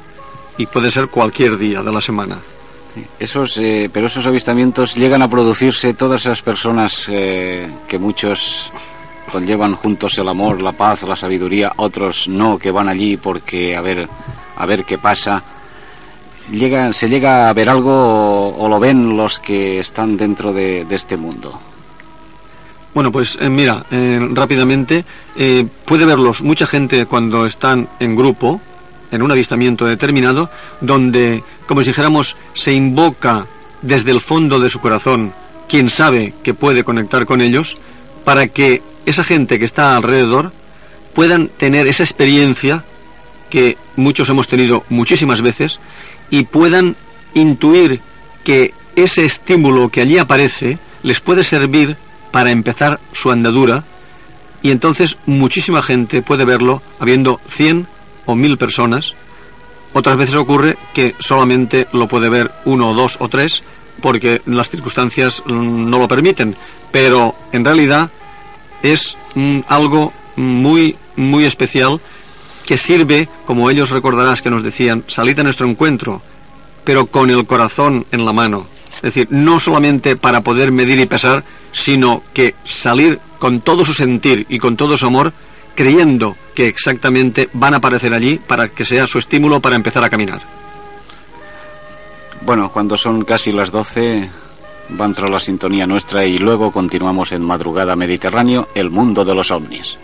y 0.58 0.66
puede 0.66 0.92
ser 0.92 1.08
cualquier 1.08 1.58
día 1.58 1.84
de 1.84 1.92
la 1.92 2.02
semana. 2.02 2.40
Esos, 3.20 3.58
eh, 3.58 3.90
pero 3.94 4.08
esos 4.08 4.26
avistamientos 4.26 4.96
llegan 4.96 5.22
a 5.22 5.30
producirse 5.30 5.94
todas 5.94 6.22
esas 6.22 6.42
personas 6.42 7.08
eh, 7.12 7.70
que 7.88 8.00
muchos 8.00 8.72
conllevan 9.32 9.76
juntos 9.76 10.18
el 10.18 10.28
amor, 10.28 10.62
la 10.62 10.72
paz, 10.72 11.04
la 11.04 11.16
sabiduría, 11.16 11.74
otros 11.76 12.28
no, 12.28 12.58
que 12.58 12.72
van 12.72 12.90
allí 12.90 13.18
porque 13.18 13.76
a 13.76 13.82
ver, 13.82 14.08
a 14.56 14.66
ver 14.66 14.84
qué 14.84 14.98
pasa. 14.98 15.44
Llega, 16.52 16.93
¿Se 16.93 17.10
llega 17.10 17.50
a 17.50 17.54
ver 17.54 17.68
algo 17.68 18.56
o, 18.58 18.70
lo 18.70 18.80
ven 18.80 19.18
los 19.18 19.39
que 19.39 19.80
están 19.80 20.16
dentro 20.16 20.54
de, 20.54 20.86
este 20.89 21.18
mundo? 21.18 21.60
Bueno, 22.93 23.12
pues 23.12 23.38
eh, 23.39 23.50
mira, 23.50 23.86
rápidamente, 24.32 25.06
puede 25.86 26.06
verlos 26.06 26.41
mucha 26.41 26.66
gente 26.66 27.06
cuando 27.06 27.45
están 27.45 27.88
en 28.00 28.16
grupo, 28.16 28.62
en 29.12 29.22
un 29.22 29.32
avistamiento 29.32 29.86
determinado, 29.86 30.50
donde, 30.82 31.43
como 31.68 31.82
si 31.82 31.89
dijéramos, 31.89 32.36
se 32.54 32.72
invoca 32.72 33.45
desde 33.82 34.12
el 34.12 34.22
fondo 34.22 34.60
de 34.60 34.70
su 34.70 34.80
corazón 34.80 35.34
quien 35.68 35.89
sabe 35.89 36.34
que 36.43 36.54
puede 36.54 36.84
conectar 36.84 37.26
con 37.26 37.41
ellos, 37.41 37.78
para 38.24 38.48
que 38.48 38.82
esa 39.06 39.24
gente 39.24 39.60
que 39.60 39.66
está 39.66 39.91
alrededor 39.91 40.52
puedan 41.14 41.50
tener 41.50 41.88
esa 41.88 42.04
experiencia 42.04 42.84
que 43.50 43.78
muchos 43.95 44.30
hemos 44.30 44.48
tenido 44.48 44.84
muchísimas 44.89 45.41
veces 45.41 45.80
y 46.30 46.43
puedan 46.43 46.95
intuir 47.34 48.01
que 48.43 48.73
ese 48.95 49.25
estímulo 49.25 49.89
que 49.89 50.01
allí 50.01 50.17
aparece 50.17 50.78
les 51.03 51.19
puede 51.19 51.43
servir 51.43 51.95
para 52.32 52.51
empezar 52.51 52.99
su 53.13 53.32
andadura 53.32 53.84
y 54.61 54.71
entonces 54.71 55.17
muchísima 55.25 55.82
gente 55.82 56.21
puede 56.21 56.45
verlo 56.45 56.82
habiendo 56.99 57.39
100 57.49 57.88
o 58.25 58.36
mil 58.36 58.57
personas. 58.57 59.13
Otras 59.93 60.17
veces 60.17 60.36
ocurre 60.36 60.78
que 60.93 61.15
solamente 61.19 61.88
lo 61.93 62.07
puede 62.07 62.30
ver 62.30 62.51
uno 62.65 62.89
o 62.89 62.93
dos 62.93 63.17
o 63.19 63.30
tres 63.30 63.63
porque 64.01 64.41
las 64.45 64.69
circunstancias 64.69 65.41
mm, 65.45 65.89
no 65.89 65.99
lo 65.99 66.07
permiten. 66.07 66.55
Pero 66.91 67.36
en 67.51 67.63
realidad 67.63 68.09
es 68.84 69.17
mm, 69.36 69.59
algo 69.67 70.13
muy, 70.36 70.95
muy 71.15 71.45
especial 71.45 71.99
que 72.68 72.78
sirve, 72.78 73.28
como 73.45 73.70
ellos 73.72 73.89
recordarás 73.89 74.41
que 74.41 74.51
nos 74.51 74.61
decían, 74.61 75.05
salid 75.07 75.39
a 75.39 75.43
nuestro 75.43 75.68
encuentro, 75.68 76.22
pero 76.84 77.05
con 77.07 77.30
el 77.30 77.47
corazón 77.47 78.05
en 78.11 78.26
la 78.26 78.34
mano. 78.34 78.68
Es 78.97 79.01
decir, 79.01 79.28
no 79.32 79.59
solamente 79.59 80.18
para 80.18 80.41
poder 80.41 80.72
medir 80.72 80.99
y 80.99 81.05
pesar, 81.05 81.43
sino 81.72 82.24
que 82.34 82.55
salir 82.68 83.20
con 83.39 83.61
todo 83.61 83.86
su 83.86 83.93
sentir 83.93 84.45
y 84.49 84.59
con 84.59 84.76
todo 84.76 84.97
su 84.97 85.05
amor 85.07 85.32
creyendo 85.76 86.36
que 86.55 86.65
exactamente 86.65 87.49
van 87.53 87.76
a 87.76 87.78
aparecer 87.78 88.13
allí 88.13 88.38
para 88.38 88.68
que 88.68 88.84
sea 88.84 89.07
su 89.07 89.20
estímulo 89.20 89.59
para 89.61 89.76
empezar 89.76 90.03
a 90.03 90.09
caminar. 90.09 90.41
Bueno, 92.41 92.70
cuando 92.70 92.97
son 92.97 93.24
casi 93.24 93.51
las 93.51 93.72
12 93.72 94.30
va 94.99 95.05
a 95.05 95.07
entrar 95.07 95.30
la 95.30 95.39
sintonía 95.39 95.86
nuestra 95.86 96.26
y 96.26 96.38
luego 96.38 96.72
continuamos 96.72 97.32
en 97.32 97.43
Madrugada 97.43 97.95
Mediterráneo, 97.95 98.70
el 98.74 98.89
mundo 98.89 99.24
de 99.24 99.36
los 99.36 99.51
ovnis. 99.51 99.97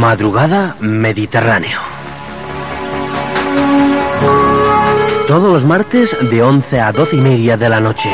Madrugada 0.00 0.76
Mediterráneo. 0.80 1.78
Todos 5.28 5.52
los 5.52 5.66
martes 5.66 6.16
de 6.30 6.42
11 6.42 6.80
a 6.80 6.90
12 6.90 7.16
y 7.16 7.20
media 7.20 7.58
de 7.58 7.68
la 7.68 7.80
noche. 7.80 8.08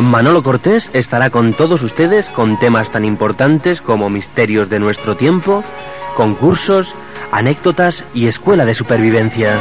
Manolo 0.00 0.44
Cortés 0.44 0.88
estará 0.92 1.30
con 1.30 1.54
todos 1.54 1.82
ustedes 1.82 2.28
con 2.28 2.60
temas 2.60 2.92
tan 2.92 3.04
importantes 3.04 3.80
como 3.80 4.08
misterios 4.08 4.70
de 4.70 4.78
nuestro 4.78 5.16
tiempo, 5.16 5.64
concursos, 6.14 6.94
anécdotas 7.32 8.04
y 8.14 8.28
escuela 8.28 8.64
de 8.64 8.74
supervivencia. 8.76 9.60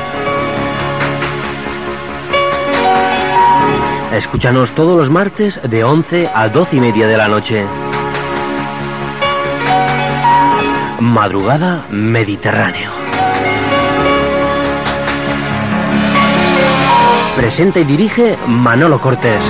Escúchanos 4.11 4.73
todos 4.73 4.99
los 4.99 5.09
martes 5.09 5.59
de 5.67 5.83
11 5.83 6.29
a 6.31 6.47
12 6.49 6.75
y 6.75 6.79
media 6.79 7.07
de 7.07 7.17
la 7.17 7.27
noche. 7.27 7.90
Madrugada 11.01 11.87
Mediterráneo. 11.89 12.91
Presenta 17.35 17.79
y 17.79 17.85
dirige 17.85 18.37
Manolo 18.45 19.01
Cortés. 19.01 19.41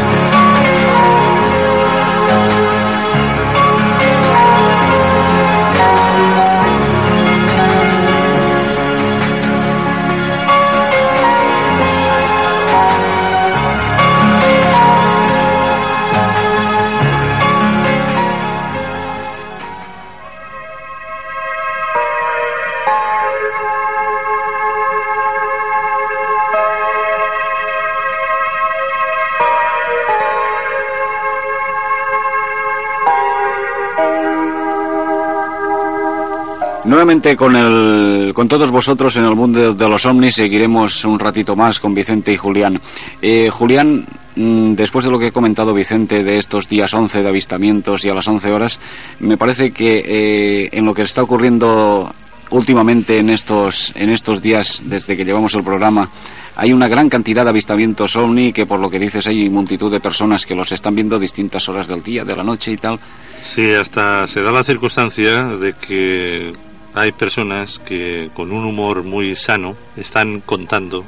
Nuevamente 37.02 37.36
con, 37.36 37.56
el, 37.56 38.32
con 38.32 38.48
todos 38.48 38.70
vosotros 38.70 39.18
en 39.18 39.26
el 39.26 39.36
mundo 39.36 39.74
de 39.74 39.90
los 39.90 40.06
ovnis 40.06 40.36
seguiremos 40.36 41.04
un 41.04 41.18
ratito 41.18 41.56
más 41.56 41.80
con 41.80 41.96
Vicente 41.96 42.32
y 42.32 42.38
Julián. 42.38 42.80
Eh, 43.24 43.50
Julián, 43.50 44.06
mm, 44.36 44.74
después 44.74 45.06
de 45.06 45.10
lo 45.10 45.18
que 45.18 45.28
he 45.28 45.32
comentado 45.32 45.74
Vicente 45.74 46.24
de 46.24 46.38
estos 46.38 46.70
días 46.70 46.94
11 46.94 47.24
de 47.24 47.28
avistamientos 47.28 48.06
y 48.06 48.10
a 48.10 48.14
las 48.14 48.28
11 48.28 48.52
horas, 48.52 48.80
me 49.20 49.36
parece 49.36 49.72
que 49.72 50.04
eh, 50.06 50.70
en 50.74 50.86
lo 50.86 50.94
que 50.94 51.02
está 51.02 51.24
ocurriendo 51.24 52.14
últimamente 52.52 53.18
en 53.18 53.32
estos, 53.32 53.94
en 53.96 54.12
estos 54.12 54.40
días 54.40 54.80
desde 54.86 55.18
que 55.18 55.26
llevamos 55.26 55.56
el 55.56 55.64
programa, 55.64 56.08
hay 56.56 56.72
una 56.72 56.88
gran 56.88 57.10
cantidad 57.10 57.46
de 57.46 57.50
avistamientos 57.50 58.16
ovni 58.16 58.54
que 58.54 58.68
por 58.68 58.80
lo 58.80 58.92
que 58.92 59.00
dices 59.00 59.26
hay 59.26 59.50
multitud 59.50 59.92
de 59.92 60.00
personas 60.00 60.46
que 60.46 60.54
los 60.54 60.72
están 60.72 60.94
viendo 60.94 61.16
a 61.16 61.20
distintas 61.20 61.68
horas 61.68 61.88
del 61.88 62.04
día, 62.04 62.24
de 62.24 62.36
la 62.36 62.44
noche 62.44 62.74
y 62.74 62.78
tal. 62.78 63.00
Sí, 63.44 63.74
hasta 63.74 64.28
se 64.28 64.44
da 64.44 64.52
la 64.52 64.64
circunstancia 64.64 65.46
de 65.60 65.74
que 65.74 66.71
hay 66.94 67.14
personas 67.14 67.80
que 67.80 68.30
con 68.34 68.52
un 68.52 68.66
humor 68.66 69.04
muy 69.04 69.36
sano 69.36 69.76
están 69.96 70.42
contando 70.42 71.06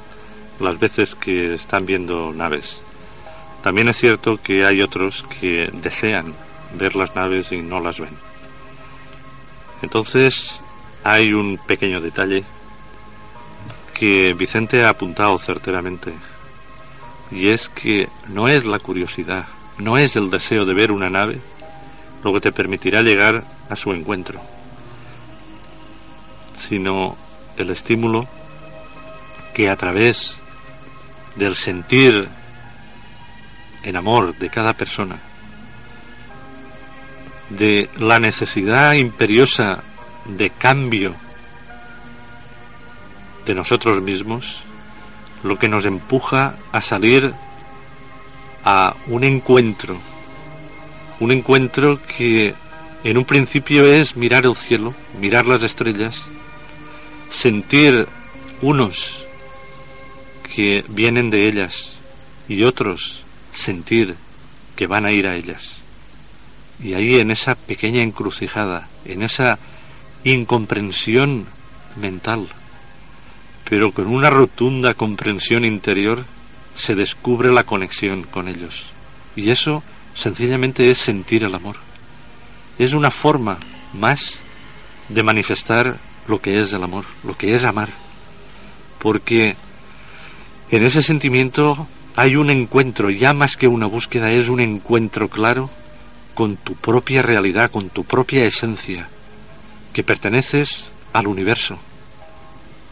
las 0.59 0.79
veces 0.79 1.15
que 1.15 1.55
están 1.55 1.85
viendo 1.85 2.31
naves. 2.33 2.81
También 3.61 3.89
es 3.89 3.97
cierto 3.97 4.37
que 4.41 4.65
hay 4.65 4.81
otros 4.81 5.25
que 5.39 5.69
desean 5.73 6.33
ver 6.77 6.95
las 6.95 7.15
naves 7.15 7.51
y 7.51 7.61
no 7.61 7.79
las 7.79 7.99
ven. 7.99 8.15
Entonces 9.81 10.57
hay 11.03 11.33
un 11.33 11.57
pequeño 11.57 11.99
detalle 11.99 12.43
que 13.93 14.33
Vicente 14.33 14.83
ha 14.83 14.89
apuntado 14.89 15.37
certeramente 15.37 16.13
y 17.29 17.47
es 17.47 17.67
que 17.67 18.07
no 18.29 18.47
es 18.47 18.65
la 18.65 18.79
curiosidad, 18.79 19.47
no 19.79 19.97
es 19.97 20.15
el 20.15 20.29
deseo 20.29 20.65
de 20.65 20.73
ver 20.73 20.91
una 20.91 21.09
nave 21.09 21.39
lo 22.23 22.31
que 22.33 22.39
te 22.39 22.51
permitirá 22.53 23.01
llegar 23.01 23.43
a 23.69 23.75
su 23.75 23.91
encuentro 23.91 24.39
sino 26.67 27.15
el 27.57 27.69
estímulo 27.69 28.27
que 29.53 29.69
a 29.69 29.75
través 29.75 30.39
del 31.35 31.55
sentir 31.55 32.27
en 33.83 33.95
amor 33.97 34.35
de 34.37 34.49
cada 34.49 34.73
persona, 34.73 35.19
de 37.49 37.89
la 37.97 38.19
necesidad 38.19 38.93
imperiosa 38.93 39.83
de 40.25 40.49
cambio 40.51 41.13
de 43.45 43.53
nosotros 43.53 44.01
mismos, 44.01 44.63
lo 45.43 45.57
que 45.57 45.67
nos 45.67 45.85
empuja 45.85 46.55
a 46.71 46.81
salir 46.81 47.33
a 48.63 48.95
un 49.07 49.23
encuentro, 49.23 49.97
un 51.19 51.31
encuentro 51.31 51.99
que 52.17 52.53
en 53.03 53.17
un 53.17 53.25
principio 53.25 53.85
es 53.85 54.15
mirar 54.15 54.45
el 54.45 54.55
cielo, 54.55 54.93
mirar 55.19 55.45
las 55.45 55.61
estrellas, 55.63 56.23
sentir 57.33 58.07
unos 58.61 59.19
que 60.55 60.85
vienen 60.87 61.29
de 61.29 61.47
ellas 61.47 61.97
y 62.47 62.63
otros 62.63 63.23
sentir 63.51 64.15
que 64.75 64.87
van 64.87 65.05
a 65.05 65.11
ir 65.11 65.27
a 65.27 65.35
ellas. 65.35 65.67
Y 66.81 66.93
ahí 66.93 67.19
en 67.19 67.31
esa 67.31 67.55
pequeña 67.55 68.03
encrucijada, 68.03 68.87
en 69.05 69.23
esa 69.23 69.57
incomprensión 70.23 71.47
mental, 71.95 72.47
pero 73.67 73.91
con 73.91 74.07
una 74.07 74.29
rotunda 74.29 74.93
comprensión 74.93 75.65
interior, 75.65 76.25
se 76.75 76.95
descubre 76.95 77.51
la 77.51 77.63
conexión 77.63 78.23
con 78.23 78.47
ellos. 78.47 78.85
Y 79.35 79.49
eso 79.49 79.83
sencillamente 80.15 80.89
es 80.89 80.99
sentir 80.99 81.43
el 81.43 81.55
amor. 81.55 81.77
Es 82.77 82.93
una 82.93 83.11
forma 83.11 83.57
más 83.93 84.39
de 85.09 85.23
manifestar 85.23 85.99
lo 86.27 86.39
que 86.39 86.61
es 86.61 86.73
el 86.73 86.83
amor, 86.83 87.05
lo 87.23 87.35
que 87.35 87.53
es 87.53 87.63
amar. 87.63 87.93
Porque 88.99 89.55
en 90.71 90.83
ese 90.83 91.01
sentimiento 91.01 91.87
hay 92.15 92.35
un 92.35 92.49
encuentro, 92.49 93.09
ya 93.09 93.33
más 93.33 93.57
que 93.57 93.67
una 93.67 93.87
búsqueda, 93.87 94.31
es 94.31 94.49
un 94.49 94.59
encuentro 94.59 95.27
claro 95.27 95.69
con 96.33 96.55
tu 96.57 96.75
propia 96.75 97.21
realidad, 97.21 97.71
con 97.71 97.89
tu 97.89 98.03
propia 98.03 98.45
esencia, 98.45 99.07
que 99.93 100.03
perteneces 100.03 100.89
al 101.11 101.27
universo. 101.27 101.77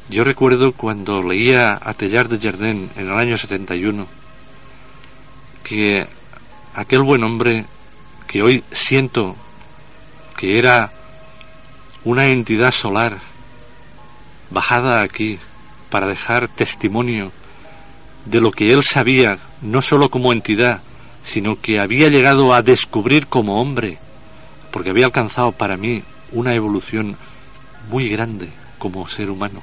Yo 0.09 0.23
recuerdo 0.23 0.73
cuando 0.73 1.23
leía 1.23 1.79
a 1.81 1.93
Tellar 1.93 2.27
de 2.27 2.39
Jardin 2.39 2.89
en 2.95 3.07
el 3.07 3.13
año 3.13 3.37
71 3.37 4.05
que 5.63 6.05
aquel 6.75 7.01
buen 7.03 7.23
hombre 7.23 7.65
que 8.27 8.41
hoy 8.41 8.63
siento 8.71 9.35
que 10.37 10.57
era 10.57 10.91
una 12.03 12.27
entidad 12.27 12.71
solar 12.71 13.19
bajada 14.49 15.03
aquí 15.03 15.37
para 15.89 16.07
dejar 16.07 16.47
testimonio 16.47 17.31
de 18.25 18.39
lo 18.39 18.51
que 18.51 18.71
él 18.71 18.83
sabía, 18.83 19.37
no 19.61 19.81
sólo 19.81 20.09
como 20.09 20.33
entidad, 20.33 20.81
sino 21.23 21.59
que 21.59 21.79
había 21.79 22.07
llegado 22.07 22.53
a 22.53 22.61
descubrir 22.61 23.27
como 23.27 23.61
hombre, 23.61 23.99
porque 24.71 24.89
había 24.89 25.05
alcanzado 25.05 25.51
para 25.51 25.77
mí 25.77 26.01
una 26.31 26.53
evolución 26.55 27.15
muy 27.89 28.09
grande 28.09 28.49
como 28.79 29.07
ser 29.07 29.29
humano. 29.29 29.61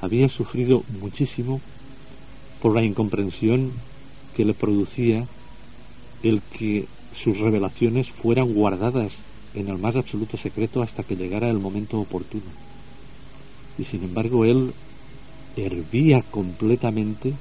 Había 0.00 0.28
sufrido 0.28 0.84
muchísimo 1.00 1.60
por 2.62 2.74
la 2.74 2.84
incomprensión 2.84 3.72
que 4.34 4.44
le 4.44 4.54
producía 4.54 5.24
el 6.22 6.42
que 6.42 6.86
sus 7.22 7.36
revelaciones 7.38 8.10
fueran 8.10 8.52
guardadas 8.52 9.12
en 9.56 9.68
el 9.68 9.78
más 9.78 9.96
absoluto 9.96 10.36
secreto 10.36 10.82
hasta 10.82 11.02
que 11.02 11.16
llegara 11.16 11.50
el 11.50 11.58
momento 11.58 11.98
oportuno. 11.98 12.44
Y 13.78 13.84
sin 13.84 14.04
embargo 14.04 14.44
él 14.44 14.72
hervía 15.56 16.22
completamente 16.30 17.32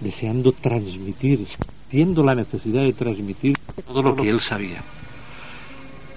deseando 0.00 0.52
transmitir, 0.52 1.46
siendo 1.90 2.22
la 2.22 2.34
necesidad 2.34 2.82
de 2.82 2.92
transmitir 2.92 3.56
todo 3.86 4.02
lo 4.02 4.16
que 4.16 4.28
él 4.28 4.40
sabía. 4.40 4.82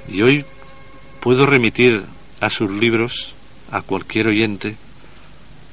Y 0.10 0.22
hoy 0.22 0.45
puedo 1.22 1.45
remitir 1.45 2.04
a 2.39 2.50
sus 2.50 2.70
libros 2.70 3.34
a 3.72 3.82
cualquier 3.82 4.28
oyente 4.28 4.76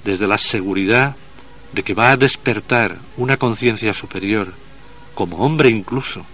desde 0.05 0.27
la 0.27 0.39
seguridad 0.39 1.17
de 1.73 1.83
que 1.83 1.95
va 1.95 2.11
a 2.11 2.17
despertar 2.17 2.99
una 3.17 3.37
conciencia 3.37 3.93
superior, 3.93 4.53
como 5.15 5.39
hombre 5.39 5.71
incluso, 5.71 6.25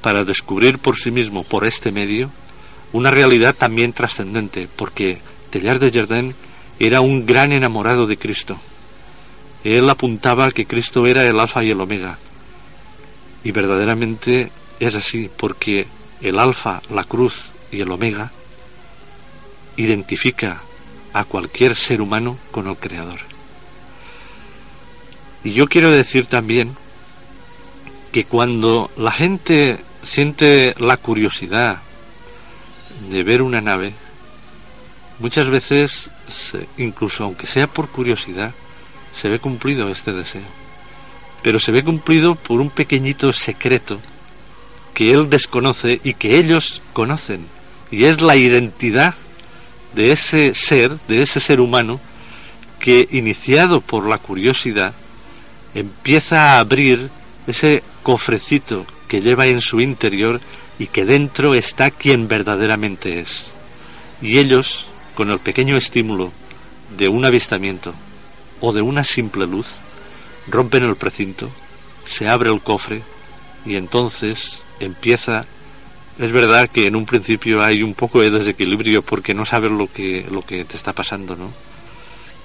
para 0.00 0.24
descubrir 0.24 0.78
por 0.78 0.98
sí 0.98 1.10
mismo, 1.10 1.42
por 1.44 1.66
este 1.66 1.92
medio, 1.92 2.30
una 2.92 3.10
realidad 3.10 3.54
también 3.54 3.92
trascendente, 3.92 4.68
porque 4.76 5.18
Tellar 5.50 5.78
de 5.78 5.90
Jardin 5.90 6.34
era 6.78 7.00
un 7.00 7.26
gran 7.26 7.52
enamorado 7.52 8.06
de 8.06 8.16
Cristo. 8.16 8.58
Él 9.64 9.88
apuntaba 9.88 10.50
que 10.50 10.66
Cristo 10.66 11.06
era 11.06 11.22
el 11.24 11.38
alfa 11.38 11.62
y 11.62 11.70
el 11.70 11.80
omega. 11.80 12.18
Y 13.44 13.52
verdaderamente 13.52 14.50
es 14.80 14.94
así, 14.94 15.30
porque 15.36 15.86
el 16.20 16.38
alfa, 16.38 16.80
la 16.90 17.04
cruz 17.04 17.50
y 17.70 17.80
el 17.80 17.90
omega 17.90 18.30
identifica 19.76 20.60
a 21.12 21.24
cualquier 21.24 21.74
ser 21.74 22.00
humano 22.00 22.38
con 22.50 22.68
el 22.68 22.76
Creador. 22.76 23.20
Y 25.44 25.52
yo 25.52 25.66
quiero 25.66 25.90
decir 25.90 26.26
también 26.26 26.76
que 28.12 28.24
cuando 28.24 28.90
la 28.96 29.12
gente 29.12 29.80
siente 30.02 30.74
la 30.78 30.96
curiosidad 30.96 31.80
de 33.10 33.22
ver 33.22 33.42
una 33.42 33.60
nave, 33.60 33.94
muchas 35.18 35.48
veces, 35.48 36.10
incluso 36.76 37.24
aunque 37.24 37.46
sea 37.46 37.66
por 37.66 37.88
curiosidad, 37.88 38.52
se 39.14 39.28
ve 39.28 39.38
cumplido 39.38 39.88
este 39.88 40.12
deseo. 40.12 40.42
Pero 41.42 41.58
se 41.58 41.72
ve 41.72 41.82
cumplido 41.82 42.34
por 42.34 42.60
un 42.60 42.70
pequeñito 42.70 43.32
secreto 43.32 43.98
que 44.94 45.12
él 45.12 45.30
desconoce 45.30 46.00
y 46.04 46.14
que 46.14 46.38
ellos 46.38 46.82
conocen. 46.92 47.46
Y 47.90 48.04
es 48.04 48.20
la 48.20 48.36
identidad 48.36 49.14
de 49.94 50.12
ese 50.12 50.54
ser, 50.54 50.98
de 51.08 51.22
ese 51.22 51.40
ser 51.40 51.60
humano, 51.60 52.00
que 52.78 53.08
iniciado 53.10 53.80
por 53.80 54.08
la 54.08 54.18
curiosidad, 54.18 54.94
empieza 55.74 56.40
a 56.42 56.58
abrir 56.58 57.10
ese 57.46 57.82
cofrecito 58.02 58.86
que 59.10 59.20
lleva 59.20 59.48
en 59.48 59.60
su 59.60 59.80
interior 59.80 60.40
y 60.78 60.86
que 60.86 61.04
dentro 61.04 61.54
está 61.56 61.90
quien 61.90 62.28
verdaderamente 62.28 63.18
es. 63.18 63.50
Y 64.22 64.38
ellos, 64.38 64.86
con 65.16 65.30
el 65.30 65.40
pequeño 65.40 65.76
estímulo 65.76 66.30
de 66.96 67.08
un 67.08 67.26
avistamiento 67.26 67.92
o 68.60 68.72
de 68.72 68.82
una 68.82 69.02
simple 69.02 69.48
luz, 69.48 69.66
rompen 70.46 70.84
el 70.84 70.94
precinto, 70.94 71.50
se 72.04 72.28
abre 72.28 72.52
el 72.52 72.60
cofre 72.60 73.02
y 73.66 73.74
entonces 73.74 74.62
empieza 74.78 75.44
es 76.16 76.30
verdad 76.30 76.70
que 76.70 76.86
en 76.86 76.94
un 76.94 77.06
principio 77.06 77.62
hay 77.62 77.82
un 77.82 77.94
poco 77.94 78.20
de 78.20 78.30
desequilibrio 78.30 79.02
porque 79.02 79.34
no 79.34 79.44
sabes 79.44 79.72
lo 79.72 79.90
que 79.92 80.24
lo 80.30 80.42
que 80.42 80.64
te 80.64 80.76
está 80.76 80.92
pasando, 80.92 81.34
¿no? 81.34 81.50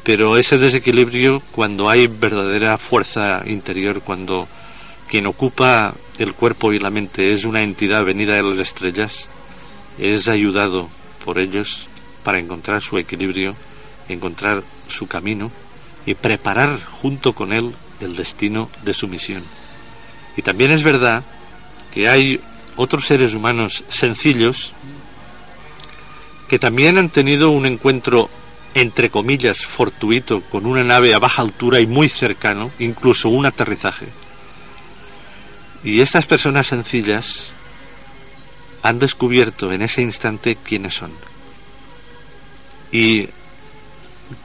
Pero 0.03 0.37
ese 0.37 0.57
desequilibrio 0.57 1.41
cuando 1.51 1.89
hay 1.89 2.07
verdadera 2.07 2.77
fuerza 2.77 3.43
interior, 3.45 4.01
cuando 4.01 4.47
quien 5.07 5.27
ocupa 5.27 5.93
el 6.19 6.33
cuerpo 6.33 6.71
y 6.71 6.79
la 6.79 6.89
mente 6.89 7.31
es 7.31 7.45
una 7.45 7.61
entidad 7.61 8.03
venida 8.03 8.33
de 8.33 8.43
las 8.43 8.59
estrellas, 8.59 9.27
es 9.97 10.27
ayudado 10.27 10.89
por 11.23 11.39
ellos 11.39 11.87
para 12.23 12.39
encontrar 12.39 12.81
su 12.81 12.97
equilibrio, 12.97 13.55
encontrar 14.07 14.63
su 14.87 15.07
camino 15.07 15.51
y 16.05 16.13
preparar 16.13 16.81
junto 16.83 17.33
con 17.33 17.53
él 17.53 17.73
el 17.99 18.15
destino 18.15 18.69
de 18.83 18.93
su 18.93 19.07
misión. 19.07 19.43
Y 20.37 20.41
también 20.41 20.71
es 20.71 20.83
verdad 20.83 21.23
que 21.93 22.09
hay 22.09 22.39
otros 22.75 23.05
seres 23.05 23.33
humanos 23.33 23.83
sencillos 23.89 24.71
que 26.47 26.59
también 26.59 26.97
han 26.97 27.09
tenido 27.09 27.49
un 27.49 27.65
encuentro 27.65 28.29
entre 28.73 29.09
comillas 29.09 29.65
fortuito 29.65 30.41
con 30.51 30.65
una 30.65 30.83
nave 30.83 31.13
a 31.15 31.19
baja 31.19 31.41
altura 31.41 31.79
y 31.79 31.87
muy 31.87 32.09
cercano, 32.09 32.71
incluso 32.79 33.29
un 33.29 33.45
aterrizaje. 33.45 34.07
Y 35.85 36.01
estas 36.01 36.25
personas 36.25 36.65
sencillas 36.65 37.51
han 38.81 38.97
descubierto 38.97 39.71
en 39.71 39.83
ese 39.83 40.01
instante 40.01 40.57
quiénes 40.57 40.95
son. 40.95 41.11
Y 42.91 43.29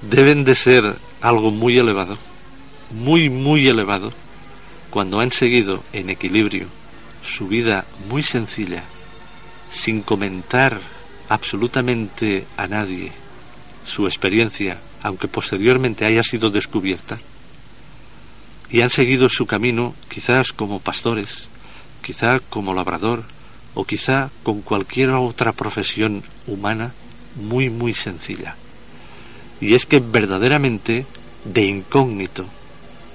deben 0.03 0.45
de 0.45 0.55
ser 0.55 0.97
algo 1.23 1.51
muy 1.51 1.79
elevado, 1.79 2.19
muy, 2.91 3.31
muy 3.31 3.67
elevado, 3.69 4.13
cuando 4.91 5.21
han 5.21 5.31
seguido 5.31 5.83
en 5.95 6.11
equilibrio 6.11 6.69
su 7.25 7.49
vida 7.49 7.87
muy 8.09 8.23
sencilla, 8.23 8.85
sin 9.71 10.03
comentar 10.03 10.79
absolutamente 11.31 12.47
a 12.59 12.67
nadie 12.67 13.13
su 13.87 14.07
experiencia, 14.07 14.79
aunque 15.03 15.29
posteriormente 15.29 16.05
haya 16.05 16.23
sido 16.23 16.51
descubierta, 16.51 17.19
y 18.73 18.83
han 18.83 18.91
seguido 18.91 19.29
su 19.29 19.47
camino 19.47 19.95
quizás 20.09 20.53
como 20.53 20.81
pastores, 20.81 21.49
quizá 22.03 22.39
como 22.51 22.75
labrador, 22.75 23.25
o 23.75 23.85
quizá 23.85 24.31
con 24.43 24.63
cualquier 24.63 25.11
otra 25.11 25.53
profesión 25.53 26.23
humana 26.47 26.93
muy, 27.37 27.71
muy 27.71 27.93
sencilla. 27.93 28.57
Y 29.61 29.75
es 29.75 29.87
que 29.87 30.01
verdaderamente 30.01 31.07
de 31.45 31.65
incógnito 31.65 32.47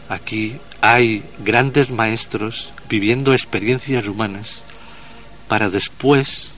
aquí 0.10 0.58
hay 0.82 1.24
grandes 1.40 1.90
maestros 1.90 2.72
viviendo 2.88 3.34
experiencias 3.34 4.08
humanas 4.08 4.64
para 5.48 5.70
después 5.70 6.54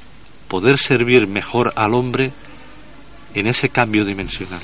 poder 0.47 0.77
servir 0.77 1.27
mejor 1.27 1.73
al 1.75 1.93
hombre 1.93 2.31
en 3.33 3.47
ese 3.47 3.69
cambio 3.69 4.05
dimensional. 4.05 4.61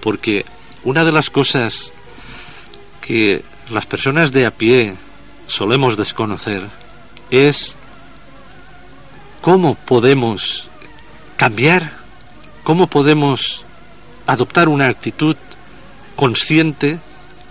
Porque 0.00 0.44
una 0.84 1.04
de 1.04 1.12
las 1.12 1.30
cosas 1.30 1.92
que 3.02 3.44
las 3.70 3.84
personas 3.84 4.32
de 4.32 4.46
a 4.46 4.50
pie 4.50 4.94
solemos 5.46 5.98
desconocer 5.98 6.66
es 7.30 7.76
cómo 9.42 9.74
podemos 9.74 10.68
cambiar, 11.36 11.92
cómo 12.62 12.86
podemos 12.86 13.64
adoptar 14.26 14.68
una 14.68 14.86
actitud 14.86 15.36
consciente 16.16 16.98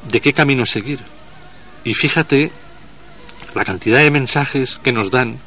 de 0.10 0.22
qué 0.22 0.34
camino 0.34 0.66
seguir. 0.66 1.00
Y 1.84 1.94
fíjate 1.94 2.52
la 3.54 3.66
cantidad 3.66 4.00
de 4.00 4.12
mensajes 4.12 4.80
que 4.80 4.94
nos 4.94 5.12
dan, 5.12 5.38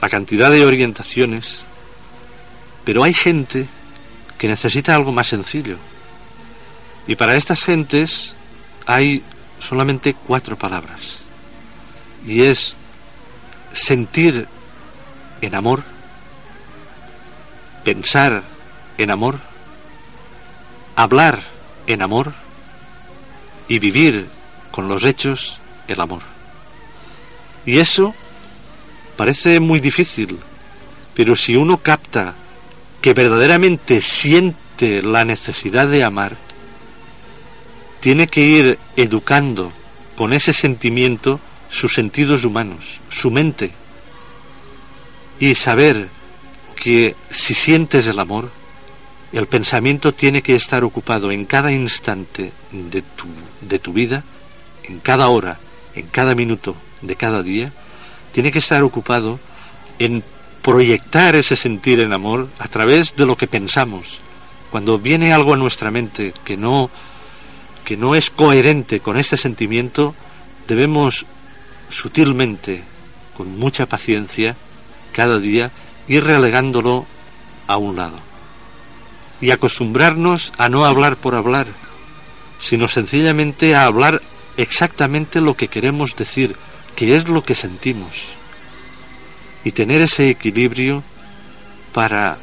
la 0.00 0.08
cantidad 0.08 0.50
de 0.50 0.64
orientaciones, 0.64 1.64
pero 2.84 3.04
hay 3.04 3.12
gente 3.12 3.66
que 4.38 4.48
necesita 4.48 4.92
algo 4.92 5.12
más 5.12 5.26
sencillo. 5.26 5.76
Y 7.06 7.16
para 7.16 7.36
estas 7.36 7.62
gentes 7.64 8.34
hay 8.86 9.22
solamente 9.60 10.14
cuatro 10.14 10.56
palabras. 10.56 11.18
Y 12.26 12.42
es 12.42 12.76
sentir 13.72 14.46
en 15.40 15.54
amor, 15.54 15.82
pensar 17.84 18.42
en 18.98 19.10
amor, 19.10 19.38
hablar 20.96 21.40
en 21.86 22.02
amor 22.02 22.32
y 23.68 23.78
vivir 23.78 24.26
con 24.70 24.88
los 24.88 25.04
hechos 25.04 25.58
el 25.88 26.00
amor. 26.00 26.22
Y 27.64 27.78
eso 27.78 28.14
parece 29.16 29.60
muy 29.60 29.80
difícil, 29.80 30.38
pero 31.14 31.36
si 31.36 31.56
uno 31.56 31.78
capta 31.78 32.34
que 33.00 33.14
verdaderamente 33.14 34.00
siente 34.00 35.02
la 35.02 35.24
necesidad 35.24 35.88
de 35.88 36.04
amar, 36.04 36.36
tiene 38.00 38.26
que 38.26 38.40
ir 38.40 38.78
educando 38.96 39.72
con 40.16 40.32
ese 40.32 40.52
sentimiento 40.52 41.40
sus 41.70 41.94
sentidos 41.94 42.44
humanos, 42.44 43.00
su 43.10 43.30
mente, 43.30 43.70
y 45.38 45.54
saber 45.54 46.08
que 46.76 47.14
si 47.30 47.54
sientes 47.54 48.06
el 48.06 48.18
amor, 48.18 48.50
el 49.32 49.46
pensamiento 49.46 50.12
tiene 50.12 50.42
que 50.42 50.56
estar 50.56 50.82
ocupado 50.82 51.30
en 51.30 51.44
cada 51.44 51.70
instante 51.70 52.52
de 52.72 53.02
tu, 53.02 53.26
de 53.60 53.78
tu 53.78 53.92
vida, 53.92 54.24
en 54.84 54.98
cada 54.98 55.28
hora, 55.28 55.58
en 55.94 56.06
cada 56.08 56.34
minuto 56.34 56.74
de 57.00 57.16
cada 57.16 57.42
día, 57.42 57.72
tiene 58.32 58.50
que 58.50 58.58
estar 58.58 58.82
ocupado 58.82 59.38
en 59.98 60.24
proyectar 60.62 61.36
ese 61.36 61.56
sentir 61.56 62.00
en 62.00 62.12
amor 62.12 62.48
a 62.58 62.68
través 62.68 63.14
de 63.16 63.26
lo 63.26 63.36
que 63.36 63.46
pensamos. 63.46 64.18
Cuando 64.70 64.98
viene 64.98 65.32
algo 65.32 65.54
a 65.54 65.56
nuestra 65.56 65.90
mente 65.90 66.32
que 66.44 66.56
no 66.56 66.90
que 67.90 67.96
no 67.96 68.14
es 68.14 68.30
coherente 68.30 69.00
con 69.00 69.16
este 69.16 69.36
sentimiento, 69.36 70.14
debemos 70.68 71.26
sutilmente, 71.88 72.84
con 73.36 73.58
mucha 73.58 73.86
paciencia, 73.86 74.54
cada 75.10 75.40
día 75.40 75.72
ir 76.06 76.22
relegándolo 76.22 77.04
a 77.66 77.78
un 77.78 77.96
lado. 77.96 78.20
Y 79.40 79.50
acostumbrarnos 79.50 80.52
a 80.56 80.68
no 80.68 80.84
hablar 80.84 81.16
por 81.16 81.34
hablar, 81.34 81.66
sino 82.60 82.86
sencillamente 82.86 83.74
a 83.74 83.86
hablar 83.86 84.22
exactamente 84.56 85.40
lo 85.40 85.54
que 85.54 85.66
queremos 85.66 86.14
decir, 86.14 86.54
que 86.94 87.16
es 87.16 87.26
lo 87.26 87.42
que 87.42 87.56
sentimos. 87.56 88.26
Y 89.64 89.72
tener 89.72 90.00
ese 90.00 90.30
equilibrio 90.30 91.02
para 91.92 92.38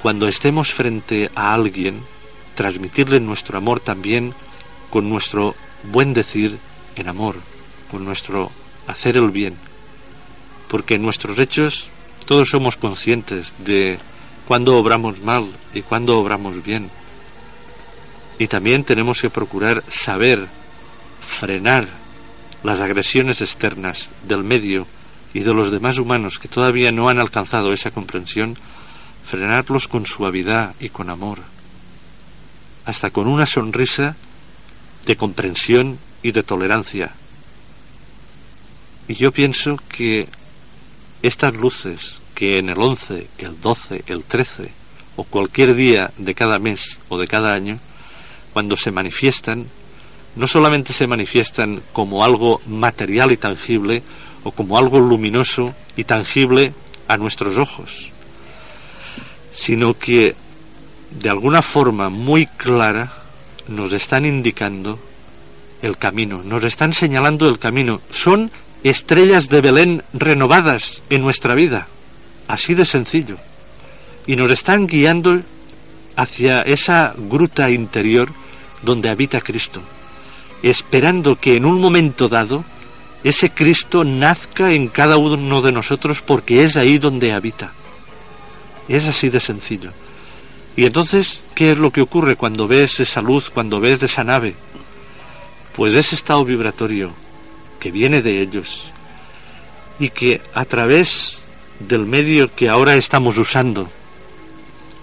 cuando 0.00 0.26
estemos 0.26 0.72
frente 0.72 1.30
a 1.34 1.52
alguien, 1.52 2.00
transmitirle 2.60 3.20
nuestro 3.20 3.56
amor 3.56 3.80
también 3.80 4.34
con 4.90 5.08
nuestro 5.08 5.54
buen 5.84 6.12
decir 6.12 6.58
en 6.94 7.08
amor, 7.08 7.36
con 7.90 8.04
nuestro 8.04 8.50
hacer 8.86 9.16
el 9.16 9.30
bien. 9.30 9.56
Porque 10.68 10.96
en 10.96 11.02
nuestros 11.02 11.38
hechos 11.38 11.88
todos 12.26 12.50
somos 12.50 12.76
conscientes 12.76 13.54
de 13.64 13.98
cuándo 14.46 14.76
obramos 14.76 15.22
mal 15.22 15.48
y 15.72 15.80
cuándo 15.80 16.18
obramos 16.18 16.62
bien. 16.62 16.90
Y 18.38 18.46
también 18.46 18.84
tenemos 18.84 19.22
que 19.22 19.30
procurar 19.30 19.82
saber 19.88 20.46
frenar 21.22 21.88
las 22.62 22.82
agresiones 22.82 23.40
externas 23.40 24.10
del 24.28 24.44
medio 24.44 24.86
y 25.32 25.40
de 25.40 25.54
los 25.54 25.70
demás 25.70 25.96
humanos 25.98 26.38
que 26.38 26.48
todavía 26.48 26.92
no 26.92 27.08
han 27.08 27.20
alcanzado 27.20 27.72
esa 27.72 27.90
comprensión, 27.90 28.54
frenarlos 29.24 29.88
con 29.88 30.04
suavidad 30.04 30.74
y 30.78 30.90
con 30.90 31.10
amor, 31.10 31.38
hasta 32.90 33.10
con 33.10 33.28
una 33.28 33.46
sonrisa 33.46 34.16
de 35.06 35.14
comprensión 35.14 35.96
y 36.24 36.32
de 36.32 36.42
tolerancia. 36.42 37.12
Y 39.06 39.14
yo 39.14 39.30
pienso 39.30 39.76
que 39.88 40.26
estas 41.22 41.54
luces 41.54 42.20
que 42.34 42.58
en 42.58 42.68
el 42.68 42.80
11, 42.80 43.28
el 43.38 43.60
12, 43.60 44.02
el 44.08 44.24
13 44.24 44.72
o 45.14 45.22
cualquier 45.22 45.76
día 45.76 46.10
de 46.18 46.34
cada 46.34 46.58
mes 46.58 46.98
o 47.08 47.16
de 47.16 47.28
cada 47.28 47.54
año, 47.54 47.78
cuando 48.52 48.74
se 48.74 48.90
manifiestan, 48.90 49.66
no 50.34 50.48
solamente 50.48 50.92
se 50.92 51.06
manifiestan 51.06 51.82
como 51.92 52.24
algo 52.24 52.60
material 52.66 53.30
y 53.30 53.36
tangible 53.36 54.02
o 54.42 54.50
como 54.50 54.76
algo 54.76 54.98
luminoso 54.98 55.72
y 55.96 56.02
tangible 56.02 56.72
a 57.06 57.16
nuestros 57.16 57.56
ojos, 57.56 58.10
sino 59.52 59.94
que 59.94 60.34
de 61.10 61.30
alguna 61.30 61.62
forma 61.62 62.08
muy 62.08 62.46
clara 62.46 63.12
nos 63.68 63.92
están 63.92 64.24
indicando 64.24 64.98
el 65.82 65.96
camino, 65.96 66.42
nos 66.42 66.64
están 66.64 66.92
señalando 66.92 67.48
el 67.48 67.58
camino. 67.58 68.00
Son 68.10 68.50
estrellas 68.82 69.48
de 69.48 69.60
Belén 69.60 70.02
renovadas 70.12 71.02
en 71.10 71.22
nuestra 71.22 71.54
vida, 71.54 71.88
así 72.48 72.74
de 72.74 72.84
sencillo. 72.84 73.36
Y 74.26 74.36
nos 74.36 74.50
están 74.50 74.86
guiando 74.86 75.40
hacia 76.16 76.60
esa 76.62 77.14
gruta 77.16 77.70
interior 77.70 78.30
donde 78.82 79.10
habita 79.10 79.40
Cristo 79.40 79.80
esperando 80.62 81.36
que 81.36 81.56
en 81.56 81.64
un 81.64 81.80
momento 81.80 82.28
dado 82.28 82.64
ese 83.22 83.50
Cristo 83.50 84.04
nazca 84.04 84.68
en 84.68 84.88
cada 84.88 85.16
uno 85.16 85.60
de 85.60 85.72
nosotros 85.72 86.22
porque 86.22 86.62
es 86.62 86.76
ahí 86.76 86.98
donde 86.98 87.32
habita. 87.32 87.72
Es 88.88 89.06
así 89.06 89.28
de 89.28 89.40
sencillo. 89.40 89.90
Y 90.76 90.86
entonces, 90.86 91.42
¿qué 91.54 91.72
es 91.72 91.78
lo 91.78 91.90
que 91.90 92.00
ocurre 92.00 92.36
cuando 92.36 92.66
ves 92.66 93.00
esa 93.00 93.20
luz, 93.20 93.50
cuando 93.50 93.80
ves 93.80 94.02
esa 94.02 94.24
nave? 94.24 94.54
Pues 95.74 95.94
ese 95.94 96.14
estado 96.14 96.44
vibratorio 96.44 97.12
que 97.78 97.90
viene 97.90 98.22
de 98.22 98.40
ellos 98.40 98.84
y 99.98 100.10
que 100.10 100.40
a 100.54 100.64
través 100.64 101.44
del 101.80 102.06
medio 102.06 102.54
que 102.54 102.68
ahora 102.68 102.94
estamos 102.94 103.38
usando 103.38 103.88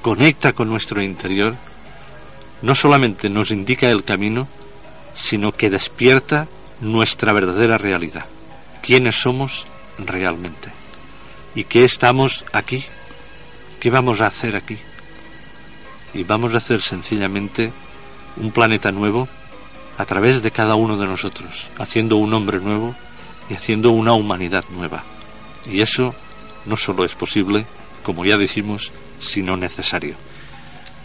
conecta 0.02 0.54
con 0.54 0.70
nuestro 0.70 1.02
interior, 1.02 1.56
no 2.62 2.76
solamente 2.76 3.30
nos 3.30 3.52
indica 3.52 3.90
el 3.90 4.04
camino, 4.04 4.48
sino 5.16 5.52
que 5.52 5.70
despierta 5.70 6.48
nuestra 6.80 7.34
verdadera 7.34 7.78
realidad, 7.78 8.26
quiénes 8.82 9.16
somos 9.16 9.66
realmente 9.98 10.72
y 11.56 11.64
qué 11.64 11.84
estamos 11.84 12.46
aquí, 12.54 12.86
qué 13.80 13.90
vamos 13.90 14.22
a 14.22 14.28
hacer 14.28 14.56
aquí. 14.56 14.78
Y 16.14 16.24
vamos 16.24 16.54
a 16.54 16.58
hacer 16.58 16.82
sencillamente 16.82 17.72
un 18.38 18.52
planeta 18.52 18.92
nuevo 18.92 19.28
a 19.98 20.06
través 20.06 20.42
de 20.42 20.52
cada 20.52 20.76
uno 20.76 20.98
de 20.98 21.08
nosotros, 21.08 21.68
haciendo 21.78 22.18
un 22.18 22.34
hombre 22.34 22.60
nuevo 22.60 22.96
y 23.50 23.56
haciendo 23.56 23.92
una 23.92 24.14
humanidad 24.14 24.64
nueva. 24.70 25.04
Y 25.70 25.82
eso 25.82 26.14
no 26.66 26.78
solo 26.78 27.04
es 27.04 27.16
posible, 27.16 27.66
como 28.04 28.26
ya 28.26 28.38
dijimos, 28.38 28.92
sino 29.20 29.58
necesario. 29.58 30.16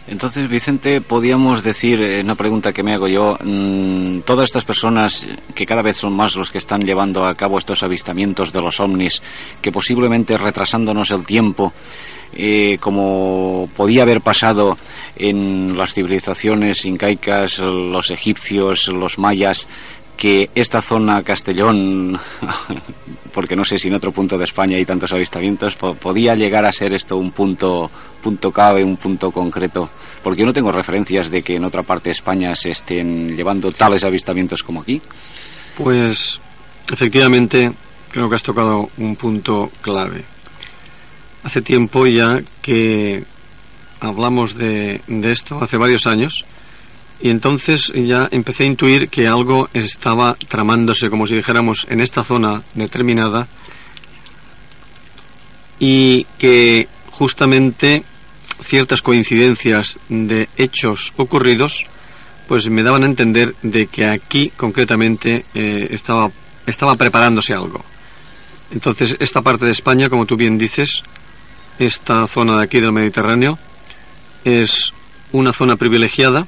Entonces, 0.08 0.48
Vicente, 0.48 1.00
podríamos 1.00 1.62
decir, 1.62 2.02
eh, 2.02 2.20
una 2.22 2.34
pregunta 2.34 2.72
que 2.72 2.82
me 2.82 2.92
hago 2.92 3.06
yo, 3.06 3.36
mm, 3.42 4.20
todas 4.20 4.46
estas 4.46 4.64
personas, 4.64 5.28
que 5.54 5.64
cada 5.64 5.80
vez 5.80 5.96
son 5.96 6.12
más 6.12 6.34
los 6.34 6.50
que 6.50 6.58
están 6.58 6.82
llevando 6.82 7.24
a 7.24 7.36
cabo 7.36 7.56
estos 7.56 7.84
avistamientos 7.84 8.52
de 8.52 8.60
los 8.60 8.80
ovnis, 8.80 9.22
que 9.60 9.70
posiblemente 9.70 10.36
retrasándonos 10.36 11.12
el 11.12 11.24
tiempo, 11.24 11.72
eh, 12.34 12.78
como 12.80 13.68
podía 13.76 14.02
haber 14.02 14.20
pasado 14.20 14.78
en 15.16 15.76
las 15.76 15.94
civilizaciones 15.94 16.84
incaicas, 16.84 17.58
los 17.58 18.10
egipcios, 18.10 18.88
los 18.88 19.18
mayas, 19.18 19.68
que 20.16 20.50
esta 20.54 20.80
zona 20.80 21.22
Castellón, 21.22 22.18
porque 23.34 23.56
no 23.56 23.64
sé 23.64 23.78
si 23.78 23.88
en 23.88 23.94
otro 23.94 24.12
punto 24.12 24.38
de 24.38 24.44
España 24.44 24.76
hay 24.76 24.84
tantos 24.84 25.12
avistamientos, 25.12 25.74
podía 25.74 26.34
llegar 26.34 26.64
a 26.64 26.72
ser 26.72 26.94
esto 26.94 27.16
un 27.16 27.32
punto, 27.32 27.90
punto 28.22 28.52
clave, 28.52 28.84
un 28.84 28.96
punto 28.96 29.30
concreto, 29.30 29.90
porque 30.22 30.40
yo 30.40 30.46
no 30.46 30.52
tengo 30.52 30.70
referencias 30.70 31.30
de 31.30 31.42
que 31.42 31.56
en 31.56 31.64
otra 31.64 31.82
parte 31.82 32.10
de 32.10 32.12
España 32.12 32.54
se 32.54 32.70
estén 32.70 33.36
llevando 33.36 33.72
tales 33.72 34.04
avistamientos 34.04 34.62
como 34.62 34.82
aquí. 34.82 35.00
Pues 35.76 36.40
efectivamente 36.90 37.72
creo 38.10 38.28
que 38.28 38.36
has 38.36 38.42
tocado 38.42 38.90
un 38.98 39.16
punto 39.16 39.70
clave. 39.80 40.31
Hace 41.42 41.62
tiempo 41.62 42.06
ya 42.06 42.40
que 42.60 43.24
hablamos 44.00 44.56
de, 44.56 45.00
de 45.06 45.30
esto, 45.30 45.62
hace 45.62 45.76
varios 45.76 46.06
años, 46.06 46.44
y 47.20 47.30
entonces 47.30 47.92
ya 47.94 48.28
empecé 48.30 48.64
a 48.64 48.66
intuir 48.66 49.08
que 49.08 49.28
algo 49.28 49.68
estaba 49.72 50.34
tramándose, 50.48 51.08
como 51.08 51.26
si 51.26 51.36
dijéramos, 51.36 51.86
en 51.88 52.00
esta 52.00 52.24
zona 52.24 52.62
determinada 52.74 53.46
y 55.78 56.24
que 56.38 56.88
justamente 57.12 58.02
ciertas 58.64 59.02
coincidencias 59.02 59.98
de 60.08 60.48
hechos 60.56 61.12
ocurridos 61.16 61.86
pues 62.48 62.68
me 62.68 62.82
daban 62.82 63.04
a 63.04 63.06
entender 63.06 63.54
de 63.62 63.86
que 63.86 64.06
aquí 64.06 64.50
concretamente 64.56 65.44
eh, 65.54 65.86
estaba, 65.90 66.30
estaba 66.66 66.96
preparándose 66.96 67.54
algo. 67.54 67.84
Entonces, 68.72 69.16
esta 69.20 69.42
parte 69.42 69.64
de 69.64 69.72
España, 69.72 70.08
como 70.08 70.26
tú 70.26 70.36
bien 70.36 70.58
dices, 70.58 71.02
esta 71.78 72.26
zona 72.26 72.56
de 72.56 72.64
aquí 72.64 72.80
del 72.80 72.92
Mediterráneo, 72.92 73.58
es 74.44 74.92
una 75.32 75.52
zona 75.52 75.76
privilegiada 75.76 76.46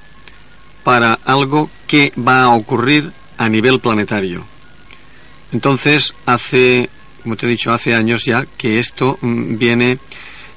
para 0.82 1.18
algo 1.24 1.70
que 1.86 2.12
va 2.16 2.42
a 2.42 2.54
ocurrir 2.54 3.10
a 3.38 3.48
nivel 3.48 3.80
planetario. 3.80 4.44
Entonces, 5.52 6.14
hace, 6.26 6.88
como 7.22 7.36
te 7.36 7.46
he 7.46 7.50
dicho, 7.50 7.72
hace 7.72 7.94
años 7.94 8.24
ya 8.24 8.44
que 8.56 8.78
esto 8.78 9.18
mm, 9.20 9.56
viene 9.56 9.98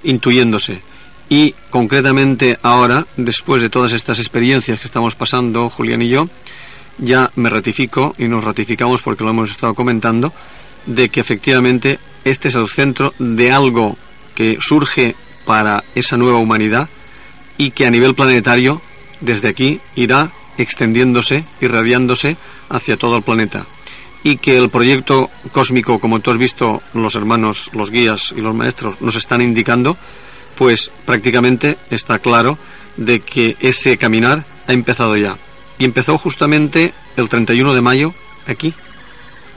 intuyéndose. 0.04 0.82
Y 1.30 1.54
concretamente 1.70 2.58
ahora, 2.62 3.06
después 3.18 3.62
de 3.62 3.70
todas 3.70 3.94
estas 3.94 4.20
experiencias 4.20 4.80
que 4.80 4.88
estamos 4.88 5.16
pasando, 5.16 5.70
Julián 5.70 6.02
y 6.02 6.10
yo, 6.10 6.30
ya 6.98 7.30
me 7.36 7.50
ratifico 7.50 8.16
y 8.18 8.28
nos 8.28 8.44
ratificamos 8.44 9.02
porque 9.02 9.24
lo 9.24 9.32
hemos 9.32 9.52
estado 9.52 9.74
comentando, 9.74 10.34
de 10.86 11.10
que 11.10 11.20
efectivamente 11.20 12.00
este 12.24 12.48
es 12.48 12.56
el 12.56 12.70
centro 12.70 13.14
de 13.20 13.52
algo 13.52 13.98
que 14.38 14.58
surge 14.62 15.16
para 15.46 15.84
esa 15.96 16.16
nueva 16.16 16.38
humanidad 16.38 16.88
y 17.58 17.72
que 17.72 17.88
a 17.88 17.90
nivel 17.90 18.14
planetario, 18.14 18.80
desde 19.20 19.50
aquí, 19.50 19.80
irá 19.96 20.30
extendiéndose, 20.60 21.44
irradiándose 21.60 22.38
hacia 22.70 22.98
todo 22.98 23.18
el 23.18 23.24
planeta. 23.24 23.66
Y 24.24 24.38
que 24.38 24.56
el 24.56 24.70
proyecto 24.70 25.32
cósmico, 25.52 25.98
como 25.98 26.20
tú 26.20 26.30
has 26.30 26.38
visto, 26.38 26.84
los 26.94 27.16
hermanos, 27.16 27.72
los 27.74 27.90
guías 27.90 28.32
y 28.38 28.42
los 28.42 28.54
maestros 28.54 29.02
nos 29.02 29.16
están 29.16 29.42
indicando, 29.42 29.98
pues 30.56 30.92
prácticamente 31.04 31.80
está 31.90 32.20
claro 32.20 32.60
de 32.96 33.22
que 33.22 33.56
ese 33.60 33.98
caminar 33.98 34.46
ha 34.68 34.72
empezado 34.72 35.18
ya. 35.18 35.36
Y 35.80 35.86
empezó 35.86 36.16
justamente 36.20 36.94
el 37.16 37.28
31 37.28 37.74
de 37.74 37.82
mayo 37.82 38.14
aquí. 38.46 38.72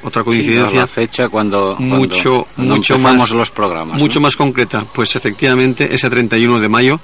Otra 0.02 0.22
coincidencia. 0.24 0.80
la 0.80 0.86
fecha 0.86 1.28
cuando, 1.28 1.76
mucho, 1.78 2.46
mucho 2.56 2.98
más 2.98 3.30
los 3.30 3.50
programas. 3.50 3.98
Mucho 3.98 4.20
más 4.20 4.36
concreta. 4.36 4.84
Pues 4.92 5.14
efectivamente 5.16 5.92
ese 5.92 6.08
31 6.08 6.58
de 6.58 6.68
mayo 6.68 7.00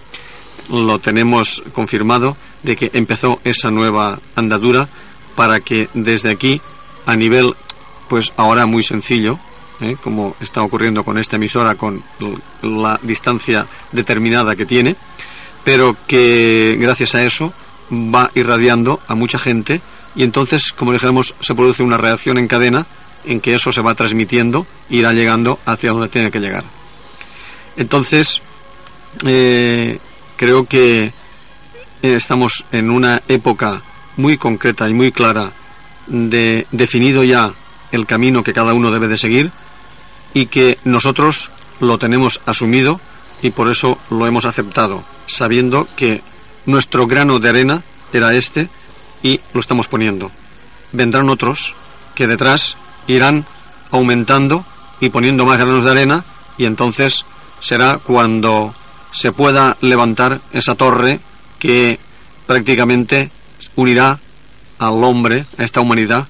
lo 0.70 0.98
tenemos 0.98 1.62
confirmado 1.72 2.36
de 2.62 2.76
que 2.76 2.90
empezó 2.92 3.38
esa 3.44 3.70
nueva 3.70 4.18
andadura 4.34 4.88
para 5.34 5.60
que 5.60 5.88
desde 5.94 6.32
aquí 6.32 6.60
a 7.04 7.14
nivel 7.14 7.54
pues 8.08 8.32
ahora 8.36 8.66
muy 8.66 8.82
sencillo 8.82 9.38
¿eh? 9.80 9.96
como 10.02 10.34
está 10.40 10.62
ocurriendo 10.62 11.04
con 11.04 11.18
esta 11.18 11.36
emisora 11.36 11.74
con 11.74 12.02
la 12.62 12.98
distancia 13.02 13.66
determinada 13.92 14.54
que 14.54 14.66
tiene 14.66 14.96
pero 15.64 15.96
que 16.06 16.76
gracias 16.78 17.14
a 17.14 17.22
eso 17.22 17.52
va 17.92 18.30
irradiando 18.34 19.00
a 19.06 19.14
mucha 19.14 19.38
gente 19.38 19.80
y 20.16 20.24
entonces 20.24 20.72
como 20.72 20.92
dijéramos 20.92 21.34
se 21.40 21.54
produce 21.54 21.82
una 21.82 21.98
reacción 21.98 22.38
en 22.38 22.48
cadena 22.48 22.86
en 23.24 23.40
que 23.40 23.54
eso 23.54 23.70
se 23.70 23.82
va 23.82 23.94
transmitiendo 23.94 24.66
e 24.88 24.96
irá 24.96 25.12
llegando 25.12 25.58
hacia 25.66 25.92
donde 25.92 26.08
tiene 26.08 26.30
que 26.30 26.38
llegar. 26.38 26.64
Entonces 27.76 28.40
eh, 29.24 29.98
creo 30.36 30.64
que 30.64 31.12
estamos 32.02 32.64
en 32.72 32.90
una 32.90 33.22
época 33.28 33.82
muy 34.16 34.38
concreta 34.38 34.88
y 34.88 34.94
muy 34.94 35.12
clara 35.12 35.52
de 36.06 36.66
definido 36.70 37.24
ya 37.24 37.52
el 37.92 38.06
camino 38.06 38.42
que 38.42 38.52
cada 38.52 38.72
uno 38.72 38.92
debe 38.92 39.08
de 39.08 39.18
seguir 39.18 39.50
y 40.34 40.46
que 40.46 40.76
nosotros 40.84 41.50
lo 41.80 41.98
tenemos 41.98 42.40
asumido 42.46 43.00
y 43.42 43.50
por 43.50 43.68
eso 43.68 43.98
lo 44.10 44.26
hemos 44.26 44.46
aceptado, 44.46 45.04
sabiendo 45.26 45.88
que 45.96 46.22
nuestro 46.64 47.06
grano 47.06 47.38
de 47.38 47.48
arena 47.48 47.82
era 48.12 48.32
este 48.32 48.68
y 49.22 49.40
lo 49.52 49.60
estamos 49.60 49.88
poniendo. 49.88 50.30
Vendrán 50.92 51.28
otros 51.28 51.74
que 52.14 52.26
detrás 52.26 52.76
irán 53.06 53.44
aumentando 53.90 54.64
y 55.00 55.10
poniendo 55.10 55.44
más 55.44 55.58
granos 55.58 55.84
de 55.84 55.90
arena 55.90 56.24
y 56.58 56.64
entonces 56.64 57.24
será 57.60 57.98
cuando 57.98 58.74
se 59.12 59.32
pueda 59.32 59.76
levantar 59.80 60.40
esa 60.52 60.74
torre 60.74 61.20
que 61.58 61.98
prácticamente 62.46 63.30
unirá 63.76 64.18
al 64.78 65.04
hombre, 65.04 65.46
a 65.56 65.64
esta 65.64 65.80
humanidad, 65.80 66.26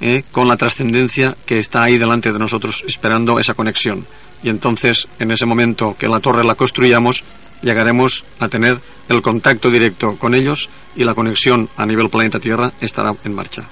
eh, 0.00 0.24
con 0.30 0.48
la 0.48 0.56
trascendencia 0.56 1.34
que 1.46 1.58
está 1.58 1.82
ahí 1.82 1.96
delante 1.96 2.32
de 2.32 2.38
nosotros 2.38 2.84
esperando 2.86 3.38
esa 3.38 3.54
conexión. 3.54 4.06
Y 4.42 4.50
entonces, 4.50 5.08
en 5.18 5.30
ese 5.30 5.46
momento 5.46 5.96
que 5.98 6.08
la 6.08 6.20
torre 6.20 6.44
la 6.44 6.54
construyamos, 6.54 7.24
llegaremos 7.62 8.22
a 8.38 8.48
tener 8.48 8.78
el 9.08 9.22
contacto 9.22 9.70
directo 9.70 10.16
con 10.18 10.34
ellos 10.34 10.68
y 10.96 11.04
la 11.04 11.14
conexión 11.14 11.68
a 11.76 11.86
nivel 11.86 12.08
planeta 12.08 12.38
Tierra 12.38 12.72
estará 12.80 13.12
en 13.24 13.34
marcha. 13.34 13.62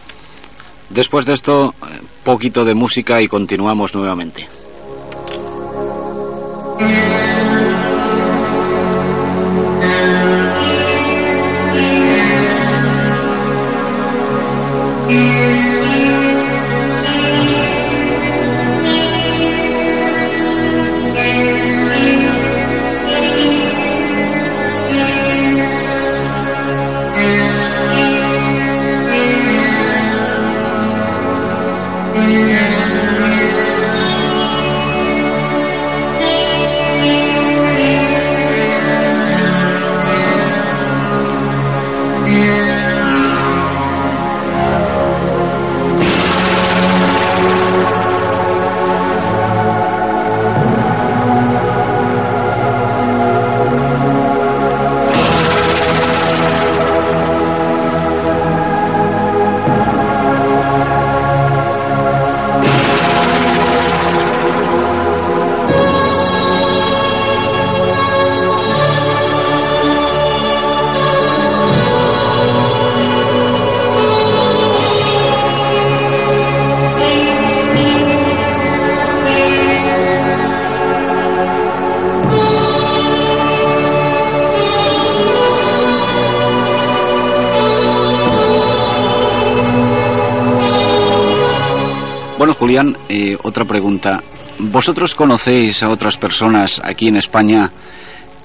Después 0.91 1.25
de 1.25 1.33
esto, 1.33 1.75
eh, 1.83 2.01
poquito 2.23 2.65
de 2.65 2.75
música 2.75 3.21
y 3.23 3.29
continuamos 3.29 3.95
nuevamente. 3.95 4.47
Julián, 92.55 92.97
eh, 93.09 93.37
otra 93.43 93.65
pregunta. 93.65 94.23
¿Vosotros 94.59 95.15
conocéis 95.15 95.83
a 95.83 95.89
otras 95.89 96.17
personas 96.17 96.81
aquí 96.83 97.09
en 97.09 97.17
España 97.17 97.71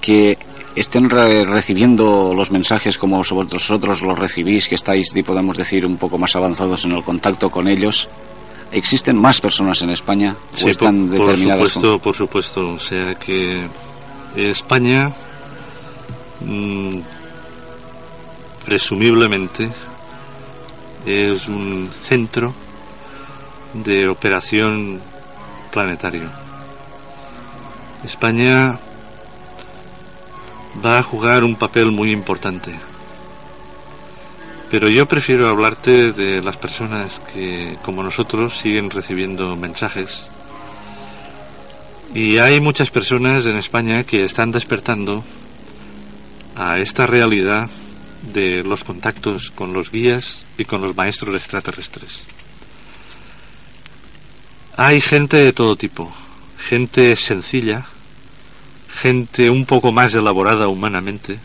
que 0.01 0.37
estén 0.75 1.09
recibiendo 1.09 2.33
los 2.35 2.51
mensajes 2.51 2.97
como 2.97 3.17
vosotros 3.17 4.01
los 4.01 4.17
recibís, 4.17 4.67
que 4.67 4.75
estáis, 4.75 5.13
podemos 5.25 5.57
decir, 5.57 5.85
un 5.85 5.97
poco 5.97 6.17
más 6.17 6.35
avanzados 6.35 6.85
en 6.85 6.93
el 6.93 7.03
contacto 7.03 7.49
con 7.49 7.67
ellos? 7.67 8.07
¿Existen 8.71 9.19
más 9.19 9.41
personas 9.41 9.81
en 9.81 9.91
España? 9.91 10.35
Sí, 10.51 10.69
están 10.69 11.09
por, 11.09 11.19
determinadas 11.19 11.69
supuesto, 11.69 11.99
por 11.99 12.15
supuesto. 12.15 12.61
O 12.73 12.77
sea 12.77 13.15
que 13.19 13.67
España, 14.35 15.05
mm, 16.41 16.97
presumiblemente, 18.65 19.65
es 21.05 21.47
un 21.47 21.89
centro 22.03 22.53
de 23.73 24.09
operación 24.09 24.99
planetario. 25.71 26.29
España 28.03 28.79
va 30.83 30.99
a 30.99 31.03
jugar 31.03 31.43
un 31.43 31.55
papel 31.55 31.91
muy 31.91 32.11
importante. 32.11 32.73
Pero 34.71 34.87
yo 34.87 35.05
prefiero 35.05 35.47
hablarte 35.47 36.11
de 36.11 36.41
las 36.41 36.57
personas 36.57 37.19
que, 37.33 37.77
como 37.83 38.03
nosotros, 38.03 38.55
siguen 38.55 38.89
recibiendo 38.89 39.55
mensajes. 39.55 40.27
Y 42.13 42.39
hay 42.39 42.59
muchas 42.59 42.89
personas 42.89 43.45
en 43.45 43.57
España 43.57 44.03
que 44.03 44.23
están 44.23 44.51
despertando 44.51 45.23
a 46.55 46.77
esta 46.77 47.05
realidad 47.05 47.69
de 48.33 48.63
los 48.63 48.83
contactos 48.83 49.51
con 49.51 49.73
los 49.73 49.91
guías 49.91 50.43
y 50.57 50.65
con 50.65 50.81
los 50.81 50.95
maestros 50.95 51.35
extraterrestres. 51.35 52.23
Hay 54.81 55.01
gente 55.01 55.35
de 55.35 55.51
todo 55.51 55.75
tipo, 55.75 56.09
gente 56.57 57.13
sencilla, 57.17 57.85
gente 58.89 59.49
un 59.49 59.65
poco 59.65 59.91
más 59.91 60.15
elaborada 60.15 60.69
humanamente 60.69 61.37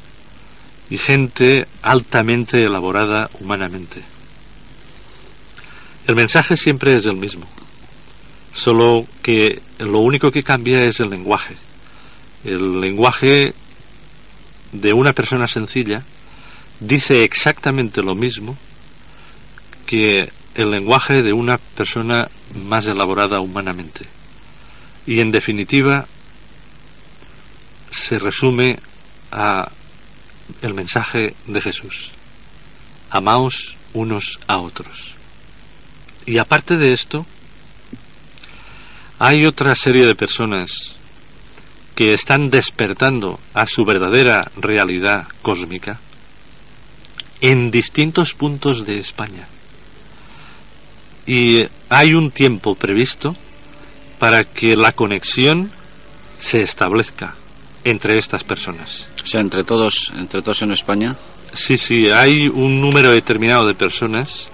y 0.88 0.98
gente 0.98 1.66
altamente 1.82 2.58
elaborada 2.58 3.28
humanamente. 3.40 4.02
El 6.06 6.14
mensaje 6.14 6.56
siempre 6.56 6.94
es 6.94 7.06
el 7.06 7.16
mismo, 7.16 7.44
solo 8.54 9.04
que 9.20 9.60
lo 9.80 9.98
único 9.98 10.30
que 10.30 10.44
cambia 10.44 10.84
es 10.84 11.00
el 11.00 11.10
lenguaje. 11.10 11.56
El 12.44 12.80
lenguaje 12.80 13.52
de 14.70 14.92
una 14.92 15.12
persona 15.12 15.48
sencilla 15.48 16.04
dice 16.78 17.24
exactamente 17.24 18.00
lo 18.00 18.14
mismo 18.14 18.56
que 19.86 20.30
el 20.54 20.70
lenguaje 20.70 21.22
de 21.22 21.32
una 21.32 21.58
persona 21.58 22.28
más 22.54 22.86
elaborada 22.86 23.40
humanamente. 23.40 24.06
Y 25.06 25.20
en 25.20 25.30
definitiva 25.30 26.06
se 27.90 28.18
resume 28.18 28.78
a 29.30 29.70
el 30.62 30.74
mensaje 30.74 31.34
de 31.46 31.60
Jesús. 31.60 32.10
Amaos 33.10 33.76
unos 33.92 34.38
a 34.46 34.58
otros. 34.58 35.12
Y 36.26 36.38
aparte 36.38 36.76
de 36.76 36.92
esto, 36.92 37.26
hay 39.18 39.46
otra 39.46 39.74
serie 39.74 40.06
de 40.06 40.14
personas 40.14 40.94
que 41.94 42.12
están 42.12 42.50
despertando 42.50 43.38
a 43.52 43.66
su 43.66 43.84
verdadera 43.84 44.50
realidad 44.56 45.28
cósmica 45.42 46.00
en 47.40 47.70
distintos 47.70 48.34
puntos 48.34 48.84
de 48.84 48.98
España. 48.98 49.46
Y 51.26 51.64
hay 51.88 52.14
un 52.14 52.30
tiempo 52.30 52.74
previsto 52.74 53.34
para 54.18 54.44
que 54.44 54.76
la 54.76 54.92
conexión 54.92 55.70
se 56.38 56.62
establezca 56.62 57.34
entre 57.84 58.18
estas 58.18 58.44
personas. 58.44 59.06
O 59.22 59.26
sea, 59.26 59.40
entre 59.40 59.64
todos, 59.64 60.12
entre 60.16 60.42
todos 60.42 60.62
en 60.62 60.72
España. 60.72 61.16
Sí, 61.52 61.76
sí, 61.76 62.08
hay 62.08 62.48
un 62.48 62.80
número 62.80 63.10
determinado 63.10 63.66
de 63.66 63.74
personas 63.74 64.48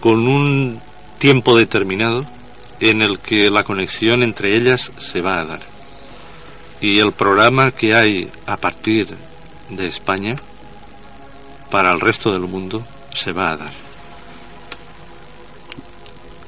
con 0.00 0.26
un 0.26 0.80
tiempo 1.18 1.56
determinado 1.56 2.22
en 2.80 3.00
el 3.02 3.20
que 3.20 3.48
la 3.48 3.62
conexión 3.62 4.22
entre 4.22 4.56
ellas 4.56 4.90
se 4.98 5.20
va 5.20 5.40
a 5.40 5.44
dar. 5.44 5.60
Y 6.80 6.98
el 6.98 7.12
programa 7.12 7.70
que 7.70 7.94
hay 7.94 8.28
a 8.46 8.56
partir 8.56 9.06
de 9.70 9.86
España 9.86 10.32
para 11.70 11.92
el 11.92 12.00
resto 12.00 12.30
del 12.30 12.48
mundo 12.48 12.84
se 13.14 13.32
va 13.32 13.52
a 13.52 13.56
dar. 13.56 13.81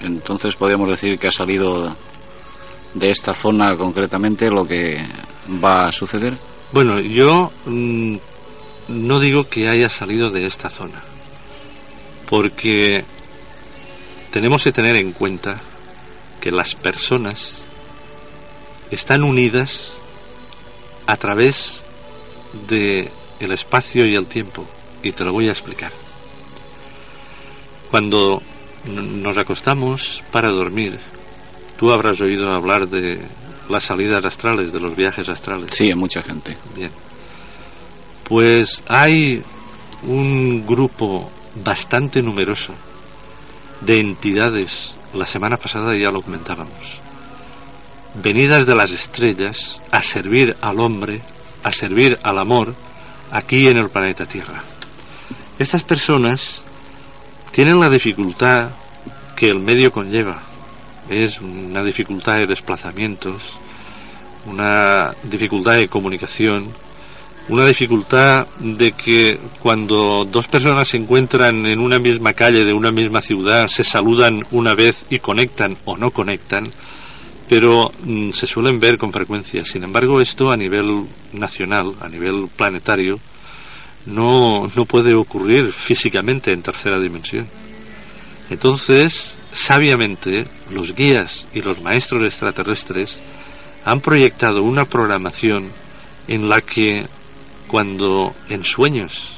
Entonces 0.04 0.54
podríamos 0.54 0.90
decir 0.90 1.18
que 1.18 1.28
ha 1.28 1.32
salido 1.32 1.96
de 2.92 3.10
esta 3.10 3.34
zona 3.34 3.74
concretamente 3.74 4.50
lo 4.50 4.66
que 4.66 5.02
va 5.62 5.86
a 5.86 5.92
suceder. 5.92 6.34
Bueno, 6.72 7.00
yo 7.00 7.50
mm, 7.64 8.16
no 8.88 9.18
digo 9.18 9.48
que 9.48 9.68
haya 9.68 9.88
salido 9.88 10.28
de 10.28 10.46
esta 10.46 10.68
zona, 10.68 11.02
porque 12.28 13.02
tenemos 14.30 14.62
que 14.62 14.72
tener 14.72 14.96
en 14.96 15.12
cuenta 15.12 15.60
que 16.40 16.50
las 16.50 16.74
personas 16.74 17.62
están 18.90 19.24
unidas 19.24 19.94
a 21.06 21.16
través 21.16 21.84
de 22.68 23.10
el 23.40 23.52
espacio 23.52 24.06
y 24.06 24.14
el 24.14 24.26
tiempo 24.26 24.66
y 25.02 25.12
te 25.12 25.24
lo 25.24 25.32
voy 25.32 25.46
a 25.46 25.52
explicar. 25.52 25.92
Cuando 27.90 28.42
nos 28.86 29.38
acostamos 29.38 30.22
para 30.30 30.50
dormir, 30.50 30.98
tú 31.78 31.92
habrás 31.92 32.20
oído 32.20 32.52
hablar 32.52 32.88
de 32.88 33.20
las 33.68 33.84
salidas 33.84 34.24
astrales, 34.24 34.72
de 34.72 34.80
los 34.80 34.94
viajes 34.94 35.28
astrales. 35.28 35.70
Sí, 35.72 35.84
hay 35.84 35.94
mucha 35.94 36.22
gente. 36.22 36.56
Bien. 36.74 36.90
Pues 38.24 38.82
hay 38.88 39.42
un 40.02 40.66
grupo 40.66 41.30
bastante 41.62 42.22
numeroso 42.22 42.74
de 43.80 44.00
entidades, 44.00 44.94
la 45.14 45.26
semana 45.26 45.56
pasada 45.56 45.94
ya 45.96 46.10
lo 46.10 46.22
comentábamos, 46.22 46.98
venidas 48.22 48.66
de 48.66 48.74
las 48.74 48.90
estrellas 48.90 49.80
a 49.90 50.00
servir 50.02 50.56
al 50.60 50.80
hombre, 50.80 51.20
a 51.62 51.70
servir 51.70 52.18
al 52.22 52.38
amor, 52.38 52.74
aquí 53.30 53.66
en 53.66 53.76
el 53.76 53.90
planeta 53.90 54.24
Tierra. 54.24 54.62
Estas 55.58 55.82
personas 55.84 56.63
tienen 57.54 57.78
la 57.78 57.88
dificultad 57.88 58.70
que 59.36 59.48
el 59.48 59.60
medio 59.60 59.92
conlleva. 59.92 60.42
Es 61.08 61.40
una 61.40 61.84
dificultad 61.84 62.34
de 62.34 62.46
desplazamientos, 62.48 63.56
una 64.46 65.10
dificultad 65.22 65.76
de 65.76 65.86
comunicación, 65.86 66.66
una 67.48 67.64
dificultad 67.68 68.48
de 68.58 68.90
que 68.92 69.38
cuando 69.60 70.24
dos 70.26 70.48
personas 70.48 70.88
se 70.88 70.96
encuentran 70.96 71.64
en 71.66 71.78
una 71.78 72.00
misma 72.00 72.32
calle 72.32 72.64
de 72.64 72.72
una 72.72 72.90
misma 72.90 73.20
ciudad 73.20 73.68
se 73.68 73.84
saludan 73.84 74.42
una 74.50 74.74
vez 74.74 75.06
y 75.10 75.20
conectan 75.20 75.76
o 75.84 75.96
no 75.96 76.10
conectan, 76.10 76.72
pero 77.48 77.84
mm, 78.02 78.30
se 78.30 78.48
suelen 78.48 78.80
ver 78.80 78.98
con 78.98 79.12
frecuencia. 79.12 79.64
Sin 79.64 79.84
embargo, 79.84 80.20
esto 80.20 80.50
a 80.50 80.56
nivel 80.56 81.04
nacional, 81.32 81.94
a 82.00 82.08
nivel 82.08 82.48
planetario, 82.56 83.20
no, 84.06 84.66
no 84.74 84.84
puede 84.84 85.14
ocurrir 85.14 85.72
físicamente 85.72 86.52
en 86.52 86.62
tercera 86.62 87.00
dimensión. 87.00 87.46
Entonces, 88.50 89.38
sabiamente, 89.52 90.46
los 90.70 90.94
guías 90.94 91.48
y 91.54 91.60
los 91.60 91.80
maestros 91.80 92.22
extraterrestres 92.24 93.22
han 93.84 94.00
proyectado 94.00 94.62
una 94.62 94.84
programación 94.84 95.70
en 96.28 96.48
la 96.48 96.60
que 96.60 97.06
cuando 97.66 98.34
en 98.48 98.64
sueños 98.64 99.32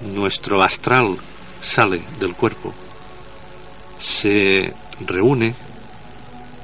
nuestro 0.00 0.62
astral 0.62 1.16
sale 1.62 2.02
del 2.18 2.34
cuerpo, 2.34 2.72
se 3.98 4.72
reúne 5.06 5.54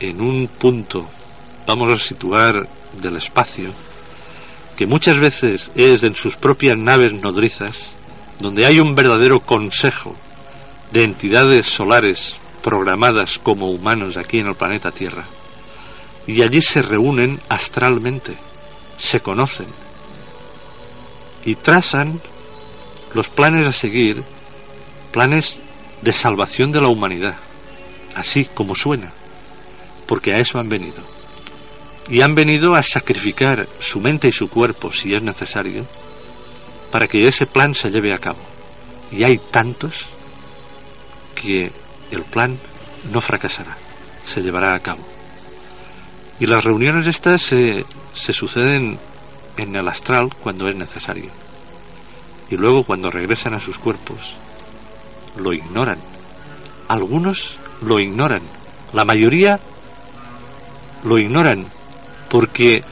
en 0.01 0.21
un 0.21 0.49
punto, 0.49 1.09
vamos 1.67 1.93
a 1.93 1.97
situar 1.97 2.67
del 3.01 3.17
espacio, 3.17 3.73
que 4.77 4.87
muchas 4.87 5.19
veces 5.19 5.71
es 5.75 6.03
en 6.03 6.15
sus 6.15 6.37
propias 6.37 6.79
naves 6.79 7.13
nodrizas, 7.13 7.93
donde 8.39 8.67
hay 8.67 8.79
un 8.79 8.95
verdadero 8.95 9.41
consejo 9.41 10.15
de 10.93 11.05
entidades 11.05 11.67
solares 11.67 12.37
programadas 12.63 13.39
como 13.39 13.71
humanos 13.71 14.17
aquí 14.17 14.39
en 14.39 14.49
el 14.49 14.55
planeta 14.55 14.91
Tierra. 14.91 15.25
Y 16.27 16.43
allí 16.43 16.61
se 16.61 16.83
reúnen 16.83 17.41
astralmente, 17.49 18.37
se 18.99 19.21
conocen 19.21 19.67
y 21.45 21.55
trazan 21.55 22.21
los 23.15 23.29
planes 23.29 23.67
a 23.67 23.73
seguir, 23.73 24.23
planes 25.13 25.61
de 26.03 26.13
salvación 26.13 26.73
de 26.73 26.83
la 26.83 26.89
humanidad, 26.89 27.37
así 28.15 28.45
como 28.45 28.75
suena, 28.75 29.11
porque 30.07 30.33
a 30.33 30.41
eso 30.41 30.59
han 30.59 30.69
venido 30.69 31.16
y 32.09 32.23
han 32.23 32.35
venido 32.35 32.75
a 32.75 32.83
sacrificar 32.83 33.67
su 33.81 34.01
mente 34.01 34.29
y 34.29 34.33
su 34.33 34.49
cuerpo, 34.49 34.93
si 34.93 35.13
es 35.13 35.23
necesario, 35.23 35.85
para 36.91 37.09
que 37.09 37.27
ese 37.27 37.47
plan 37.47 37.75
se 37.75 37.89
lleve 37.89 38.13
a 38.13 38.19
cabo. 38.19 38.39
Y 39.11 39.25
hay 39.25 39.39
tantos 39.39 40.07
que 41.35 41.71
el 42.11 42.23
plan 42.23 42.59
no 43.13 43.21
fracasará, 43.21 43.77
se 44.25 44.41
llevará 44.41 44.75
a 44.75 44.81
cabo. 44.81 45.05
Y 46.39 46.47
las 46.47 46.65
reuniones 46.65 47.07
estas 47.07 47.43
se, 47.43 47.85
se 48.15 48.33
suceden 48.33 48.99
en 49.57 49.77
el 49.77 49.89
astral 49.89 50.31
cuando 50.43 50.69
es 50.69 50.77
necesario. 50.77 51.31
Y 52.51 52.57
luego 52.57 52.85
cuando 52.85 53.11
regresan 53.11 53.55
a 53.55 53.61
sus 53.61 53.79
cuerpos, 53.79 54.35
lo 55.37 55.53
ignoran. 55.53 55.99
Algunos 56.89 57.57
lo 57.83 57.99
ignoran. 57.99 58.43
La 58.93 59.05
mayoría 59.05 59.59
lo 61.03 61.19
ignoran 61.19 61.67
porque 62.31 62.83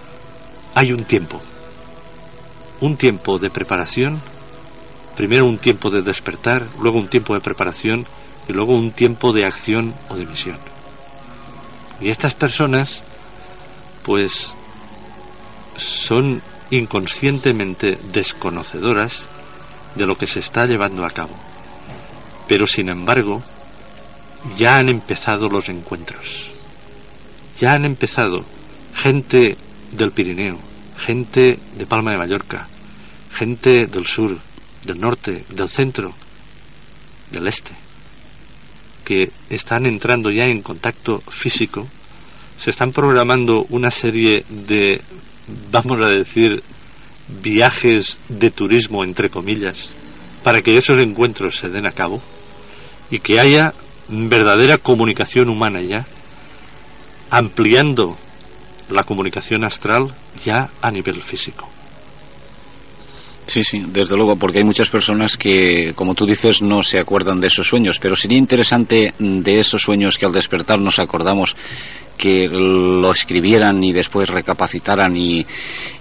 hay 0.74 0.92
un 0.92 1.04
tiempo, 1.04 1.40
un 2.80 2.96
tiempo 2.96 3.38
de 3.38 3.50
preparación, 3.50 4.20
primero 5.16 5.46
un 5.46 5.58
tiempo 5.58 5.90
de 5.90 6.02
despertar, 6.02 6.66
luego 6.80 6.98
un 6.98 7.08
tiempo 7.08 7.34
de 7.34 7.40
preparación 7.40 8.06
y 8.48 8.52
luego 8.52 8.74
un 8.74 8.92
tiempo 8.92 9.32
de 9.32 9.46
acción 9.46 9.94
o 10.08 10.16
de 10.16 10.26
misión. 10.26 10.58
Y 12.00 12.10
estas 12.10 12.34
personas, 12.34 13.02
pues, 14.02 14.54
son 15.76 16.42
inconscientemente 16.70 17.98
desconocedoras 18.12 19.28
de 19.94 20.06
lo 20.06 20.16
que 20.16 20.26
se 20.26 20.40
está 20.40 20.64
llevando 20.64 21.04
a 21.04 21.10
cabo. 21.10 21.34
Pero, 22.48 22.66
sin 22.66 22.90
embargo, 22.90 23.42
ya 24.56 24.76
han 24.76 24.88
empezado 24.88 25.46
los 25.46 25.68
encuentros. 25.68 26.50
Ya 27.60 27.72
han 27.72 27.84
empezado 27.84 28.44
gente 28.94 29.56
del 29.92 30.12
Pirineo, 30.12 30.58
gente 30.96 31.58
de 31.76 31.86
Palma 31.86 32.12
de 32.12 32.18
Mallorca, 32.18 32.68
gente 33.32 33.86
del 33.86 34.06
sur, 34.06 34.38
del 34.84 35.00
norte, 35.00 35.44
del 35.50 35.68
centro, 35.68 36.12
del 37.30 37.46
este, 37.48 37.72
que 39.04 39.30
están 39.50 39.86
entrando 39.86 40.30
ya 40.30 40.44
en 40.44 40.62
contacto 40.62 41.20
físico, 41.20 41.86
se 42.58 42.70
están 42.70 42.92
programando 42.92 43.66
una 43.70 43.90
serie 43.90 44.44
de, 44.48 45.00
vamos 45.70 46.00
a 46.00 46.08
decir, 46.08 46.62
viajes 47.42 48.20
de 48.28 48.50
turismo, 48.50 49.04
entre 49.04 49.28
comillas, 49.28 49.92
para 50.42 50.60
que 50.60 50.76
esos 50.76 50.98
encuentros 50.98 51.56
se 51.58 51.68
den 51.68 51.86
a 51.86 51.92
cabo 51.92 52.22
y 53.10 53.18
que 53.18 53.40
haya 53.40 53.72
verdadera 54.08 54.78
comunicación 54.78 55.50
humana 55.50 55.80
ya, 55.80 56.06
ampliando 57.30 58.16
la 58.90 59.02
comunicación 59.02 59.64
astral 59.64 60.14
ya 60.44 60.68
a 60.80 60.90
nivel 60.90 61.22
físico. 61.22 61.68
Sí, 63.46 63.62
sí, 63.62 63.82
desde 63.86 64.16
luego, 64.16 64.36
porque 64.36 64.58
hay 64.58 64.64
muchas 64.64 64.88
personas 64.88 65.36
que, 65.36 65.92
como 65.94 66.14
tú 66.14 66.24
dices, 66.24 66.62
no 66.62 66.82
se 66.82 66.98
acuerdan 66.98 67.40
de 67.40 67.48
esos 67.48 67.68
sueños, 67.68 67.98
pero 67.98 68.16
sería 68.16 68.38
interesante 68.38 69.12
de 69.18 69.58
esos 69.58 69.82
sueños 69.82 70.16
que 70.16 70.24
al 70.24 70.32
despertar 70.32 70.80
nos 70.80 70.98
acordamos 70.98 71.54
que 72.16 72.44
lo 72.48 73.10
escribieran 73.10 73.82
y 73.82 73.92
después 73.92 74.28
recapacitaran 74.28 75.16
y, 75.16 75.44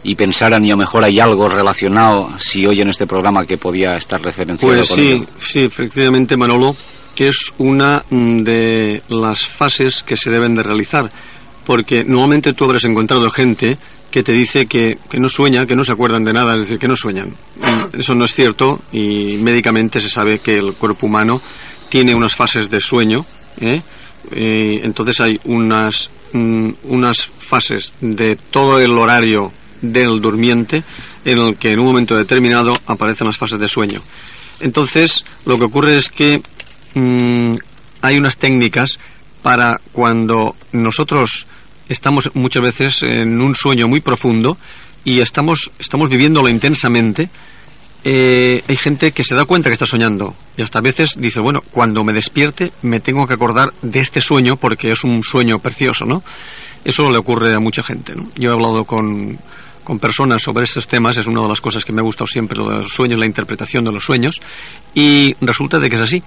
y 0.03 0.15
pensaran 0.15 0.64
y 0.64 0.69
a 0.69 0.73
lo 0.73 0.77
mejor 0.77 1.03
hay 1.03 1.19
algo 1.19 1.49
relacionado 1.49 2.38
si 2.38 2.65
oyen 2.65 2.89
este 2.89 3.07
programa 3.07 3.45
que 3.45 3.57
podía 3.57 3.95
estar 3.95 4.22
referenciado. 4.22 4.76
Pues 4.76 4.89
sí, 4.89 5.23
sí, 5.39 5.60
efectivamente 5.64 6.38
Manolo, 6.38 6.76
que 7.15 7.27
es 7.27 7.51
una 7.57 8.03
de 8.10 9.01
las 9.10 9.45
fases 9.45 10.03
que 10.03 10.15
se 10.15 10.30
deben 10.30 10.55
de 10.55 10.64
realizar, 10.64 11.10
porque 11.65 12.03
normalmente 12.03 12.53
tú 12.53 12.65
habrás 12.65 12.84
encontrado 12.85 13.30
gente 13.30 13.77
que 14.11 14.22
te 14.22 14.31
dice 14.31 14.68
que, 14.68 14.98
que, 15.10 15.19
no 15.19 15.27
sueña, 15.27 15.65
que 15.65 15.76
no 15.76 15.84
se 15.84 15.91
acuerdan 15.91 16.23
de 16.23 16.34
nada, 16.34 16.53
es 16.53 16.61
decir, 16.61 16.77
que 16.77 16.88
no 16.88 16.95
sueñan. 16.95 17.34
Eso 17.98 18.14
no 18.14 18.26
es 18.26 18.35
cierto 18.35 18.81
y 18.91 19.38
médicamente 19.38 19.99
se 19.99 20.10
sabe 20.10 20.40
que 20.40 20.53
el 20.53 20.73
cuerpo 20.73 21.07
humano 21.07 21.41
tiene 21.90 22.14
unas 22.14 22.35
fases 22.35 22.69
de 22.69 22.80
sueño, 22.80 23.26
¿eh? 23.60 23.81
Eh, 24.31 24.81
entonces 24.84 25.19
hay 25.19 25.40
unas, 25.45 26.10
mm, 26.31 26.69
unas 26.85 27.26
fases 27.26 27.94
de 27.99 28.35
todo 28.35 28.80
el 28.80 28.91
horario 28.91 29.52
del 29.81 30.22
durmiente 30.22 30.84
en 31.26 31.40
el 31.40 31.57
que 31.57 31.72
en 31.72 31.80
un 31.80 31.88
momento 31.88 32.15
determinado 32.15 32.73
aparecen 32.85 33.27
las 33.27 33.38
fases 33.38 33.60
de 33.60 33.68
sueño. 33.68 34.02
Entonces, 34.60 35.26
lo 35.45 35.57
que 35.57 35.65
ocurre 35.65 35.98
es 35.98 36.10
que 36.10 36.41
mm, 36.94 37.56
hay 38.02 38.18
unas 38.18 38.38
técnicas 38.38 38.98
para 39.43 39.79
cuando 39.91 40.55
nosotros 40.71 41.45
estamos 41.89 42.31
muchas 42.33 42.63
veces 42.63 43.03
en 43.03 43.39
un 43.41 43.53
sueño 43.53 43.87
muy 43.87 44.01
profundo 44.01 44.57
y 45.03 45.19
estamos, 45.19 45.69
estamos 45.77 46.09
viviéndolo 46.09 46.49
intensamente, 46.49 47.29
eh, 48.05 48.63
hay 48.67 48.75
gente 48.75 49.11
que 49.11 49.23
se 49.23 49.35
da 49.35 49.45
cuenta 49.45 49.69
que 49.69 49.73
está 49.73 49.85
soñando 49.85 50.33
y 50.57 50.61
hasta 50.61 50.79
a 50.79 50.81
veces 50.81 51.15
dice, 51.19 51.41
bueno, 51.41 51.59
cuando 51.71 52.03
me 52.03 52.13
despierte 52.13 52.71
me 52.81 53.01
tengo 53.01 53.27
que 53.27 53.33
acordar 53.33 53.71
de 53.81 53.99
este 53.99 54.21
sueño 54.21 54.55
porque 54.55 54.91
es 54.91 55.03
un 55.03 55.21
sueño 55.21 55.57
precioso, 55.59 56.05
¿no? 56.05 56.23
Eso 56.83 57.09
le 57.11 57.17
ocurre 57.17 57.53
a 57.53 57.59
mucha 57.59 57.83
gente, 57.83 58.15
¿no? 58.15 58.29
Yo 58.35 58.49
he 58.49 58.53
hablado 58.53 58.85
con, 58.85 59.37
con 59.83 59.99
personas 59.99 60.41
sobre 60.41 60.63
estos 60.63 60.87
temas, 60.87 61.17
es 61.17 61.27
una 61.27 61.41
de 61.41 61.49
las 61.49 61.61
cosas 61.61 61.85
que 61.85 61.93
me 61.93 62.01
ha 62.01 62.03
gustado 62.03 62.27
siempre, 62.27 62.57
los 62.57 62.89
sueños, 62.89 63.19
la 63.19 63.25
interpretación 63.25 63.83
de 63.85 63.91
los 63.91 64.03
sueños, 64.03 64.41
y 64.93 65.33
resulta 65.39 65.79
de 65.79 65.89
que 65.89 65.95
es 65.95 66.01
así. 66.01 66.23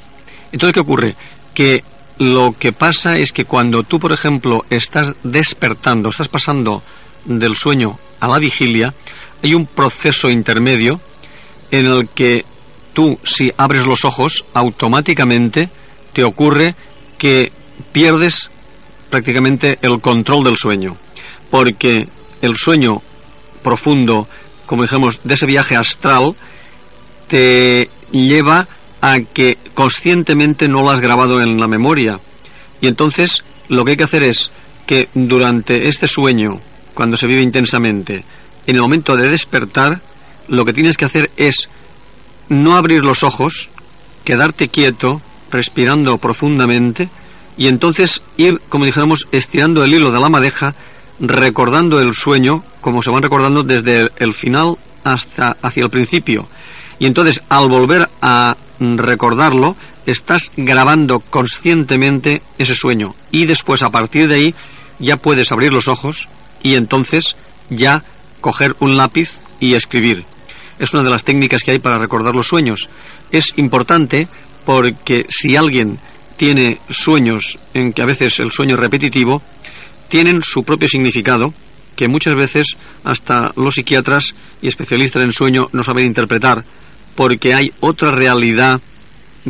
Entonces, 0.52 0.74
¿qué 0.74 0.80
ocurre? 0.80 1.14
Que 1.52 1.82
lo 2.18 2.52
que 2.52 2.72
pasa 2.72 3.18
es 3.18 3.32
que 3.32 3.44
cuando 3.44 3.82
tú, 3.82 3.98
por 3.98 4.12
ejemplo, 4.12 4.64
estás 4.70 5.14
despertando, 5.22 6.08
estás 6.08 6.28
pasando 6.28 6.82
del 7.24 7.56
sueño 7.56 7.98
a 8.20 8.28
la 8.28 8.38
vigilia, 8.38 8.94
hay 9.42 9.54
un 9.54 9.66
proceso 9.66 10.30
intermedio 10.30 11.00
en 11.70 11.86
el 11.86 12.08
que 12.08 12.44
tú, 12.94 13.18
si 13.22 13.52
abres 13.58 13.84
los 13.84 14.04
ojos, 14.04 14.44
automáticamente 14.54 15.68
te 16.12 16.24
ocurre 16.24 16.74
que 17.18 17.52
pierdes 17.92 18.48
prácticamente 19.10 19.78
el 19.82 20.00
control 20.00 20.44
del 20.44 20.56
sueño. 20.56 20.96
Porque 21.50 22.08
el 22.40 22.56
sueño 22.56 23.02
profundo, 23.62 24.26
como 24.64 24.82
dijimos, 24.82 25.20
de 25.22 25.34
ese 25.34 25.46
viaje 25.46 25.76
astral, 25.76 26.34
te 27.28 27.90
lleva 28.10 28.66
a 29.00 29.20
que 29.20 29.58
conscientemente 29.74 30.68
no 30.68 30.82
lo 30.82 30.90
has 30.90 31.00
grabado 31.00 31.40
en 31.40 31.58
la 31.58 31.68
memoria. 31.68 32.18
Y 32.80 32.88
entonces 32.88 33.42
lo 33.68 33.84
que 33.84 33.92
hay 33.92 33.96
que 33.96 34.04
hacer 34.04 34.22
es 34.22 34.50
que 34.86 35.08
durante 35.14 35.88
este 35.88 36.06
sueño, 36.06 36.60
cuando 36.94 37.16
se 37.16 37.26
vive 37.26 37.42
intensamente, 37.42 38.24
en 38.66 38.76
el 38.76 38.82
momento 38.82 39.16
de 39.16 39.28
despertar, 39.28 40.00
lo 40.48 40.64
que 40.64 40.72
tienes 40.72 40.96
que 40.96 41.04
hacer 41.04 41.30
es 41.36 41.68
no 42.48 42.76
abrir 42.76 43.04
los 43.04 43.22
ojos, 43.22 43.70
quedarte 44.24 44.68
quieto, 44.68 45.20
respirando 45.50 46.18
profundamente, 46.18 47.08
y 47.56 47.68
entonces 47.68 48.22
ir, 48.36 48.60
como 48.68 48.84
dijéramos, 48.84 49.26
estirando 49.32 49.84
el 49.84 49.94
hilo 49.94 50.10
de 50.10 50.20
la 50.20 50.28
madeja, 50.28 50.74
recordando 51.18 51.98
el 51.98 52.14
sueño, 52.14 52.62
como 52.80 53.02
se 53.02 53.10
van 53.10 53.22
recordando 53.22 53.62
desde 53.62 54.08
el 54.18 54.34
final 54.34 54.76
hasta 55.04 55.56
hacia 55.62 55.84
el 55.84 55.90
principio. 55.90 56.48
Y 56.98 57.06
entonces, 57.06 57.42
al 57.48 57.68
volver 57.68 58.08
a 58.20 58.56
recordarlo, 58.80 59.76
estás 60.06 60.52
grabando 60.56 61.20
conscientemente 61.20 62.42
ese 62.58 62.74
sueño. 62.74 63.14
Y 63.30 63.46
después, 63.46 63.82
a 63.82 63.90
partir 63.90 64.28
de 64.28 64.34
ahí, 64.34 64.54
ya 64.98 65.16
puedes 65.16 65.52
abrir 65.52 65.72
los 65.72 65.88
ojos 65.88 66.28
y 66.62 66.74
entonces 66.74 67.36
ya 67.70 68.02
coger 68.40 68.76
un 68.80 68.96
lápiz 68.96 69.30
y 69.60 69.74
escribir 69.74 70.24
es 70.78 70.92
una 70.92 71.02
de 71.02 71.10
las 71.10 71.24
técnicas 71.24 71.62
que 71.62 71.72
hay 71.72 71.78
para 71.78 71.98
recordar 71.98 72.34
los 72.34 72.48
sueños. 72.48 72.88
Es 73.30 73.52
importante 73.56 74.28
porque 74.64 75.26
si 75.28 75.56
alguien 75.56 75.98
tiene 76.36 76.78
sueños 76.90 77.58
en 77.72 77.92
que 77.92 78.02
a 78.02 78.06
veces 78.06 78.38
el 78.40 78.50
sueño 78.50 78.74
es 78.74 78.80
repetitivo, 78.80 79.42
tienen 80.08 80.42
su 80.42 80.62
propio 80.62 80.88
significado 80.88 81.52
que 81.96 82.08
muchas 82.08 82.36
veces 82.36 82.76
hasta 83.04 83.52
los 83.56 83.74
psiquiatras 83.74 84.34
y 84.60 84.68
especialistas 84.68 85.22
en 85.22 85.32
sueño 85.32 85.66
no 85.72 85.82
saben 85.82 86.06
interpretar 86.06 86.62
porque 87.16 87.54
hay 87.54 87.72
otra 87.80 88.14
realidad 88.14 88.80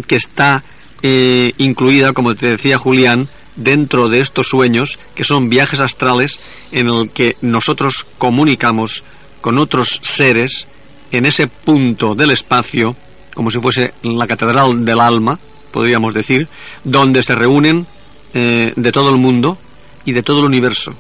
que 0.06 0.16
está 0.16 0.62
eh, 1.02 1.52
incluida, 1.59 2.12
como 2.12 2.34
te 2.34 2.51
decía 2.51 2.78
Julián, 2.78 3.28
dentro 3.56 4.09
de 4.09 4.20
estos 4.20 4.48
sueños, 4.48 4.98
que 5.14 5.24
son 5.24 5.48
viajes 5.48 5.80
astrales 5.80 6.38
en 6.72 6.86
el 6.88 7.10
que 7.10 7.36
nosotros 7.40 8.06
comunicamos 8.18 9.02
con 9.40 9.59
otros 9.59 10.01
seres 10.02 10.66
en 11.10 11.26
ese 11.26 11.47
punto 11.47 12.14
del 12.14 12.30
espacio, 12.30 12.97
como 13.34 13.51
si 13.51 13.59
fuese 13.59 13.93
la 14.02 14.26
catedral 14.26 14.84
del 14.84 15.01
alma, 15.01 15.38
podríamos 15.72 16.14
decir, 16.14 16.48
donde 16.84 17.22
se 17.22 17.34
reúnen 17.34 17.86
eh, 18.34 18.72
de 18.74 18.93
todo 18.93 19.10
el 19.10 19.18
mundo 19.18 19.59
y 20.05 20.12
de 20.12 20.22
todo 20.22 20.40
el 20.40 20.47
universo, 20.47 20.94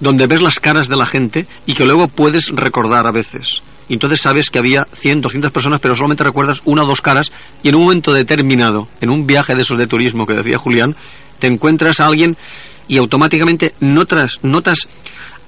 donde 0.00 0.26
ves 0.26 0.42
las 0.42 0.60
caras 0.60 0.88
de 0.88 0.96
la 0.96 1.06
gente 1.06 1.46
y 1.66 1.74
que 1.74 1.84
luego 1.84 2.08
puedes 2.08 2.48
recordar 2.48 3.06
a 3.06 3.12
veces. 3.12 3.62
Y 3.88 3.94
entonces 3.94 4.20
sabes 4.20 4.50
que 4.50 4.58
había 4.58 4.86
100, 4.92 5.20
200 5.20 5.50
personas, 5.50 5.80
pero 5.80 5.94
solamente 5.94 6.24
recuerdas 6.24 6.62
una 6.64 6.84
o 6.84 6.86
dos 6.86 7.02
caras 7.02 7.32
y 7.62 7.68
en 7.68 7.76
un 7.76 7.82
momento 7.82 8.12
determinado, 8.12 8.88
en 9.00 9.10
un 9.10 9.26
viaje 9.26 9.54
de 9.54 9.62
esos 9.62 9.78
de 9.78 9.86
turismo 9.86 10.24
que 10.24 10.34
decía 10.34 10.58
Julián, 10.58 10.94
te 11.38 11.46
encuentras 11.48 12.00
a 12.00 12.06
alguien 12.06 12.36
y 12.88 12.98
automáticamente 12.98 13.74
notas, 13.80 14.40
notas 14.42 14.88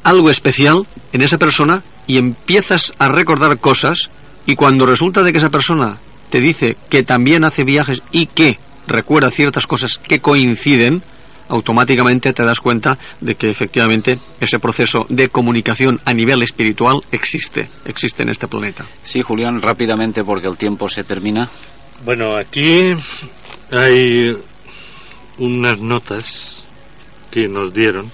algo 0.03 0.31
especial 0.31 0.87
en 1.13 1.23
esa 1.23 1.39
persona 1.39 1.83
y 2.07 2.19
empiezas 2.19 2.93
a 2.99 3.09
recordar 3.09 3.59
cosas 3.59 4.11
y 4.47 4.55
cuando 4.57 4.87
resulta 4.87 5.23
de 5.23 5.33
que 5.33 5.39
esa 5.39 5.49
persona 5.49 5.97
te 6.31 6.41
dice 6.41 6.77
que 6.91 7.03
también 7.03 7.45
hace 7.45 7.65
viajes 7.65 8.03
y 8.13 8.27
que 8.27 8.59
recuerda 8.87 9.31
ciertas 9.31 9.67
cosas 9.67 9.99
que 9.99 10.21
coinciden, 10.21 11.03
automáticamente 11.49 12.33
te 12.33 12.45
das 12.45 12.61
cuenta 12.61 12.99
de 13.21 13.35
que 13.35 13.49
efectivamente 13.51 14.19
ese 14.41 14.59
proceso 14.59 15.07
de 15.09 15.29
comunicación 15.29 16.01
a 16.05 16.13
nivel 16.13 16.43
espiritual 16.43 17.01
existe, 17.13 17.69
existe 17.85 18.23
en 18.23 18.31
este 18.31 18.49
planeta. 18.49 18.85
Sí, 19.03 19.23
Julián, 19.23 19.61
rápidamente 19.61 20.25
porque 20.25 20.49
el 20.49 20.57
tiempo 20.57 20.89
se 20.89 21.05
termina. 21.05 21.49
Bueno, 22.05 22.37
aquí 22.39 22.95
hay 23.71 24.33
unas 25.39 25.81
notas 25.81 26.65
que 27.31 27.49
nos 27.49 27.73
dieron 27.75 28.11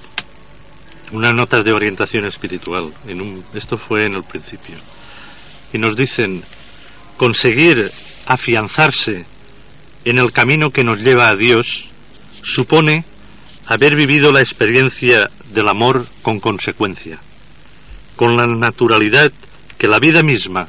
unas 1.12 1.34
notas 1.34 1.64
de 1.64 1.72
orientación 1.72 2.26
espiritual. 2.26 2.92
En 3.06 3.20
un, 3.20 3.44
esto 3.54 3.76
fue 3.76 4.06
en 4.06 4.14
el 4.14 4.22
principio. 4.22 4.76
Y 5.72 5.78
nos 5.78 5.96
dicen, 5.96 6.42
conseguir 7.16 7.90
afianzarse 8.26 9.24
en 10.04 10.18
el 10.18 10.32
camino 10.32 10.70
que 10.70 10.84
nos 10.84 11.00
lleva 11.00 11.28
a 11.28 11.36
Dios 11.36 11.86
supone 12.42 13.04
haber 13.70 13.94
vivido 13.94 14.32
la 14.32 14.40
experiencia 14.40 15.30
del 15.54 15.68
amor 15.68 16.04
con 16.22 16.40
consecuencia, 16.40 17.20
con 18.16 18.36
la 18.36 18.44
naturalidad 18.44 19.30
que 19.78 19.86
la 19.86 20.00
vida 20.00 20.24
misma, 20.24 20.66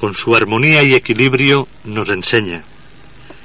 con 0.00 0.14
su 0.14 0.34
armonía 0.34 0.82
y 0.82 0.94
equilibrio, 0.94 1.68
nos 1.84 2.08
enseña. 2.08 2.62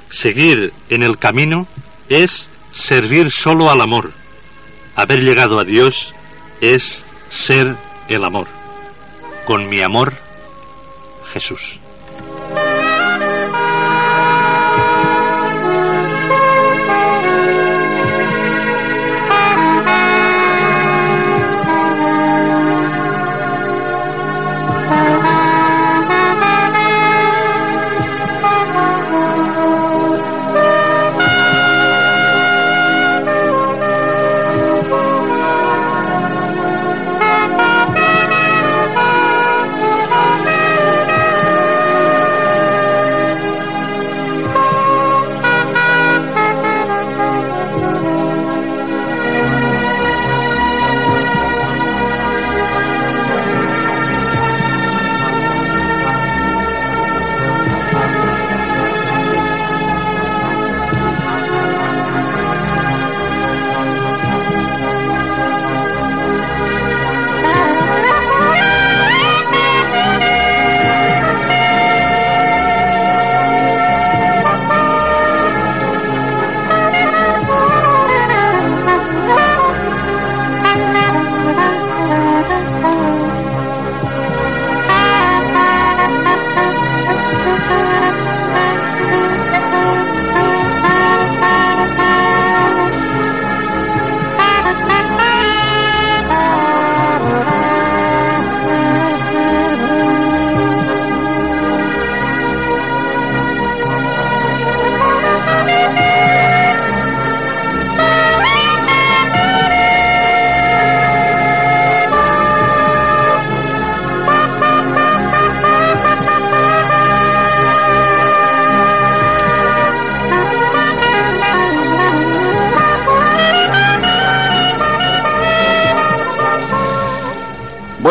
Seguir 0.08 0.72
en 0.88 1.02
el 1.02 1.18
camino 1.18 1.66
es 2.08 2.48
servir 2.72 3.30
solo 3.30 3.70
al 3.70 3.82
amor. 3.82 4.10
Haber 4.96 5.18
llegado 5.18 5.60
a 5.60 5.64
Dios 5.64 6.14
es 6.62 7.04
ser 7.28 7.76
el 8.08 8.24
amor. 8.24 8.46
Con 9.44 9.68
mi 9.68 9.82
amor, 9.82 10.14
Jesús. 11.30 11.78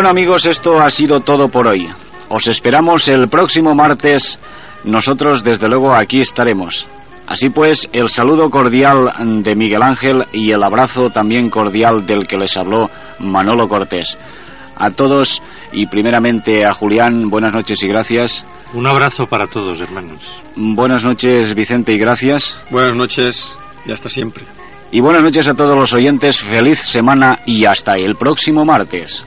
Bueno 0.03 0.19
amigos, 0.19 0.45
esto 0.47 0.81
ha 0.81 0.89
sido 0.89 1.21
todo 1.21 1.47
por 1.47 1.65
hoy. 1.65 1.87
Os 2.27 2.47
esperamos 2.47 3.07
el 3.07 3.29
próximo 3.29 3.73
martes. 3.73 4.37
Nosotros 4.83 5.45
desde 5.45 5.69
luego 5.69 5.93
aquí 5.93 6.19
estaremos. 6.19 6.85
Así 7.25 7.47
pues, 7.47 7.87
el 7.93 8.09
saludo 8.09 8.49
cordial 8.49 9.13
de 9.43 9.55
Miguel 9.55 9.81
Ángel 9.81 10.25
y 10.33 10.51
el 10.51 10.61
abrazo 10.61 11.09
también 11.09 11.49
cordial 11.49 12.05
del 12.05 12.27
que 12.27 12.35
les 12.35 12.57
habló 12.57 12.89
Manolo 13.19 13.69
Cortés. 13.69 14.17
A 14.75 14.91
todos 14.91 15.41
y 15.71 15.85
primeramente 15.85 16.65
a 16.65 16.73
Julián, 16.73 17.29
buenas 17.29 17.53
noches 17.53 17.81
y 17.81 17.87
gracias. 17.87 18.45
Un 18.73 18.85
abrazo 18.85 19.23
para 19.23 19.47
todos, 19.47 19.79
hermanos. 19.79 20.19
Buenas 20.57 21.05
noches, 21.05 21.55
Vicente, 21.55 21.93
y 21.93 21.97
gracias. 21.97 22.57
Buenas 22.69 22.97
noches 22.97 23.55
y 23.85 23.93
hasta 23.93 24.09
siempre. 24.09 24.43
Y 24.91 24.99
buenas 24.99 25.23
noches 25.23 25.47
a 25.47 25.55
todos 25.55 25.77
los 25.77 25.93
oyentes, 25.93 26.41
feliz 26.41 26.79
semana 26.79 27.39
y 27.45 27.65
hasta 27.65 27.95
el 27.95 28.15
próximo 28.15 28.65
martes. 28.65 29.23